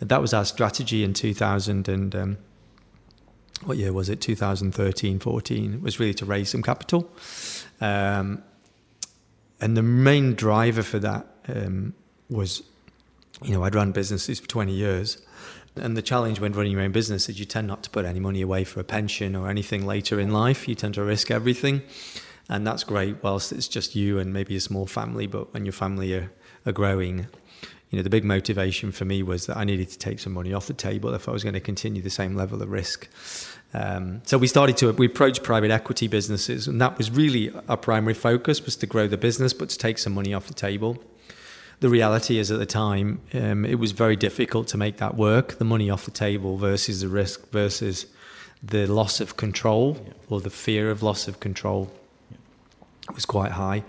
That 0.00 0.20
was 0.20 0.34
our 0.34 0.44
strategy 0.44 1.04
in 1.04 1.14
2000 1.14 1.88
and. 1.88 2.14
Um, 2.14 2.38
what 3.62 3.78
year 3.78 3.92
was 3.92 4.10
it 4.10 4.20
2013 4.20 5.18
14 5.20 5.80
was 5.80 5.98
really 5.98 6.12
to 6.12 6.26
raise 6.26 6.50
some 6.50 6.62
capital 6.62 7.08
um, 7.80 8.42
and 9.60 9.76
the 9.76 9.82
main 9.82 10.34
driver 10.34 10.82
for 10.82 10.98
that 10.98 11.26
um, 11.48 11.94
was 12.28 12.62
you 13.42 13.54
know 13.54 13.62
i'd 13.64 13.74
run 13.74 13.92
businesses 13.92 14.40
for 14.40 14.48
20 14.48 14.72
years 14.72 15.18
and 15.76 15.96
the 15.96 16.02
challenge 16.02 16.40
when 16.40 16.52
running 16.52 16.72
your 16.72 16.80
own 16.80 16.92
business 16.92 17.28
is 17.28 17.38
you 17.38 17.44
tend 17.44 17.66
not 17.66 17.82
to 17.82 17.90
put 17.90 18.04
any 18.04 18.20
money 18.20 18.40
away 18.40 18.64
for 18.64 18.80
a 18.80 18.84
pension 18.84 19.34
or 19.34 19.48
anything 19.48 19.84
later 19.86 20.20
in 20.20 20.30
life 20.30 20.68
you 20.68 20.74
tend 20.74 20.94
to 20.94 21.02
risk 21.02 21.30
everything 21.30 21.82
and 22.48 22.66
that's 22.66 22.84
great 22.84 23.16
whilst 23.22 23.52
it's 23.52 23.68
just 23.68 23.94
you 23.94 24.18
and 24.18 24.32
maybe 24.32 24.54
a 24.56 24.60
small 24.60 24.86
family 24.86 25.26
but 25.26 25.52
when 25.52 25.64
your 25.64 25.72
family 25.72 26.14
are, 26.14 26.30
are 26.66 26.72
growing 26.72 27.26
you 27.94 27.98
know, 27.98 28.02
the 28.02 28.10
big 28.10 28.24
motivation 28.24 28.90
for 28.90 29.04
me 29.04 29.22
was 29.22 29.46
that 29.46 29.56
I 29.56 29.62
needed 29.62 29.88
to 29.90 29.98
take 29.98 30.18
some 30.18 30.32
money 30.32 30.52
off 30.52 30.66
the 30.66 30.74
table 30.74 31.14
if 31.14 31.28
I 31.28 31.30
was 31.30 31.44
going 31.44 31.54
to 31.54 31.60
continue 31.60 32.02
the 32.02 32.10
same 32.10 32.34
level 32.34 32.60
of 32.60 32.68
risk. 32.68 33.08
Um, 33.72 34.20
so 34.24 34.36
we 34.36 34.48
started 34.48 34.76
to 34.78 34.90
we 34.94 35.06
approached 35.06 35.44
private 35.44 35.70
equity 35.70 36.08
businesses, 36.08 36.66
and 36.66 36.80
that 36.80 36.98
was 36.98 37.12
really 37.12 37.52
our 37.68 37.76
primary 37.76 38.14
focus 38.14 38.64
was 38.64 38.74
to 38.76 38.86
grow 38.86 39.06
the 39.06 39.16
business, 39.16 39.52
but 39.52 39.68
to 39.68 39.78
take 39.78 39.98
some 39.98 40.12
money 40.12 40.34
off 40.34 40.48
the 40.48 40.54
table. 40.54 41.00
The 41.84 41.90
reality 41.90 42.38
is, 42.38 42.50
at 42.50 42.58
the 42.58 42.64
time, 42.64 43.20
um, 43.34 43.66
it 43.66 43.74
was 43.74 43.92
very 43.92 44.16
difficult 44.16 44.68
to 44.68 44.78
make 44.78 44.96
that 44.96 45.16
work. 45.18 45.58
The 45.58 45.66
money 45.66 45.90
off 45.90 46.06
the 46.06 46.10
table 46.10 46.56
versus 46.56 47.02
the 47.02 47.08
risk 47.08 47.50
versus 47.50 48.06
the 48.62 48.86
loss 48.86 49.20
of 49.20 49.36
control 49.36 49.98
yeah. 50.02 50.12
or 50.30 50.40
the 50.40 50.48
fear 50.48 50.90
of 50.90 51.02
loss 51.02 51.28
of 51.28 51.40
control 51.40 51.92
yeah. 52.30 52.38
was 53.14 53.26
quite 53.26 53.50
high. 53.50 53.84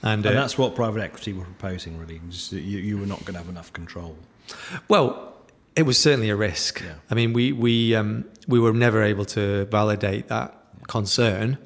And, 0.00 0.24
and 0.24 0.26
uh, 0.26 0.40
that's 0.40 0.56
what 0.56 0.76
private 0.76 1.02
equity 1.02 1.32
were 1.32 1.42
proposing, 1.42 1.98
really. 1.98 2.20
You, 2.52 2.78
you 2.78 2.98
were 2.98 3.06
not 3.06 3.18
going 3.24 3.32
to 3.32 3.40
have 3.40 3.48
enough 3.48 3.72
control. 3.72 4.14
Well, 4.86 5.34
it 5.74 5.82
was 5.82 5.98
certainly 5.98 6.30
a 6.30 6.36
risk. 6.36 6.80
Yeah. 6.80 6.92
I 7.10 7.16
mean, 7.16 7.32
we 7.32 7.50
we 7.50 7.96
um, 7.96 8.26
we 8.46 8.60
were 8.60 8.72
never 8.72 9.02
able 9.02 9.24
to 9.24 9.64
validate 9.64 10.28
that 10.28 10.54
concern, 10.86 11.58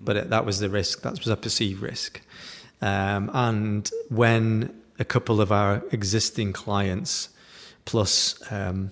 but 0.00 0.16
it, 0.16 0.30
that 0.30 0.46
was 0.46 0.60
the 0.60 0.70
risk. 0.70 1.02
That 1.02 1.18
was 1.18 1.28
a 1.28 1.36
perceived 1.36 1.82
risk. 1.82 2.22
Um, 2.80 3.30
and 3.34 3.90
when 4.08 4.72
a 4.98 5.04
couple 5.04 5.40
of 5.40 5.52
our 5.52 5.82
existing 5.92 6.52
clients, 6.52 7.28
plus 7.84 8.40
um, 8.50 8.90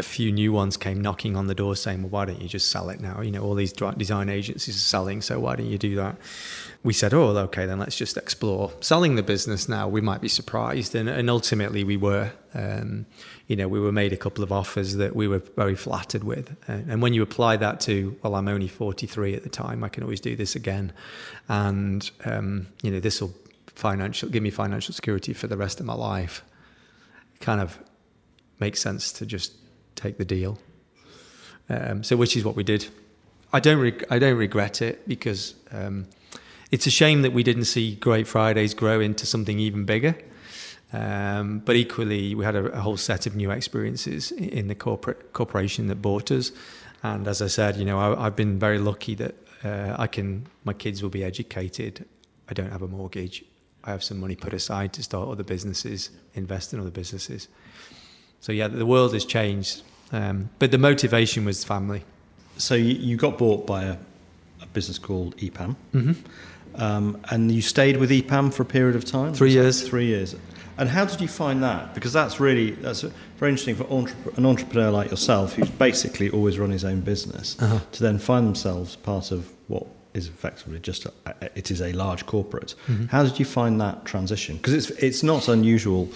a 0.00 0.02
few 0.02 0.32
new 0.32 0.52
ones 0.52 0.76
came 0.76 1.00
knocking 1.00 1.36
on 1.36 1.46
the 1.46 1.54
door 1.54 1.76
saying, 1.76 2.02
well, 2.02 2.10
why 2.10 2.24
don't 2.24 2.40
you 2.40 2.48
just 2.48 2.70
sell 2.70 2.90
it 2.90 3.00
now? 3.00 3.20
You 3.20 3.30
know, 3.30 3.42
all 3.42 3.54
these 3.54 3.72
design 3.72 4.28
agencies 4.28 4.76
are 4.76 4.78
selling, 4.78 5.20
so 5.20 5.38
why 5.38 5.56
don't 5.56 5.66
you 5.66 5.78
do 5.78 5.94
that? 5.96 6.16
We 6.82 6.92
said, 6.92 7.12
oh, 7.12 7.36
okay, 7.36 7.66
then 7.66 7.78
let's 7.78 7.96
just 7.96 8.16
explore 8.16 8.72
selling 8.80 9.14
the 9.16 9.22
business 9.22 9.68
now. 9.68 9.86
We 9.88 10.00
might 10.00 10.20
be 10.20 10.28
surprised. 10.28 10.94
And, 10.94 11.08
and 11.08 11.30
ultimately 11.30 11.84
we 11.84 11.96
were. 11.96 12.32
Um, 12.52 13.06
you 13.46 13.56
know, 13.56 13.66
we 13.66 13.80
were 13.80 13.92
made 13.92 14.12
a 14.12 14.16
couple 14.16 14.44
of 14.44 14.52
offers 14.52 14.94
that 14.96 15.14
we 15.14 15.26
were 15.26 15.40
very 15.56 15.74
flattered 15.74 16.22
with. 16.22 16.56
And, 16.68 16.90
and 16.90 17.02
when 17.02 17.12
you 17.14 17.22
apply 17.22 17.56
that 17.56 17.80
to, 17.80 18.16
well, 18.22 18.36
I'm 18.36 18.46
only 18.46 18.68
43 18.68 19.34
at 19.34 19.42
the 19.42 19.48
time, 19.48 19.82
I 19.82 19.88
can 19.88 20.04
always 20.04 20.20
do 20.20 20.36
this 20.36 20.54
again. 20.54 20.92
And, 21.48 22.08
um, 22.24 22.68
you 22.82 22.92
know, 22.92 23.00
this 23.00 23.20
will 23.20 23.34
financial 23.80 24.28
give 24.28 24.42
me 24.42 24.50
financial 24.50 24.94
security 24.94 25.32
for 25.32 25.46
the 25.46 25.56
rest 25.56 25.80
of 25.80 25.86
my 25.86 25.94
life 25.94 26.44
kind 27.40 27.60
of 27.60 27.78
makes 28.58 28.80
sense 28.80 29.12
to 29.12 29.26
just 29.26 29.54
take 29.96 30.18
the 30.18 30.24
deal. 30.24 30.58
Um, 31.68 32.04
so, 32.04 32.16
which 32.16 32.36
is 32.36 32.44
what 32.44 32.56
we 32.56 32.62
did. 32.62 32.86
I 33.52 33.60
don't 33.60 34.04
I 34.10 34.18
don't 34.18 34.36
regret 34.36 34.82
it 34.82 35.08
because 35.08 35.54
um, 35.72 36.06
it's 36.70 36.86
a 36.86 36.90
shame 36.90 37.22
that 37.22 37.32
we 37.32 37.42
didn't 37.42 37.64
see 37.64 37.96
Great 37.96 38.28
Fridays 38.28 38.74
grow 38.74 39.00
into 39.00 39.26
something 39.26 39.58
even 39.58 39.84
bigger. 39.84 40.16
Um, 40.92 41.60
but 41.60 41.76
equally, 41.76 42.34
we 42.34 42.44
had 42.44 42.56
a, 42.56 42.64
a, 42.66 42.80
whole 42.80 42.96
set 42.96 43.24
of 43.24 43.36
new 43.36 43.52
experiences 43.52 44.32
in 44.32 44.66
the 44.66 44.74
corporate 44.74 45.32
corporation 45.32 45.86
that 45.86 46.02
bought 46.02 46.32
us. 46.32 46.50
And 47.04 47.28
as 47.28 47.40
I 47.40 47.46
said, 47.46 47.76
you 47.76 47.84
know, 47.84 48.16
I, 48.18 48.24
have 48.24 48.34
been 48.34 48.58
very 48.58 48.80
lucky 48.80 49.14
that 49.14 49.34
uh, 49.62 49.94
I 49.96 50.08
can. 50.08 50.46
My 50.64 50.72
kids 50.72 51.00
will 51.00 51.10
be 51.10 51.22
educated. 51.22 52.04
I 52.48 52.54
don't 52.54 52.72
have 52.72 52.82
a 52.82 52.88
mortgage. 52.88 53.44
I 53.84 53.90
have 53.90 54.04
some 54.04 54.20
money 54.20 54.36
put 54.36 54.52
aside 54.52 54.92
to 54.94 55.02
start 55.02 55.28
other 55.28 55.42
businesses, 55.42 56.10
invest 56.34 56.74
in 56.74 56.80
other 56.80 56.90
businesses. 56.90 57.48
So 58.40 58.52
yeah, 58.52 58.68
the 58.68 58.86
world 58.86 59.12
has 59.14 59.24
changed, 59.24 59.82
um, 60.12 60.50
but 60.58 60.70
the 60.70 60.78
motivation 60.78 61.44
was 61.44 61.64
family. 61.64 62.04
So 62.56 62.74
you, 62.74 62.94
you 62.94 63.16
got 63.16 63.38
bought 63.38 63.66
by 63.66 63.84
a, 63.84 63.96
a 64.62 64.66
business 64.72 64.98
called 64.98 65.36
EPAM, 65.38 65.76
mm-hmm. 65.94 66.80
um, 66.80 67.20
and 67.30 67.50
you 67.52 67.62
stayed 67.62 67.96
with 67.96 68.10
EPAM 68.10 68.52
for 68.52 68.62
a 68.62 68.66
period 68.66 68.96
of 68.96 69.04
time. 69.04 69.32
Three 69.32 69.52
years. 69.52 69.86
Three 69.86 70.06
years. 70.06 70.36
And 70.78 70.88
how 70.88 71.04
did 71.04 71.20
you 71.20 71.28
find 71.28 71.62
that? 71.62 71.94
Because 71.94 72.12
that's 72.14 72.40
really 72.40 72.70
that's 72.70 73.02
very 73.36 73.50
interesting 73.50 73.76
for 73.76 73.84
an 74.38 74.46
entrepreneur 74.46 74.90
like 74.90 75.10
yourself, 75.10 75.54
who's 75.54 75.68
basically 75.68 76.30
always 76.30 76.58
run 76.58 76.70
his 76.70 76.84
own 76.84 77.02
business, 77.02 77.56
uh-huh. 77.60 77.80
to 77.92 78.02
then 78.02 78.18
find 78.18 78.46
themselves 78.46 78.96
part 78.96 79.30
of 79.30 79.50
what 79.68 79.86
is 80.14 80.28
effectively 80.28 80.78
just 80.80 81.06
a, 81.06 81.12
it 81.54 81.70
is 81.70 81.80
a 81.80 81.92
large 81.92 82.26
corporate. 82.26 82.74
Mm-hmm. 82.86 83.06
How 83.06 83.22
did 83.22 83.38
you 83.38 83.44
find 83.44 83.80
that 83.80 84.04
transition? 84.04 84.56
Because 84.56 84.74
it's 84.74 84.90
it's 85.02 85.22
not 85.22 85.48
unusual 85.48 86.08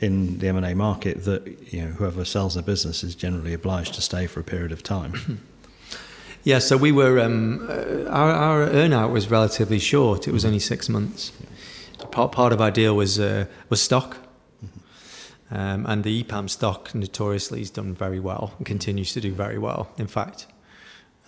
in 0.00 0.38
the 0.38 0.48
M 0.48 0.56
and 0.56 0.66
A 0.66 0.74
market 0.74 1.24
that 1.24 1.72
you 1.72 1.82
know 1.82 1.92
whoever 1.92 2.24
sells 2.24 2.54
their 2.54 2.62
business 2.62 3.04
is 3.04 3.14
generally 3.14 3.54
obliged 3.54 3.94
to 3.94 4.00
stay 4.00 4.26
for 4.26 4.40
a 4.40 4.44
period 4.44 4.72
of 4.72 4.82
time. 4.82 5.40
yeah, 6.44 6.58
so 6.58 6.76
we 6.76 6.92
were 6.92 7.20
um, 7.20 7.66
uh, 7.68 8.10
our 8.10 8.30
our 8.30 8.68
earnout 8.68 9.12
was 9.12 9.30
relatively 9.30 9.78
short. 9.78 10.28
It 10.28 10.32
was 10.32 10.44
only 10.44 10.58
six 10.58 10.88
months. 10.88 11.32
Yeah. 11.40 12.06
Part 12.06 12.32
part 12.32 12.52
of 12.52 12.60
our 12.60 12.70
deal 12.70 12.96
was 12.96 13.18
uh, 13.18 13.46
was 13.68 13.80
stock. 13.80 14.16
Mm-hmm. 14.64 15.54
Um, 15.54 15.86
and 15.86 16.04
the 16.04 16.22
EPAM 16.22 16.48
stock 16.50 16.94
notoriously 16.94 17.60
has 17.60 17.70
done 17.70 17.94
very 17.94 18.20
well 18.20 18.54
and 18.58 18.66
continues 18.66 19.12
to 19.12 19.20
do 19.20 19.32
very 19.32 19.58
well. 19.58 19.90
In 19.98 20.06
fact, 20.06 20.46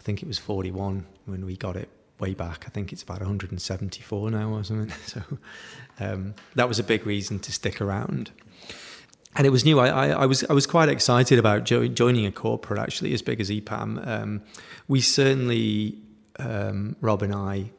think 0.04 0.22
it 0.22 0.26
was 0.26 0.38
41 0.38 1.06
when 1.24 1.44
we 1.46 1.56
got 1.56 1.76
it 1.76 1.88
way 2.18 2.34
back. 2.34 2.64
I 2.66 2.70
think 2.70 2.92
it's 2.92 3.02
about 3.02 3.20
174 3.20 4.30
now 4.30 4.50
or 4.50 4.64
something. 4.64 4.92
So 5.06 5.22
um, 6.00 6.34
that 6.54 6.68
was 6.68 6.78
a 6.78 6.82
big 6.82 7.06
reason 7.06 7.38
to 7.40 7.52
stick 7.52 7.80
around. 7.80 8.30
And 9.36 9.46
it 9.46 9.50
was 9.50 9.64
new. 9.64 9.80
I, 9.80 9.88
I, 9.88 10.08
I 10.10 10.26
was 10.26 10.44
I 10.44 10.52
was 10.52 10.66
quite 10.66 10.88
excited 10.88 11.38
about 11.38 11.64
jo- 11.64 11.88
joining 11.88 12.24
a 12.26 12.32
corporate 12.32 12.78
actually 12.78 13.12
as 13.14 13.22
big 13.22 13.40
as 13.40 13.50
EPAM. 13.50 14.06
Um, 14.06 14.42
we 14.86 15.00
certainly 15.00 15.98
um, 16.38 16.94
Rob 17.00 17.22
and 17.22 17.34
I 17.34 17.70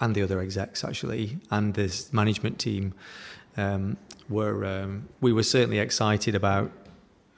and 0.00 0.14
the 0.14 0.22
other 0.22 0.40
execs 0.40 0.84
actually 0.84 1.38
and 1.50 1.74
this 1.74 2.12
management 2.12 2.58
team 2.58 2.94
um, 3.56 3.96
were 4.28 4.64
um, 4.64 5.08
we 5.20 5.32
were 5.32 5.42
certainly 5.42 5.78
excited 5.78 6.34
about 6.34 6.70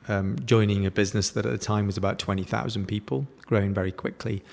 um, 0.08 0.36
joining 0.44 0.86
a 0.86 0.90
business 0.90 1.30
that 1.30 1.44
at 1.46 1.52
the 1.52 1.58
time 1.58 1.86
was 1.86 1.96
about 1.96 2.18
20,000 2.18 2.86
people, 2.86 3.26
growing 3.49 3.74
very 3.74 3.90
quickly. 3.90 4.44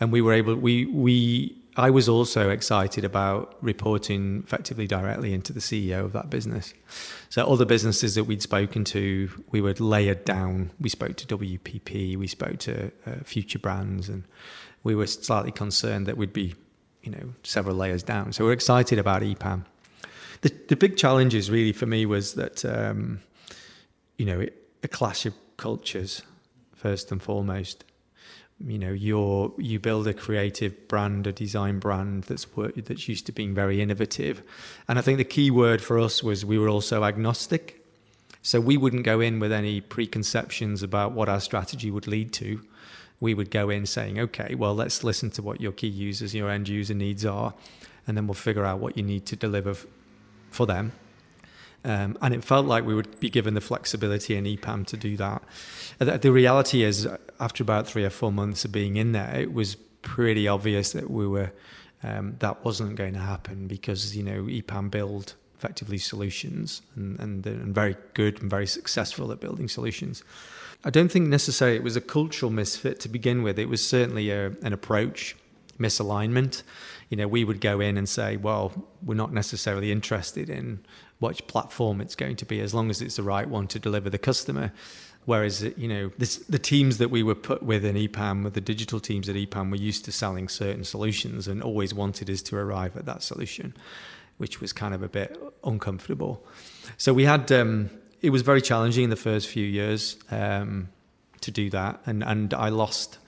And 0.00 0.10
we 0.10 0.22
were 0.22 0.32
able, 0.32 0.54
we, 0.54 0.86
we, 0.86 1.56
I 1.76 1.90
was 1.90 2.08
also 2.08 2.50
excited 2.50 3.04
about 3.04 3.56
reporting 3.60 4.42
effectively 4.46 4.86
directly 4.86 5.34
into 5.34 5.52
the 5.52 5.60
CEO 5.60 6.04
of 6.04 6.12
that 6.12 6.30
business. 6.30 6.72
So 7.28 7.44
other 7.44 7.64
businesses 7.64 8.14
that 8.14 8.24
we'd 8.24 8.40
spoken 8.40 8.84
to, 8.84 9.28
we 9.50 9.60
were 9.60 9.74
layered 9.74 10.24
down. 10.24 10.70
We 10.80 10.88
spoke 10.88 11.16
to 11.16 11.26
WPP, 11.26 12.16
we 12.16 12.26
spoke 12.28 12.58
to 12.60 12.92
uh, 13.06 13.16
future 13.24 13.58
brands, 13.58 14.08
and 14.08 14.22
we 14.84 14.94
were 14.94 15.08
slightly 15.08 15.50
concerned 15.50 16.06
that 16.06 16.16
we'd 16.16 16.32
be, 16.32 16.54
you 17.02 17.10
know, 17.10 17.34
several 17.42 17.74
layers 17.74 18.04
down. 18.04 18.32
So 18.32 18.44
we're 18.44 18.52
excited 18.52 18.98
about 18.98 19.22
EPAM. 19.22 19.64
The, 20.42 20.52
the 20.68 20.76
big 20.76 20.96
challenges 20.96 21.50
really 21.50 21.72
for 21.72 21.86
me 21.86 22.06
was 22.06 22.34
that, 22.34 22.64
um, 22.64 23.20
you 24.16 24.26
know, 24.26 24.40
it, 24.40 24.62
a 24.84 24.88
clash 24.88 25.26
of 25.26 25.34
cultures 25.56 26.22
first 26.74 27.10
and 27.10 27.20
foremost. 27.20 27.82
You 28.66 28.78
know, 28.78 28.92
you're 28.92 29.52
you 29.58 29.78
build 29.78 30.06
a 30.06 30.14
creative 30.14 30.88
brand, 30.88 31.26
a 31.26 31.32
design 31.32 31.78
brand 31.78 32.24
that's 32.24 32.46
that's 32.76 33.08
used 33.08 33.26
to 33.26 33.32
being 33.32 33.54
very 33.54 33.80
innovative, 33.80 34.42
and 34.88 34.98
I 34.98 35.02
think 35.02 35.18
the 35.18 35.24
key 35.24 35.50
word 35.50 35.82
for 35.82 35.98
us 35.98 36.22
was 36.22 36.44
we 36.44 36.58
were 36.58 36.68
also 36.68 37.04
agnostic. 37.04 37.80
So 38.42 38.60
we 38.60 38.76
wouldn't 38.76 39.04
go 39.04 39.20
in 39.20 39.40
with 39.40 39.52
any 39.52 39.80
preconceptions 39.80 40.82
about 40.82 41.12
what 41.12 41.30
our 41.30 41.40
strategy 41.40 41.90
would 41.90 42.06
lead 42.06 42.30
to. 42.34 42.60
We 43.18 43.32
would 43.32 43.50
go 43.50 43.70
in 43.70 43.86
saying, 43.86 44.18
okay, 44.18 44.54
well, 44.54 44.74
let's 44.74 45.02
listen 45.02 45.30
to 45.30 45.42
what 45.42 45.62
your 45.62 45.72
key 45.72 45.86
users, 45.86 46.34
your 46.34 46.50
end 46.50 46.68
user 46.68 46.92
needs 46.92 47.24
are, 47.24 47.54
and 48.06 48.16
then 48.16 48.26
we'll 48.26 48.34
figure 48.34 48.66
out 48.66 48.80
what 48.80 48.98
you 48.98 49.02
need 49.02 49.24
to 49.26 49.36
deliver 49.36 49.70
f- 49.70 49.86
for 50.50 50.66
them 50.66 50.92
um, 51.84 52.16
and 52.22 52.34
it 52.34 52.42
felt 52.42 52.66
like 52.66 52.84
we 52.84 52.94
would 52.94 53.20
be 53.20 53.30
given 53.30 53.54
the 53.54 53.60
flexibility 53.60 54.36
in 54.36 54.44
EPAM 54.44 54.86
to 54.86 54.96
do 54.96 55.16
that. 55.18 55.42
The, 55.98 56.18
the 56.18 56.32
reality 56.32 56.82
is, 56.82 57.06
after 57.40 57.62
about 57.62 57.86
three 57.86 58.04
or 58.04 58.10
four 58.10 58.32
months 58.32 58.64
of 58.64 58.72
being 58.72 58.96
in 58.96 59.12
there, 59.12 59.34
it 59.34 59.52
was 59.52 59.76
pretty 60.02 60.48
obvious 60.48 60.92
that 60.92 61.10
we 61.10 61.26
were 61.26 61.52
um, 62.02 62.36
that 62.40 62.64
wasn't 62.64 62.96
going 62.96 63.14
to 63.14 63.20
happen 63.20 63.66
because 63.66 64.14
you 64.16 64.22
know 64.22 64.42
EPAM 64.42 64.90
build 64.90 65.34
effectively 65.56 65.96
solutions 65.96 66.82
and, 66.94 67.18
and, 67.18 67.46
and 67.46 67.74
very 67.74 67.96
good 68.12 68.40
and 68.42 68.50
very 68.50 68.66
successful 68.66 69.32
at 69.32 69.40
building 69.40 69.68
solutions. 69.68 70.22
I 70.84 70.90
don't 70.90 71.10
think 71.10 71.28
necessarily 71.28 71.78
it 71.78 71.82
was 71.82 71.96
a 71.96 72.02
cultural 72.02 72.50
misfit 72.50 73.00
to 73.00 73.08
begin 73.08 73.42
with. 73.42 73.58
It 73.58 73.70
was 73.70 73.86
certainly 73.86 74.30
a, 74.30 74.48
an 74.62 74.74
approach 74.74 75.34
misalignment. 75.78 76.62
You 77.10 77.16
know, 77.16 77.28
we 77.28 77.44
would 77.44 77.60
go 77.60 77.80
in 77.80 77.96
and 77.96 78.08
say, 78.08 78.36
well, 78.36 78.72
we're 79.04 79.14
not 79.14 79.32
necessarily 79.32 79.92
interested 79.92 80.48
in 80.48 80.84
which 81.18 81.46
platform 81.46 82.00
it's 82.00 82.16
going 82.16 82.36
to 82.36 82.44
be, 82.44 82.60
as 82.60 82.74
long 82.74 82.90
as 82.90 83.00
it's 83.00 83.16
the 83.16 83.22
right 83.22 83.48
one 83.48 83.66
to 83.68 83.78
deliver 83.78 84.10
the 84.10 84.18
customer. 84.18 84.72
Whereas, 85.26 85.62
you 85.62 85.88
know, 85.88 86.10
this, 86.18 86.36
the 86.36 86.58
teams 86.58 86.98
that 86.98 87.10
we 87.10 87.22
were 87.22 87.34
put 87.34 87.62
with 87.62 87.84
in 87.84 87.96
EPAM, 87.96 88.52
the 88.52 88.60
digital 88.60 89.00
teams 89.00 89.28
at 89.28 89.36
EPAM, 89.36 89.70
were 89.70 89.76
used 89.76 90.04
to 90.04 90.12
selling 90.12 90.48
certain 90.48 90.84
solutions 90.84 91.48
and 91.48 91.62
always 91.62 91.94
wanted 91.94 92.28
us 92.28 92.42
to 92.42 92.56
arrive 92.56 92.94
at 92.96 93.06
that 93.06 93.22
solution, 93.22 93.74
which 94.36 94.60
was 94.60 94.72
kind 94.72 94.94
of 94.94 95.02
a 95.02 95.08
bit 95.08 95.40
uncomfortable. 95.62 96.44
So 96.98 97.14
we 97.14 97.24
had, 97.24 97.50
um, 97.52 97.88
it 98.20 98.30
was 98.30 98.42
very 98.42 98.60
challenging 98.60 99.04
in 99.04 99.10
the 99.10 99.16
first 99.16 99.48
few 99.48 99.64
years 99.64 100.18
um, 100.30 100.88
to 101.40 101.50
do 101.50 101.70
that. 101.70 102.00
And, 102.04 102.22
and 102.22 102.52
I 102.52 102.68
lost 102.68 103.18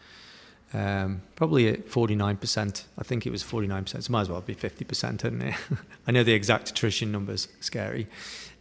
um, 0.72 1.22
probably 1.36 1.68
at 1.68 1.88
49%. 1.88 2.84
I 2.98 3.02
think 3.02 3.26
it 3.26 3.30
was 3.30 3.42
49%. 3.42 4.02
So 4.02 4.12
might 4.12 4.22
as 4.22 4.28
well 4.28 4.40
be 4.40 4.54
50%, 4.54 5.22
hadn't 5.22 5.42
it? 5.42 5.54
I 6.06 6.12
know 6.12 6.24
the 6.24 6.32
exact 6.32 6.70
attrition 6.70 7.12
numbers, 7.12 7.48
scary. 7.60 8.06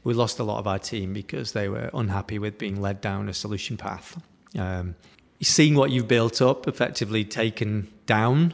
We 0.03 0.13
lost 0.13 0.39
a 0.39 0.43
lot 0.43 0.59
of 0.59 0.67
our 0.67 0.79
team 0.79 1.13
because 1.13 1.53
they 1.53 1.67
were 1.67 1.89
unhappy 1.93 2.37
with 2.37 2.57
being 2.57 2.79
led 2.79 3.01
down 3.01 3.27
a 3.27 3.33
solution 3.33 3.75
path. 3.75 4.21
Um, 4.57 4.95
seeing 5.41 5.75
what 5.75 5.91
you've 5.91 6.07
built 6.07 6.41
up 6.41 6.67
effectively 6.67 7.23
taken 7.23 7.91
down 8.05 8.53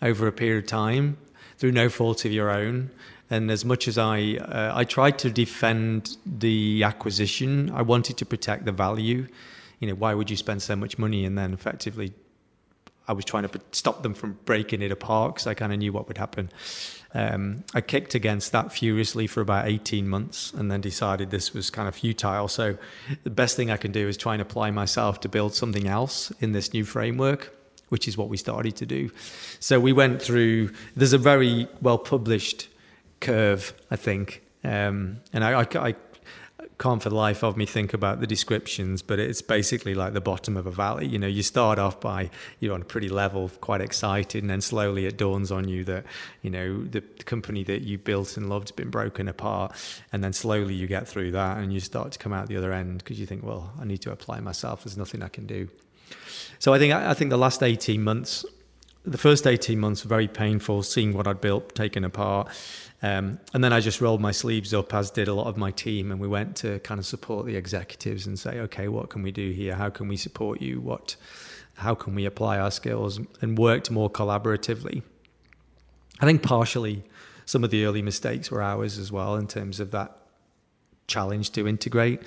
over 0.00 0.26
a 0.26 0.32
period 0.32 0.64
of 0.64 0.68
time 0.68 1.16
through 1.58 1.72
no 1.72 1.88
fault 1.88 2.24
of 2.24 2.32
your 2.32 2.50
own. 2.50 2.90
And 3.30 3.50
as 3.50 3.64
much 3.64 3.88
as 3.88 3.98
I, 3.98 4.36
uh, 4.36 4.72
I 4.74 4.84
tried 4.84 5.18
to 5.20 5.30
defend 5.30 6.16
the 6.26 6.82
acquisition, 6.84 7.70
I 7.74 7.82
wanted 7.82 8.16
to 8.18 8.26
protect 8.26 8.64
the 8.64 8.72
value. 8.72 9.26
You 9.80 9.88
know, 9.88 9.94
why 9.94 10.14
would 10.14 10.30
you 10.30 10.36
spend 10.36 10.62
so 10.62 10.76
much 10.76 10.98
money 10.98 11.24
and 11.24 11.36
then 11.36 11.52
effectively 11.52 12.12
I 13.06 13.12
was 13.12 13.24
trying 13.24 13.46
to 13.48 13.60
stop 13.72 14.02
them 14.02 14.14
from 14.14 14.38
breaking 14.44 14.82
it 14.82 14.90
apart 14.90 15.34
because 15.34 15.46
I 15.46 15.54
kind 15.54 15.72
of 15.72 15.78
knew 15.78 15.92
what 15.92 16.08
would 16.08 16.18
happen. 16.18 16.50
Um, 17.12 17.62
I 17.74 17.80
kicked 17.80 18.14
against 18.14 18.50
that 18.52 18.72
furiously 18.72 19.26
for 19.28 19.40
about 19.40 19.68
18 19.68 20.08
months 20.08 20.52
and 20.52 20.70
then 20.70 20.80
decided 20.80 21.30
this 21.30 21.54
was 21.54 21.70
kind 21.70 21.86
of 21.86 21.94
futile. 21.94 22.48
So 22.48 22.76
the 23.22 23.30
best 23.30 23.56
thing 23.56 23.70
I 23.70 23.76
can 23.76 23.92
do 23.92 24.08
is 24.08 24.16
try 24.16 24.34
and 24.34 24.42
apply 24.42 24.72
myself 24.72 25.20
to 25.20 25.28
build 25.28 25.54
something 25.54 25.86
else 25.86 26.32
in 26.40 26.52
this 26.52 26.72
new 26.72 26.84
framework, 26.84 27.56
which 27.88 28.08
is 28.08 28.16
what 28.16 28.28
we 28.28 28.36
started 28.36 28.74
to 28.76 28.86
do. 28.86 29.10
So 29.60 29.78
we 29.78 29.92
went 29.92 30.20
through, 30.20 30.72
there's 30.96 31.12
a 31.12 31.18
very 31.18 31.68
well 31.80 31.98
published 31.98 32.68
curve, 33.20 33.72
I 33.90 33.96
think. 33.96 34.42
Um, 34.64 35.20
and 35.32 35.44
I, 35.44 35.60
I, 35.60 35.66
I 35.74 35.94
can't 36.78 37.02
for 37.02 37.08
the 37.08 37.14
life 37.14 37.44
of 37.44 37.56
me 37.56 37.66
think 37.66 37.94
about 37.94 38.20
the 38.20 38.26
descriptions, 38.26 39.00
but 39.00 39.18
it's 39.18 39.40
basically 39.40 39.94
like 39.94 40.12
the 40.12 40.20
bottom 40.20 40.56
of 40.56 40.66
a 40.66 40.70
valley. 40.70 41.06
You 41.06 41.18
know, 41.18 41.26
you 41.26 41.42
start 41.42 41.78
off 41.78 42.00
by 42.00 42.30
you're 42.58 42.74
on 42.74 42.82
a 42.82 42.84
pretty 42.84 43.08
level, 43.08 43.48
quite 43.60 43.80
excited, 43.80 44.42
and 44.42 44.50
then 44.50 44.60
slowly 44.60 45.06
it 45.06 45.16
dawns 45.16 45.52
on 45.52 45.68
you 45.68 45.84
that 45.84 46.04
you 46.42 46.50
know 46.50 46.84
the 46.84 47.00
company 47.00 47.62
that 47.64 47.82
you 47.82 47.98
built 47.98 48.36
and 48.36 48.48
loved 48.48 48.68
has 48.68 48.76
been 48.76 48.90
broken 48.90 49.28
apart, 49.28 49.72
and 50.12 50.24
then 50.24 50.32
slowly 50.32 50.74
you 50.74 50.86
get 50.86 51.06
through 51.06 51.30
that 51.30 51.58
and 51.58 51.72
you 51.72 51.80
start 51.80 52.12
to 52.12 52.18
come 52.18 52.32
out 52.32 52.48
the 52.48 52.56
other 52.56 52.72
end 52.72 52.98
because 52.98 53.20
you 53.20 53.26
think, 53.26 53.44
well, 53.44 53.72
I 53.80 53.84
need 53.84 54.02
to 54.02 54.12
apply 54.12 54.40
myself. 54.40 54.84
There's 54.84 54.96
nothing 54.96 55.22
I 55.22 55.28
can 55.28 55.46
do. 55.46 55.68
So 56.58 56.74
I 56.74 56.78
think 56.78 56.92
I 56.92 57.14
think 57.14 57.30
the 57.30 57.36
last 57.36 57.62
eighteen 57.62 58.02
months 58.02 58.44
the 59.04 59.18
first 59.18 59.46
18 59.46 59.78
months 59.78 60.04
were 60.04 60.08
very 60.08 60.28
painful, 60.28 60.82
seeing 60.82 61.12
what 61.12 61.28
I'd 61.28 61.40
built 61.40 61.74
taken 61.74 62.04
apart. 62.04 62.48
Um, 63.04 63.38
and 63.52 63.62
then 63.62 63.74
I 63.74 63.80
just 63.80 64.00
rolled 64.00 64.22
my 64.22 64.30
sleeves 64.30 64.72
up, 64.72 64.94
as 64.94 65.10
did 65.10 65.28
a 65.28 65.34
lot 65.34 65.46
of 65.46 65.58
my 65.58 65.70
team, 65.70 66.10
and 66.10 66.18
we 66.18 66.26
went 66.26 66.56
to 66.56 66.78
kind 66.78 66.98
of 66.98 67.04
support 67.04 67.44
the 67.44 67.54
executives 67.54 68.26
and 68.26 68.38
say, 68.38 68.60
okay, 68.60 68.88
what 68.88 69.10
can 69.10 69.22
we 69.22 69.30
do 69.30 69.50
here? 69.50 69.74
How 69.74 69.90
can 69.90 70.08
we 70.08 70.16
support 70.16 70.62
you? 70.62 70.80
What, 70.80 71.14
how 71.74 71.94
can 71.94 72.14
we 72.14 72.24
apply 72.24 72.58
our 72.58 72.70
skills? 72.70 73.20
And 73.42 73.58
worked 73.58 73.90
more 73.90 74.08
collaboratively. 74.08 75.02
I 76.20 76.24
think 76.24 76.42
partially 76.42 77.04
some 77.44 77.62
of 77.62 77.70
the 77.70 77.84
early 77.84 78.00
mistakes 78.00 78.50
were 78.50 78.62
ours 78.62 78.96
as 78.96 79.12
well 79.12 79.36
in 79.36 79.48
terms 79.48 79.80
of 79.80 79.90
that 79.90 80.16
challenge 81.06 81.50
to 81.50 81.68
integrate, 81.68 82.22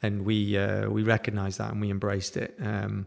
and 0.00 0.24
we 0.24 0.56
uh, 0.56 0.88
we 0.88 1.02
recognised 1.02 1.58
that 1.58 1.72
and 1.72 1.80
we 1.80 1.90
embraced 1.90 2.36
it. 2.36 2.54
Um, 2.60 3.06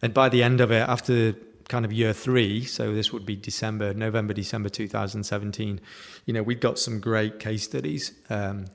and 0.00 0.14
by 0.14 0.30
the 0.30 0.42
end 0.42 0.62
of 0.62 0.70
it, 0.70 0.88
after 0.88 1.34
kind 1.68 1.84
of 1.84 1.92
year 1.92 2.12
three, 2.12 2.64
so 2.64 2.94
this 2.94 3.12
would 3.12 3.26
be 3.26 3.36
December, 3.36 3.94
November, 3.94 4.32
December 4.32 4.68
2017, 4.68 5.80
you 6.26 6.34
know, 6.34 6.42
we'd 6.42 6.60
got 6.60 6.78
some 6.78 7.00
great 7.00 7.38
case 7.38 7.62
studies. 7.62 8.12
Um, 8.30 8.66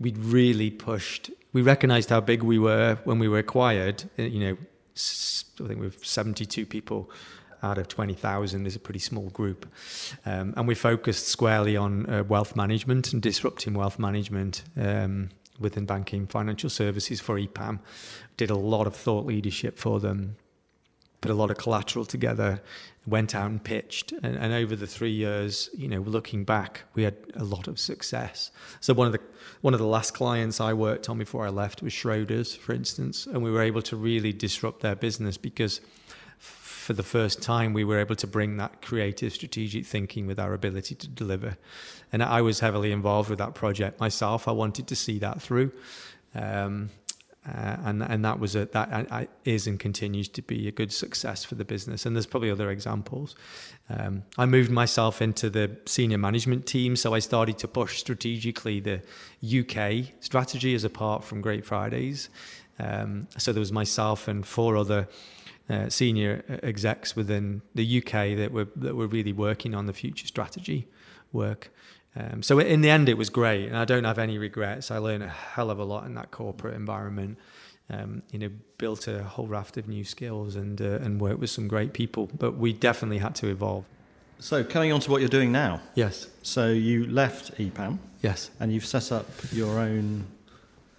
we'd 0.00 0.18
really 0.18 0.70
pushed, 0.70 1.30
we 1.52 1.62
recognized 1.62 2.10
how 2.10 2.20
big 2.20 2.42
we 2.42 2.58
were 2.58 2.98
when 3.04 3.18
we 3.18 3.28
were 3.28 3.38
acquired. 3.38 4.04
Uh, 4.18 4.22
you 4.22 4.40
know, 4.40 4.56
I 5.64 5.68
think 5.68 5.80
we've 5.80 5.98
72 6.04 6.66
people 6.66 7.10
out 7.62 7.78
of 7.78 7.88
20,000 7.88 8.66
is 8.66 8.76
a 8.76 8.78
pretty 8.78 9.00
small 9.00 9.30
group. 9.30 9.66
Um, 10.24 10.54
and 10.56 10.68
we 10.68 10.74
focused 10.74 11.28
squarely 11.28 11.76
on 11.76 12.08
uh, 12.08 12.22
wealth 12.24 12.54
management 12.54 13.12
and 13.12 13.20
disrupting 13.20 13.74
wealth 13.74 13.98
management 13.98 14.62
um, 14.76 15.30
within 15.58 15.84
banking 15.84 16.26
financial 16.26 16.70
services 16.70 17.20
for 17.20 17.36
EPAM. 17.38 17.80
Did 18.36 18.50
a 18.50 18.56
lot 18.56 18.86
of 18.86 18.94
thought 18.94 19.26
leadership 19.26 19.78
for 19.78 19.98
them 19.98 20.36
put 21.20 21.30
a 21.30 21.34
lot 21.34 21.50
of 21.50 21.56
collateral 21.56 22.04
together, 22.04 22.60
went 23.06 23.34
out 23.34 23.50
and 23.50 23.62
pitched. 23.62 24.12
And, 24.12 24.36
and, 24.36 24.52
over 24.52 24.76
the 24.76 24.86
three 24.86 25.10
years, 25.10 25.70
you 25.76 25.88
know, 25.88 26.00
looking 26.00 26.44
back, 26.44 26.82
we 26.94 27.02
had 27.02 27.16
a 27.34 27.44
lot 27.44 27.66
of 27.66 27.78
success. 27.80 28.50
So 28.80 28.94
one 28.94 29.06
of 29.06 29.12
the 29.12 29.20
one 29.60 29.74
of 29.74 29.80
the 29.80 29.86
last 29.86 30.14
clients 30.14 30.60
I 30.60 30.72
worked 30.72 31.08
on 31.08 31.18
before 31.18 31.44
I 31.44 31.50
left 31.50 31.82
was 31.82 31.92
Schroders, 31.92 32.56
for 32.56 32.72
instance, 32.72 33.26
and 33.26 33.42
we 33.42 33.50
were 33.50 33.62
able 33.62 33.82
to 33.82 33.96
really 33.96 34.32
disrupt 34.32 34.80
their 34.82 34.94
business 34.94 35.36
because 35.36 35.80
for 36.88 36.94
the 36.94 37.02
first 37.02 37.42
time 37.42 37.74
we 37.74 37.84
were 37.84 37.98
able 37.98 38.16
to 38.16 38.26
bring 38.26 38.56
that 38.56 38.80
creative 38.80 39.30
strategic 39.32 39.84
thinking 39.84 40.26
with 40.26 40.38
our 40.38 40.54
ability 40.54 40.94
to 40.94 41.06
deliver 41.06 41.58
and 42.12 42.22
i 42.22 42.40
was 42.40 42.60
heavily 42.60 42.92
involved 42.92 43.28
with 43.28 43.38
that 43.38 43.54
project 43.54 44.00
myself 44.00 44.48
i 44.48 44.50
wanted 44.50 44.86
to 44.86 44.96
see 44.96 45.18
that 45.18 45.42
through 45.42 45.70
um, 46.34 46.88
uh, 47.46 47.76
and 47.84 48.02
and 48.02 48.24
that 48.24 48.38
was 48.38 48.54
a 48.54 48.66
that 48.66 48.88
I, 49.10 49.28
is 49.44 49.66
and 49.66 49.78
continues 49.78 50.28
to 50.28 50.42
be 50.42 50.68
a 50.68 50.72
good 50.72 50.92
success 50.92 51.44
for 51.44 51.54
the 51.54 51.64
business. 51.64 52.04
And 52.04 52.14
there's 52.14 52.26
probably 52.26 52.50
other 52.50 52.70
examples. 52.70 53.36
Um, 53.88 54.24
I 54.36 54.44
moved 54.46 54.70
myself 54.70 55.22
into 55.22 55.48
the 55.48 55.76
senior 55.86 56.18
management 56.18 56.66
team, 56.66 56.96
so 56.96 57.14
I 57.14 57.20
started 57.20 57.58
to 57.58 57.68
push 57.68 57.98
strategically 57.98 58.80
the 58.80 59.00
UK 59.42 60.12
strategy 60.20 60.74
as 60.74 60.84
apart 60.84 61.24
from 61.24 61.40
Great 61.40 61.64
Fridays. 61.64 62.28
Um, 62.78 63.28
so 63.36 63.52
there 63.52 63.60
was 63.60 63.72
myself 63.72 64.28
and 64.28 64.46
four 64.46 64.76
other 64.76 65.08
uh, 65.70 65.88
senior 65.88 66.44
execs 66.62 67.14
within 67.16 67.62
the 67.74 67.98
UK 67.98 68.36
that 68.36 68.50
were 68.52 68.68
that 68.76 68.94
were 68.94 69.06
really 69.06 69.32
working 69.32 69.74
on 69.74 69.86
the 69.86 69.92
future 69.92 70.26
strategy 70.26 70.88
work. 71.32 71.70
Um, 72.18 72.42
so 72.42 72.58
in 72.58 72.80
the 72.80 72.90
end, 72.90 73.08
it 73.08 73.16
was 73.16 73.30
great, 73.30 73.66
and 73.66 73.76
I 73.76 73.84
don't 73.84 74.04
have 74.04 74.18
any 74.18 74.38
regrets. 74.38 74.90
I 74.90 74.98
learned 74.98 75.22
a 75.22 75.28
hell 75.28 75.70
of 75.70 75.78
a 75.78 75.84
lot 75.84 76.04
in 76.04 76.14
that 76.14 76.30
corporate 76.30 76.74
environment. 76.74 77.38
Um, 77.90 78.22
you 78.32 78.38
know, 78.38 78.50
built 78.76 79.08
a 79.08 79.22
whole 79.22 79.46
raft 79.46 79.76
of 79.78 79.88
new 79.88 80.04
skills 80.04 80.56
and 80.56 80.80
uh, 80.80 80.98
and 81.04 81.20
worked 81.20 81.38
with 81.38 81.50
some 81.50 81.68
great 81.68 81.92
people. 81.92 82.28
But 82.36 82.56
we 82.56 82.72
definitely 82.72 83.18
had 83.18 83.34
to 83.36 83.48
evolve. 83.48 83.84
So 84.40 84.62
coming 84.64 84.92
on 84.92 85.00
to 85.00 85.10
what 85.10 85.20
you're 85.20 85.28
doing 85.28 85.52
now. 85.52 85.80
Yes. 85.94 86.26
So 86.42 86.68
you 86.68 87.06
left 87.06 87.56
EPAM. 87.58 87.98
Yes. 88.22 88.50
And 88.60 88.72
you've 88.72 88.86
set 88.86 89.10
up 89.12 89.26
your 89.52 89.78
own 89.78 90.26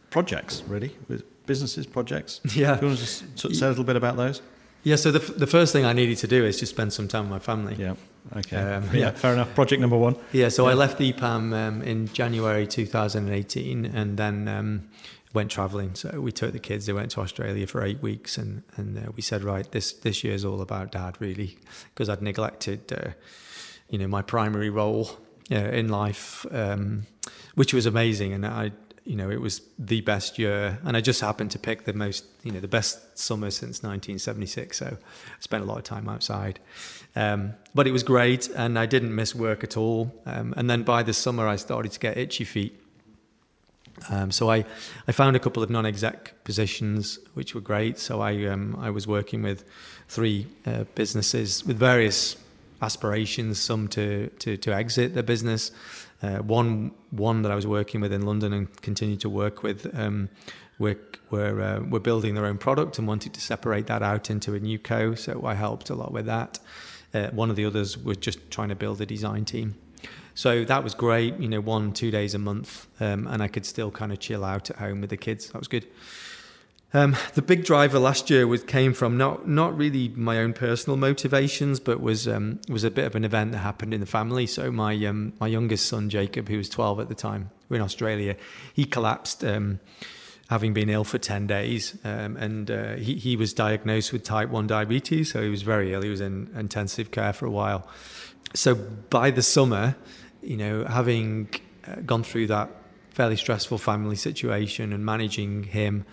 projects, 0.10 0.64
really, 0.68 0.96
with 1.08 1.24
businesses, 1.46 1.86
projects. 1.86 2.42
Yeah. 2.56 2.76
Do 2.76 2.82
you 2.82 2.88
want 2.88 3.00
to 3.00 3.06
just 3.06 3.56
say 3.56 3.66
a 3.66 3.70
little 3.70 3.84
bit 3.84 3.96
about 3.96 4.18
those? 4.18 4.42
Yeah. 4.84 4.96
So 4.98 5.12
the, 5.12 5.20
the 5.20 5.48
first 5.48 5.74
thing 5.74 5.86
I 5.86 5.94
needed 5.94 6.18
to 6.20 6.28
do 6.28 6.46
is 6.46 6.60
just 6.60 6.72
spend 6.72 6.92
some 6.94 7.08
time 7.08 7.24
with 7.24 7.32
my 7.32 7.40
family. 7.40 7.76
Yeah. 7.78 7.96
Okay. 8.38 8.58
Um, 8.58 8.90
yeah, 8.94 9.12
fair 9.12 9.34
enough. 9.34 9.54
Project 9.56 9.82
number 9.82 9.98
one. 9.98 10.16
Yeah, 10.32 10.50
so 10.50 10.66
yeah. 10.66 10.72
I 10.72 10.74
left 10.76 11.00
EPAM 11.00 11.54
um, 11.54 11.82
in 11.82 12.08
January 12.14 12.68
2018 12.68 13.86
and 13.86 14.18
then 14.18 14.48
um, 14.48 14.90
went 15.34 15.52
traveling. 15.52 15.96
So 15.96 16.22
we 16.22 16.32
took 16.32 16.52
the 16.52 16.60
kids, 16.60 16.86
they 16.86 16.94
went 16.94 17.12
to 17.12 17.22
Australia 17.22 17.66
for 17.68 17.84
eight 17.84 18.02
weeks 18.02 18.38
and, 18.38 18.64
and 18.76 18.98
uh, 18.98 19.12
we 19.16 19.22
said, 19.22 19.44
right, 19.44 19.70
this, 19.72 19.94
this 19.94 20.24
year's 20.24 20.46
all 20.46 20.62
about 20.62 20.92
dad, 20.92 21.18
really, 21.20 21.58
because 21.94 22.10
I'd 22.10 22.22
neglected, 22.22 22.92
uh, 22.94 23.12
you 23.90 23.98
know, 23.98 24.08
my 24.08 24.22
primary 24.22 24.70
role 24.70 25.18
uh, 25.52 25.56
in 25.56 25.90
life, 25.90 26.46
um, 26.52 27.08
which 27.56 27.74
was 27.74 27.86
amazing. 27.86 28.34
And 28.34 28.46
I 28.46 28.72
you 29.10 29.16
know, 29.16 29.32
it 29.32 29.42
was 29.42 29.64
the 29.80 30.02
best 30.02 30.38
year, 30.38 30.78
and 30.84 30.96
I 30.96 31.02
just 31.02 31.20
happened 31.20 31.50
to 31.52 31.60
pick 31.60 31.86
the 31.86 31.94
most, 31.94 32.26
you 32.44 32.52
know, 32.52 32.60
the 32.60 32.68
best 32.68 33.18
summer 33.18 33.50
since 33.50 33.82
1976. 33.82 34.78
So 34.78 34.86
I 34.86 34.96
spent 35.40 35.64
a 35.64 35.66
lot 35.66 35.80
of 35.80 35.84
time 35.84 36.08
outside, 36.08 36.60
um, 37.20 37.54
but 37.76 37.86
it 37.86 37.92
was 37.92 38.04
great, 38.04 38.50
and 38.56 38.80
I 38.80 38.86
didn't 38.86 39.14
miss 39.14 39.36
work 39.36 39.64
at 39.64 39.76
all. 39.76 40.12
Um, 40.26 40.54
and 40.58 40.70
then 40.70 40.84
by 40.84 41.04
the 41.04 41.14
summer, 41.14 41.48
I 41.48 41.58
started 41.58 41.92
to 41.92 42.00
get 42.00 42.18
itchy 42.18 42.46
feet. 42.46 42.74
Um, 44.10 44.32
so 44.32 44.50
I, 44.50 44.64
I 45.08 45.12
found 45.12 45.36
a 45.36 45.40
couple 45.40 45.62
of 45.62 45.70
non-exec 45.70 46.44
positions, 46.46 47.20
which 47.34 47.54
were 47.54 47.62
great. 47.62 48.00
So 48.00 48.22
I, 48.22 48.46
um, 48.46 48.78
I 48.80 48.90
was 48.90 49.06
working 49.06 49.44
with 49.44 49.66
three 50.08 50.48
uh, 50.66 50.86
businesses 50.96 51.66
with 51.66 51.78
various 51.78 52.38
aspirations, 52.82 53.60
some 53.60 53.90
to, 53.90 54.30
to, 54.40 54.56
to 54.56 54.74
exit 54.74 55.14
the 55.14 55.24
business, 55.24 55.72
uh, 56.24 56.38
one 56.38 56.92
one 57.12 57.42
that 57.42 57.52
I 57.52 57.56
was 57.56 57.68
working 57.68 58.02
with 58.02 58.14
in 58.14 58.22
London 58.26 58.54
and 58.54 58.82
continued 58.82 59.20
to 59.22 59.30
work 59.30 59.64
with. 59.64 59.94
Um, 59.94 60.30
we're 60.78 61.00
we're, 61.32 61.62
uh, 61.62 61.80
we're 61.82 62.00
building 62.00 62.36
their 62.36 62.46
own 62.46 62.58
product 62.58 62.98
and 62.98 63.08
wanted 63.08 63.34
to 63.34 63.42
separate 63.42 63.88
that 63.88 64.02
out 64.02 64.30
into 64.30 64.56
a 64.56 64.60
new 64.60 64.80
co. 64.80 65.16
So 65.16 65.46
I 65.46 65.56
helped 65.56 65.90
a 65.90 65.96
lot 65.96 66.12
with 66.12 66.26
that. 66.26 66.60
Uh, 67.14 67.28
one 67.30 67.50
of 67.50 67.56
the 67.56 67.66
others 67.66 67.98
was 67.98 68.18
just 68.18 68.52
trying 68.52 68.70
to 68.70 68.76
build 68.76 69.02
a 69.02 69.06
design 69.06 69.46
team. 69.46 69.76
So 70.36 70.64
that 70.66 70.84
was 70.84 70.94
great. 70.94 71.38
You 71.40 71.50
know, 71.50 71.60
one 71.60 71.92
two 71.92 72.12
days 72.12 72.34
a 72.34 72.40
month, 72.40 72.88
um, 73.00 73.28
and 73.28 73.44
I 73.44 73.48
could 73.48 73.66
still 73.66 73.92
kind 73.92 74.12
of 74.12 74.20
chill 74.20 74.46
out 74.46 74.70
at 74.70 74.78
home 74.78 75.02
with 75.02 75.10
the 75.10 75.18
kids. 75.18 75.50
That 75.50 75.60
was 75.60 75.68
good. 75.68 75.86
Um, 76.92 77.16
the 77.36 77.44
big 77.44 77.66
driver 77.66 78.00
last 78.00 78.32
year 78.32 78.48
was 78.48 78.64
came 78.64 78.94
from 78.94 79.16
not 79.16 79.48
not 79.48 79.78
really 79.78 80.10
my 80.10 80.40
own 80.40 80.54
personal 80.54 80.98
motivations, 80.98 81.80
but 81.80 82.02
was 82.02 82.28
um, 82.28 82.60
was 82.68 82.84
a 82.84 82.90
bit 82.90 83.06
of 83.06 83.16
an 83.16 83.24
event 83.24 83.52
that 83.52 83.60
happened 83.60 83.94
in 83.94 84.00
the 84.00 84.08
family. 84.08 84.48
So 84.48 84.72
my 84.72 84.96
um, 85.06 85.34
my 85.40 85.48
youngest 85.48 85.86
son 85.88 86.10
Jacob, 86.10 86.48
who 86.48 86.58
was 86.58 86.70
12 86.70 87.00
at 87.02 87.10
the 87.10 87.16
time, 87.16 87.52
we're 87.70 87.76
in 87.76 87.84
Australia, 87.84 88.36
he 88.74 88.86
collapsed, 88.86 89.44
um, 89.44 89.80
having 90.50 90.74
been 90.74 90.90
ill 90.90 91.04
for 91.04 91.20
10 91.20 91.48
days, 91.48 91.96
um, 92.04 92.36
and 92.38 92.72
uh, 92.72 92.96
he 92.96 93.16
he 93.16 93.36
was 93.36 93.54
diagnosed 93.54 94.12
with 94.12 94.24
type 94.24 94.50
1 94.50 94.68
diabetes. 94.68 95.32
So 95.32 95.42
he 95.42 95.50
was 95.50 95.62
very 95.62 95.94
ill. 95.94 96.02
He 96.02 96.10
was 96.10 96.22
in 96.22 96.50
intensive 96.56 97.12
care 97.12 97.34
for 97.34 97.46
a 97.46 97.52
while. 97.52 97.88
So 98.56 98.76
by 98.76 99.32
the 99.32 99.44
summer, 99.44 99.96
you 100.42 100.58
know, 100.58 100.86
having 100.86 101.50
uh, 101.88 102.02
gone 102.06 102.24
through 102.24 102.48
that 102.48 102.70
fairly 103.12 103.36
stressful 103.36 103.78
family 103.78 104.16
situation 104.16 104.94
and 104.94 105.06
managing 105.06 105.64
him 105.64 106.06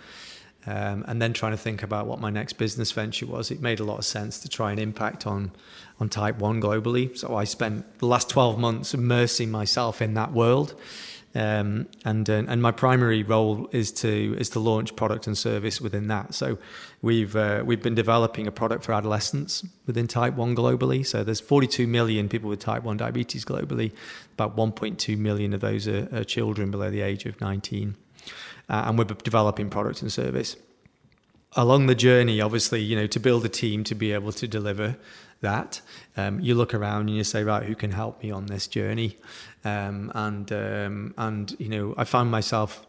um, 0.67 1.05
and 1.07 1.21
then 1.21 1.31
trying 1.31 1.53
to 1.53 1.57
think 1.57 1.81
about 1.81 2.07
what 2.07 2.19
my 2.19 2.29
next 2.29 2.53
business 2.53 2.91
venture 2.91 3.25
was, 3.25 3.51
it 3.51 3.61
made 3.61 3.79
a 3.79 3.85
lot 3.85 3.97
of 3.99 4.05
sense 4.05 4.39
to 4.41 4.49
try 4.49 4.71
and 4.71 4.79
impact 4.79 5.25
on 5.25 5.51
on 5.99 6.09
Type 6.09 6.37
One 6.37 6.61
globally. 6.61 7.17
So 7.17 7.35
I 7.35 7.45
spent 7.45 7.99
the 7.99 8.05
last 8.05 8.29
twelve 8.29 8.59
months 8.59 8.93
immersing 8.93 9.49
myself 9.49 10.01
in 10.01 10.13
that 10.15 10.33
world, 10.33 10.79
um, 11.37 11.87
and 12.03 12.29
uh, 12.29 12.43
and 12.47 12.61
my 12.61 12.71
primary 12.71 13.23
role 13.23 13.69
is 13.71 13.91
to 13.93 14.35
is 14.39 14.49
to 14.49 14.59
launch 14.59 14.95
product 14.95 15.27
and 15.27 15.37
service 15.37 15.79
within 15.79 16.07
that. 16.07 16.33
So 16.33 16.57
we've 17.01 17.35
uh, 17.35 17.63
we've 17.65 17.81
been 17.81 17.95
developing 17.95 18.47
a 18.47 18.51
product 18.51 18.83
for 18.83 18.93
adolescents 18.93 19.65
within 19.85 20.07
Type 20.07 20.33
One 20.33 20.55
globally. 20.55 21.05
So 21.05 21.23
there's 21.23 21.39
42 21.39 21.85
million 21.87 22.27
people 22.27 22.49
with 22.49 22.59
Type 22.59 22.83
One 22.83 22.97
diabetes 22.97 23.45
globally. 23.45 23.91
About 24.33 24.55
1.2 24.55 25.17
million 25.17 25.53
of 25.53 25.61
those 25.61 25.87
are, 25.87 26.07
are 26.13 26.23
children 26.23 26.71
below 26.71 26.89
the 26.89 27.01
age 27.01 27.25
of 27.25 27.39
19 27.39 27.95
uh, 28.69 28.83
and 28.87 28.97
we're 28.97 29.05
developing 29.05 29.69
product 29.69 30.01
and 30.01 30.11
service. 30.11 30.55
Along 31.55 31.87
the 31.87 31.95
journey, 31.95 32.41
obviously, 32.41 32.81
you 32.81 32.95
know, 32.95 33.07
to 33.07 33.19
build 33.19 33.45
a 33.45 33.49
team 33.49 33.83
to 33.85 33.95
be 33.95 34.11
able 34.11 34.31
to 34.33 34.47
deliver 34.47 34.97
that, 35.41 35.81
um, 36.15 36.39
you 36.39 36.55
look 36.55 36.73
around 36.73 37.07
and 37.07 37.15
you 37.15 37.23
say, 37.23 37.43
right, 37.43 37.63
who 37.63 37.75
can 37.75 37.91
help 37.91 38.23
me 38.23 38.31
on 38.31 38.47
this 38.47 38.67
journey? 38.67 39.17
Um, 39.63 40.11
and 40.15 40.51
um, 40.51 41.13
and 41.17 41.55
you 41.59 41.69
know, 41.69 41.93
I 41.97 42.03
found 42.03 42.31
myself 42.31 42.85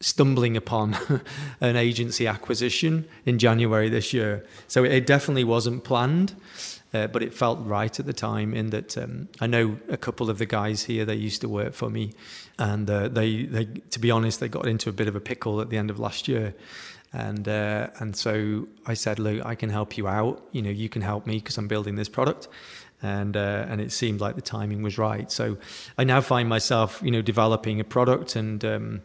stumbling 0.00 0.56
upon 0.56 0.96
an 1.60 1.76
agency 1.76 2.26
acquisition 2.26 3.06
in 3.24 3.38
January 3.38 3.88
this 3.88 4.12
year. 4.12 4.44
So 4.68 4.84
it 4.84 5.06
definitely 5.06 5.44
wasn't 5.44 5.84
planned 5.84 6.34
uh, 6.94 7.08
but 7.08 7.22
it 7.22 7.34
felt 7.34 7.58
right 7.66 7.98
at 7.98 8.06
the 8.06 8.12
time 8.12 8.54
in 8.54 8.70
that 8.70 8.96
um, 8.96 9.28
I 9.40 9.48
know 9.48 9.76
a 9.88 9.96
couple 9.96 10.30
of 10.30 10.38
the 10.38 10.46
guys 10.46 10.84
here. 10.84 11.04
They 11.04 11.16
used 11.16 11.40
to 11.40 11.48
work 11.48 11.74
for 11.74 11.90
me, 11.90 12.12
and 12.56 12.88
uh, 12.88 13.08
they, 13.08 13.42
they, 13.42 13.64
to 13.64 13.98
be 13.98 14.12
honest, 14.12 14.38
they 14.38 14.48
got 14.48 14.66
into 14.66 14.88
a 14.88 14.92
bit 14.92 15.08
of 15.08 15.16
a 15.16 15.20
pickle 15.20 15.60
at 15.60 15.70
the 15.70 15.76
end 15.76 15.90
of 15.90 15.98
last 15.98 16.28
year. 16.28 16.54
And 17.14 17.46
uh, 17.46 17.90
and 18.00 18.16
so 18.16 18.66
I 18.86 18.94
said, 18.94 19.18
look, 19.20 19.46
I 19.46 19.54
can 19.54 19.70
help 19.70 19.96
you 19.96 20.08
out. 20.08 20.42
You 20.50 20.62
know, 20.62 20.70
you 20.70 20.88
can 20.88 21.00
help 21.00 21.26
me 21.26 21.36
because 21.38 21.56
I'm 21.56 21.68
building 21.68 21.94
this 21.94 22.08
product 22.08 22.48
and 23.04 23.36
uh, 23.36 23.66
and 23.68 23.80
it 23.80 23.92
seemed 23.92 24.20
like 24.20 24.34
the 24.34 24.42
timing 24.42 24.82
was 24.82 24.98
right. 24.98 25.30
So 25.30 25.58
I 25.98 26.04
now 26.04 26.20
find 26.20 26.48
myself, 26.48 27.00
you 27.04 27.10
know, 27.10 27.22
developing 27.22 27.78
a 27.78 27.84
product 27.84 28.34
and 28.34 28.64
um, 28.64 29.02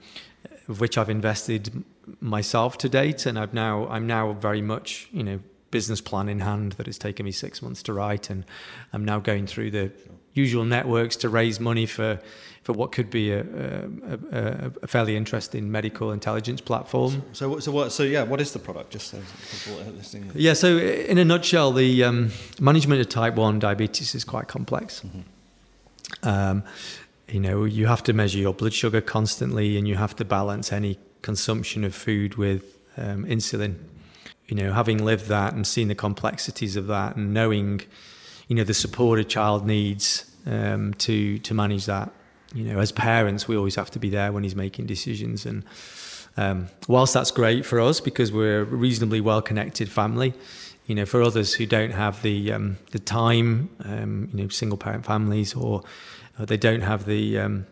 of 0.67 0.79
which 0.79 0.97
I've 0.97 1.09
invested 1.09 1.83
myself 2.21 2.77
to 2.79 2.89
date, 2.89 3.25
and 3.25 3.37
I've 3.37 3.53
now 3.53 3.87
I'm 3.89 4.07
now 4.07 4.33
very 4.33 4.61
much, 4.61 5.09
you 5.11 5.23
know, 5.23 5.39
business 5.69 6.01
plan 6.01 6.29
in 6.29 6.39
hand 6.39 6.73
that 6.73 6.85
has 6.85 6.97
taken 6.97 7.25
me 7.25 7.31
six 7.31 7.61
months 7.61 7.83
to 7.83 7.93
write, 7.93 8.29
and 8.29 8.45
I'm 8.93 9.05
now 9.05 9.19
going 9.19 9.47
through 9.47 9.71
the 9.71 9.91
usual 10.33 10.63
networks 10.63 11.15
to 11.17 11.29
raise 11.29 11.59
money 11.59 11.85
for 11.85 12.19
for 12.63 12.73
what 12.73 12.91
could 12.91 13.09
be 13.09 13.31
a, 13.31 13.41
a, 13.41 14.71
a, 14.81 14.87
fairly 14.87 15.15
interesting 15.15 15.71
medical 15.71 16.11
intelligence 16.11 16.61
platform. 16.61 17.23
So, 17.33 17.59
so 17.59 17.71
what? 17.71 17.91
So 17.91 18.03
yeah, 18.03 18.23
what 18.23 18.41
is 18.41 18.51
the 18.51 18.59
product? 18.59 18.91
Just 18.91 19.07
so 19.07 19.17
people 19.51 19.93
listening. 19.93 20.31
Yeah. 20.35 20.53
So 20.53 20.77
in 20.77 21.17
a 21.17 21.25
nutshell, 21.25 21.71
the 21.71 22.03
um, 22.03 22.31
management 22.59 23.01
of 23.01 23.09
type 23.09 23.35
one 23.35 23.59
diabetes 23.59 24.13
is 24.13 24.23
quite 24.23 24.47
complex. 24.47 25.01
Mm-hmm. 25.01 26.27
Um, 26.27 26.63
you 27.27 27.39
know, 27.39 27.63
you 27.63 27.87
have 27.87 28.03
to 28.03 28.13
measure 28.13 28.39
your 28.39 28.53
blood 28.53 28.73
sugar 28.73 29.01
constantly, 29.01 29.77
and 29.77 29.87
you 29.87 29.95
have 29.95 30.15
to 30.17 30.25
balance 30.25 30.73
any 30.73 30.99
consumption 31.21 31.83
of 31.83 31.95
food 31.95 32.35
with 32.35 32.77
um, 32.97 33.25
insulin. 33.25 33.75
You 34.47 34.55
know, 34.55 34.73
having 34.73 35.05
lived 35.05 35.27
that 35.27 35.53
and 35.53 35.65
seen 35.65 35.87
the 35.87 35.95
complexities 35.95 36.75
of 36.75 36.87
that, 36.87 37.15
and 37.15 37.33
knowing, 37.33 37.81
you 38.47 38.55
know, 38.55 38.63
the 38.63 38.73
support 38.73 39.19
a 39.19 39.23
child 39.23 39.65
needs 39.65 40.29
um, 40.45 40.93
to 40.95 41.37
to 41.39 41.53
manage 41.53 41.85
that 41.85 42.11
you 42.53 42.63
know, 42.63 42.79
as 42.79 42.91
parents, 42.91 43.47
we 43.47 43.55
always 43.55 43.75
have 43.75 43.91
to 43.91 43.99
be 43.99 44.09
there 44.09 44.31
when 44.31 44.43
he's 44.43 44.55
making 44.55 44.87
decisions. 44.87 45.45
And 45.45 45.63
um, 46.37 46.67
whilst 46.87 47.13
that's 47.13 47.31
great 47.31 47.65
for 47.65 47.79
us 47.79 47.99
because 47.99 48.31
we're 48.31 48.61
a 48.61 48.65
reasonably 48.65 49.21
well 49.21 49.41
connected 49.41 49.89
family, 49.89 50.33
you 50.87 50.95
know, 50.95 51.05
for 51.05 51.21
others 51.21 51.53
who 51.53 51.65
don't 51.65 51.91
have 51.91 52.21
the 52.23 52.51
um, 52.51 52.77
the 52.91 52.99
time, 52.99 53.69
um, 53.85 54.29
you 54.33 54.43
know, 54.43 54.49
single 54.49 54.77
parent 54.77 55.05
families, 55.05 55.53
or, 55.53 55.83
they 56.39 56.57
don't 56.57 56.81
have 56.81 57.05
the 57.05 57.37
um, 57.37 57.67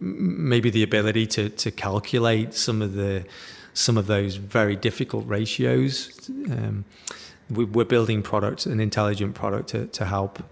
maybe 0.00 0.68
the 0.68 0.82
ability 0.82 1.26
to 1.26 1.48
to 1.48 1.70
calculate 1.70 2.52
some 2.52 2.82
of 2.82 2.92
the 2.92 3.24
some 3.72 3.96
of 3.96 4.06
those 4.06 4.36
very 4.36 4.76
difficult 4.76 5.26
ratios. 5.26 6.30
Um, 6.50 6.84
we, 7.48 7.64
are 7.64 7.84
building 7.84 8.22
product, 8.22 8.66
an 8.66 8.80
intelligent 8.80 9.34
product 9.34 9.70
to, 9.70 9.86
to 9.86 10.04
help 10.04 10.42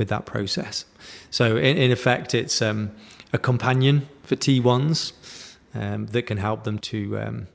with 0.00 0.08
that 0.08 0.24
process. 0.24 0.86
So 1.30 1.58
in, 1.58 1.76
in 1.76 1.92
effect, 1.92 2.34
it's 2.34 2.62
um, 2.62 2.90
a 3.34 3.38
companion 3.38 4.08
for 4.22 4.34
T1s 4.34 5.12
um, 5.74 6.06
that 6.06 6.22
can 6.22 6.38
help 6.38 6.64
them 6.64 6.78
to 6.78 7.18
um, 7.18 7.48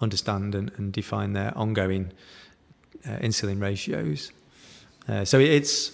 understand 0.00 0.56
and, 0.56 0.72
and, 0.76 0.92
define 0.92 1.34
their 1.34 1.56
ongoing 1.56 2.10
uh, 3.06 3.18
insulin 3.18 3.62
ratios. 3.62 4.32
Uh, 5.08 5.24
so 5.24 5.38
it's 5.38 5.92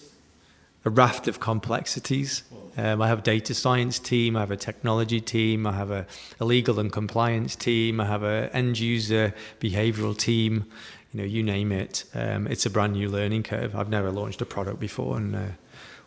a 0.87 0.91
raft 0.91 1.29
of 1.29 1.39
complexities. 1.39 2.45
Um, 2.79 3.03
I 3.03 3.09
have 3.09 3.19
a 3.19 3.23
data 3.23 3.53
science 3.53 3.99
team, 3.99 4.37
I 4.37 4.41
have 4.41 4.51
a 4.51 4.57
technology 4.57 5.21
team, 5.21 5.67
I 5.67 5.73
have 5.73 5.91
a, 5.91 6.07
a 6.41 6.47
legal 6.47 6.81
and 6.81 6.91
compliance 6.91 7.55
team, 7.55 8.01
I 8.01 8.07
have 8.07 8.23
an 8.23 8.49
end 8.55 8.79
user 8.79 9.35
behavioral 9.61 10.17
team. 10.17 10.65
You 11.13 11.21
know, 11.21 11.27
you 11.27 11.43
name 11.43 11.73
it. 11.73 12.05
Um, 12.15 12.47
it's 12.47 12.65
a 12.65 12.71
brand 12.71 12.93
new 12.93 13.09
learning 13.11 13.43
curve. 13.43 13.75
I've 13.75 13.91
never 13.91 14.11
launched 14.13 14.41
a 14.41 14.47
product 14.47 14.79
before, 14.79 15.17
and 15.17 15.35
uh, 15.35 15.41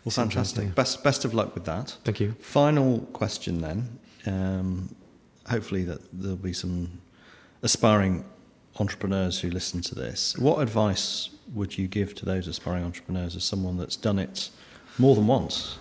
well, 0.06 0.12
fantastic. 0.12 0.76
Best 0.76 1.04
best 1.04 1.26
of 1.26 1.34
luck 1.34 1.56
with 1.56 1.66
that. 1.66 1.98
Thank 2.04 2.20
you. 2.20 2.36
Final 2.40 3.00
question 3.14 3.62
then. 3.62 4.00
Um, 4.26 4.96
hopefully 5.50 5.84
that 5.84 6.02
there'll 6.12 6.38
be 6.38 6.54
some 6.54 7.02
aspiring 7.62 8.26
entrepreneurs 8.80 9.40
who 9.40 9.50
listen 9.50 9.82
to 9.82 9.96
this. 9.96 10.38
What 10.38 10.60
advice 10.60 11.30
would 11.54 11.78
you 11.78 11.88
give 11.88 12.16
to 12.16 12.26
those 12.26 12.48
aspiring 12.48 12.84
entrepreneurs 12.84 13.36
as 13.36 13.44
someone 13.44 13.78
that's 13.78 13.96
done 13.96 14.20
it 14.20 14.50
more 14.98 15.16
than 15.16 15.28
once? 15.28 15.78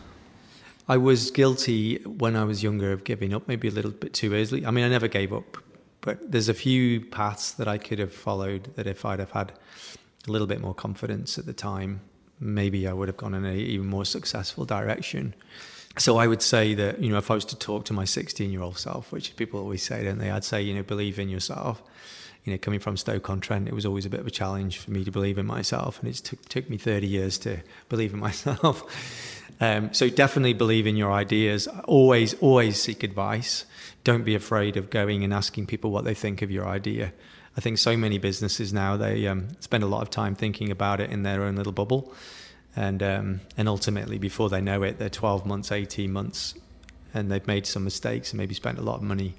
I 0.89 0.97
was 0.97 1.31
guilty 1.31 1.97
when 2.05 2.37
I 2.37 2.45
was 2.45 2.63
younger 2.63 2.93
of 2.93 3.05
giving 3.05 3.33
up, 3.33 3.47
maybe 3.49 3.69
a 3.69 3.71
little 3.71 3.93
bit 3.93 4.13
too 4.13 4.35
easily. 4.35 4.67
I 4.67 4.71
mean, 4.71 4.85
I 4.85 4.89
never 4.89 5.09
gave 5.09 5.33
up, 5.33 5.57
but 6.01 6.31
there's 6.31 6.49
a 6.49 6.55
few 6.55 7.01
paths 7.01 7.53
that 7.53 7.69
I 7.69 7.79
could 7.79 7.99
have 7.99 8.13
followed 8.13 8.75
that 8.75 8.87
if 8.87 9.05
I'd 9.05 9.21
have 9.21 9.31
had 9.31 9.53
a 10.27 10.31
little 10.31 10.47
bit 10.47 10.61
more 10.61 10.75
confidence 10.75 11.39
at 11.39 11.47
the 11.47 11.53
time, 11.53 12.01
maybe 12.43 12.89
I 12.89 12.93
would 12.93 13.09
have 13.09 13.17
gone 13.17 13.35
in 13.35 13.45
an 13.45 13.57
even 13.57 13.87
more 13.87 14.05
successful 14.05 14.65
direction. 14.65 15.35
So 15.99 16.17
I 16.17 16.27
would 16.27 16.43
say 16.43 16.75
that, 16.75 17.01
you 17.01 17.11
know, 17.11 17.19
if 17.19 17.31
I 17.31 17.35
was 17.35 17.45
to 17.47 17.57
talk 17.57 17.85
to 17.87 17.93
my 17.93 18.05
16 18.05 18.51
year 18.51 18.63
old 18.63 18.79
self, 18.79 19.13
which 19.13 19.37
people 19.37 19.61
always 19.61 19.83
say, 19.83 20.05
don't 20.05 20.19
they? 20.19 20.31
I'd 20.31 20.45
say, 20.45 20.63
you 20.63 20.75
know, 20.75 20.83
believe 20.83 21.19
in 21.19 21.29
yourself. 21.29 21.83
You 22.45 22.53
know, 22.53 22.59
coming 22.59 22.81
from 22.81 22.97
Stoke-on-Trent, 22.97 23.69
it 23.69 23.75
was 23.75 23.87
always 23.87 24.05
a 24.05 24.11
bit 24.11 24.19
of 24.19 24.27
a 24.27 24.31
challenge 24.31 24.79
for 24.79 24.91
me 24.91 25.05
to 25.05 25.13
believe 25.13 25.39
in 25.39 25.47
myself. 25.47 26.01
And 26.01 26.09
it 26.09 26.17
took, 26.17 26.45
took 26.49 26.69
me 26.69 26.77
30 26.77 27.07
years 27.07 27.39
to 27.39 27.59
believe 27.89 28.13
in 28.13 28.21
myself. 28.21 28.85
Um, 29.61 29.95
so 29.95 30.09
definitely 30.09 30.55
believe 30.55 30.89
in 30.89 30.97
your 30.97 31.13
ideas. 31.13 31.69
Always, 31.85 32.35
always 32.41 32.83
seek 32.83 33.05
advice. 33.05 33.65
Don't 34.03 34.25
be 34.25 34.35
afraid 34.35 34.77
of 34.77 34.91
going 34.91 35.23
and 35.23 35.33
asking 35.33 35.67
people 35.67 35.93
what 35.93 36.05
they 36.05 36.15
think 36.15 36.43
of 36.43 36.51
your 36.51 36.67
idea. 36.67 37.13
I 37.57 37.61
think 37.61 37.79
so 37.79 37.97
many 37.97 38.19
businesses 38.19 38.73
now 38.73 38.97
they 38.97 39.27
um, 39.27 39.49
spend 39.61 39.85
a 39.85 39.87
lot 39.87 40.03
of 40.03 40.11
time 40.11 40.35
thinking 40.35 40.71
about 40.71 41.01
it 41.01 41.11
in 41.11 41.23
their 41.23 41.43
own 41.43 41.57
little 41.57 41.73
bubble, 41.73 42.13
and 42.75 43.03
um, 43.03 43.41
and 43.57 43.69
ultimately 43.69 44.19
before 44.19 44.49
they 44.49 44.61
know 44.61 44.83
it, 44.83 44.99
they're 44.99 45.11
12 45.11 45.45
months, 45.45 45.71
18 45.71 46.11
months, 46.11 46.55
and 47.13 47.31
they've 47.31 47.47
made 47.47 47.67
some 47.67 47.85
mistakes 47.85 48.31
and 48.31 48.39
maybe 48.39 48.55
spent 48.55 48.79
a 48.79 48.83
lot 48.83 48.97
of 48.97 49.03
money. 49.03 49.35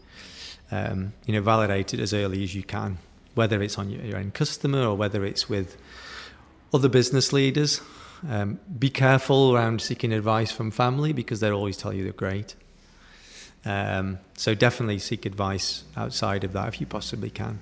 Um, 0.72 1.14
you 1.26 1.34
know, 1.34 1.42
validate 1.42 1.94
it 1.94 2.00
as 2.00 2.14
early 2.14 2.44
as 2.44 2.56
you 2.56 2.64
can, 2.64 2.98
whether 3.36 3.62
it's 3.62 3.78
on 3.78 3.90
your, 3.90 4.02
your 4.04 4.18
own 4.18 4.32
customer 4.32 4.88
or 4.88 4.96
whether 4.96 5.26
it's 5.26 5.50
with 5.50 5.76
other 6.74 6.90
business 6.90 7.34
leaders. 7.34 7.82
Um, 8.28 8.60
be 8.80 8.90
careful 8.90 9.54
around 9.54 9.82
seeking 9.82 10.14
advice 10.14 10.52
from 10.52 10.72
family 10.72 11.14
because 11.14 11.42
they'll 11.42 11.54
always 11.54 11.78
tell 11.78 11.94
you 11.94 12.04
they're 12.04 12.14
great. 12.14 12.56
Um, 13.66 14.20
so 14.36 14.56
definitely 14.56 15.00
seek 15.00 15.26
advice 15.26 15.84
outside 15.98 16.44
of 16.44 16.54
that 16.54 16.70
if 16.70 16.80
you 16.80 16.88
possibly 16.88 17.30
can 17.30 17.60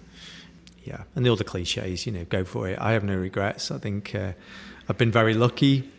yeah, 0.83 1.03
and 1.15 1.25
the 1.25 1.31
other 1.31 1.43
cliches, 1.43 2.05
you 2.05 2.11
know, 2.11 2.25
go 2.25 2.43
for 2.43 2.67
it. 2.67 2.79
I 2.79 2.93
have 2.93 3.03
no 3.03 3.15
regrets. 3.15 3.71
I 3.71 3.77
think 3.77 4.15
uh, 4.15 4.33
I've 4.89 4.97
been 4.97 5.11
very 5.11 5.33
lucky 5.33 5.89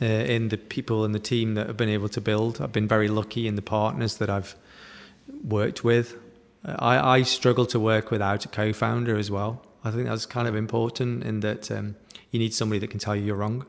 uh, 0.00 0.04
in 0.04 0.48
the 0.48 0.58
people 0.58 1.04
and 1.04 1.14
the 1.14 1.20
team 1.20 1.54
that 1.54 1.68
I've 1.68 1.76
been 1.76 1.88
able 1.88 2.08
to 2.10 2.20
build. 2.20 2.60
I've 2.60 2.72
been 2.72 2.88
very 2.88 3.08
lucky 3.08 3.46
in 3.46 3.54
the 3.54 3.62
partners 3.62 4.16
that 4.16 4.28
I've 4.28 4.56
worked 5.44 5.84
with. 5.84 6.16
I, 6.64 7.18
I 7.18 7.22
struggle 7.22 7.66
to 7.66 7.80
work 7.80 8.10
without 8.10 8.44
a 8.44 8.48
co-founder 8.48 9.16
as 9.16 9.30
well. 9.30 9.64
I 9.84 9.90
think 9.90 10.08
that's 10.08 10.26
kind 10.26 10.46
of 10.46 10.54
important 10.54 11.24
in 11.24 11.40
that 11.40 11.70
um, 11.70 11.96
you 12.30 12.38
need 12.38 12.54
somebody 12.54 12.78
that 12.80 12.90
can 12.90 13.00
tell 13.00 13.16
you 13.16 13.24
you're 13.24 13.36
wrong, 13.36 13.66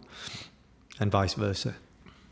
and 0.99 1.11
vice 1.11 1.34
versa. 1.34 1.76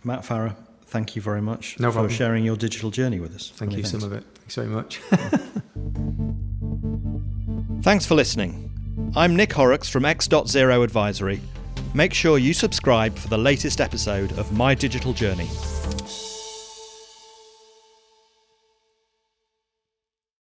Matt 0.04 0.22
Farah, 0.22 0.56
thank 0.86 1.16
you 1.16 1.22
very 1.22 1.42
much 1.42 1.80
no 1.80 1.92
for 1.92 2.10
sharing 2.10 2.44
your 2.44 2.56
digital 2.56 2.92
journey 2.92 3.20
with 3.20 3.36
us. 3.36 3.52
Thank 3.56 3.72
you, 3.72 3.84
thanks. 3.84 3.92
some 3.92 4.04
of 4.04 4.14
it. 4.14 4.24
Thanks 4.36 4.56
very 4.56 4.68
much. 4.68 5.00
Thanks 7.82 8.06
for 8.06 8.14
listening. 8.14 8.72
I'm 9.16 9.36
Nick 9.36 9.52
Horrocks 9.52 9.90
from 9.90 10.06
X.Zero 10.06 10.84
Advisory. 10.84 11.42
Make 11.96 12.14
sure 12.14 12.38
you 12.38 12.54
subscribe 12.54 13.16
for 13.18 13.28
the 13.28 13.40
latest 13.40 13.82
episode 13.82 14.38
of 14.38 14.52
My 14.52 14.76
Digital 14.76 15.14
Journey. 15.14 15.48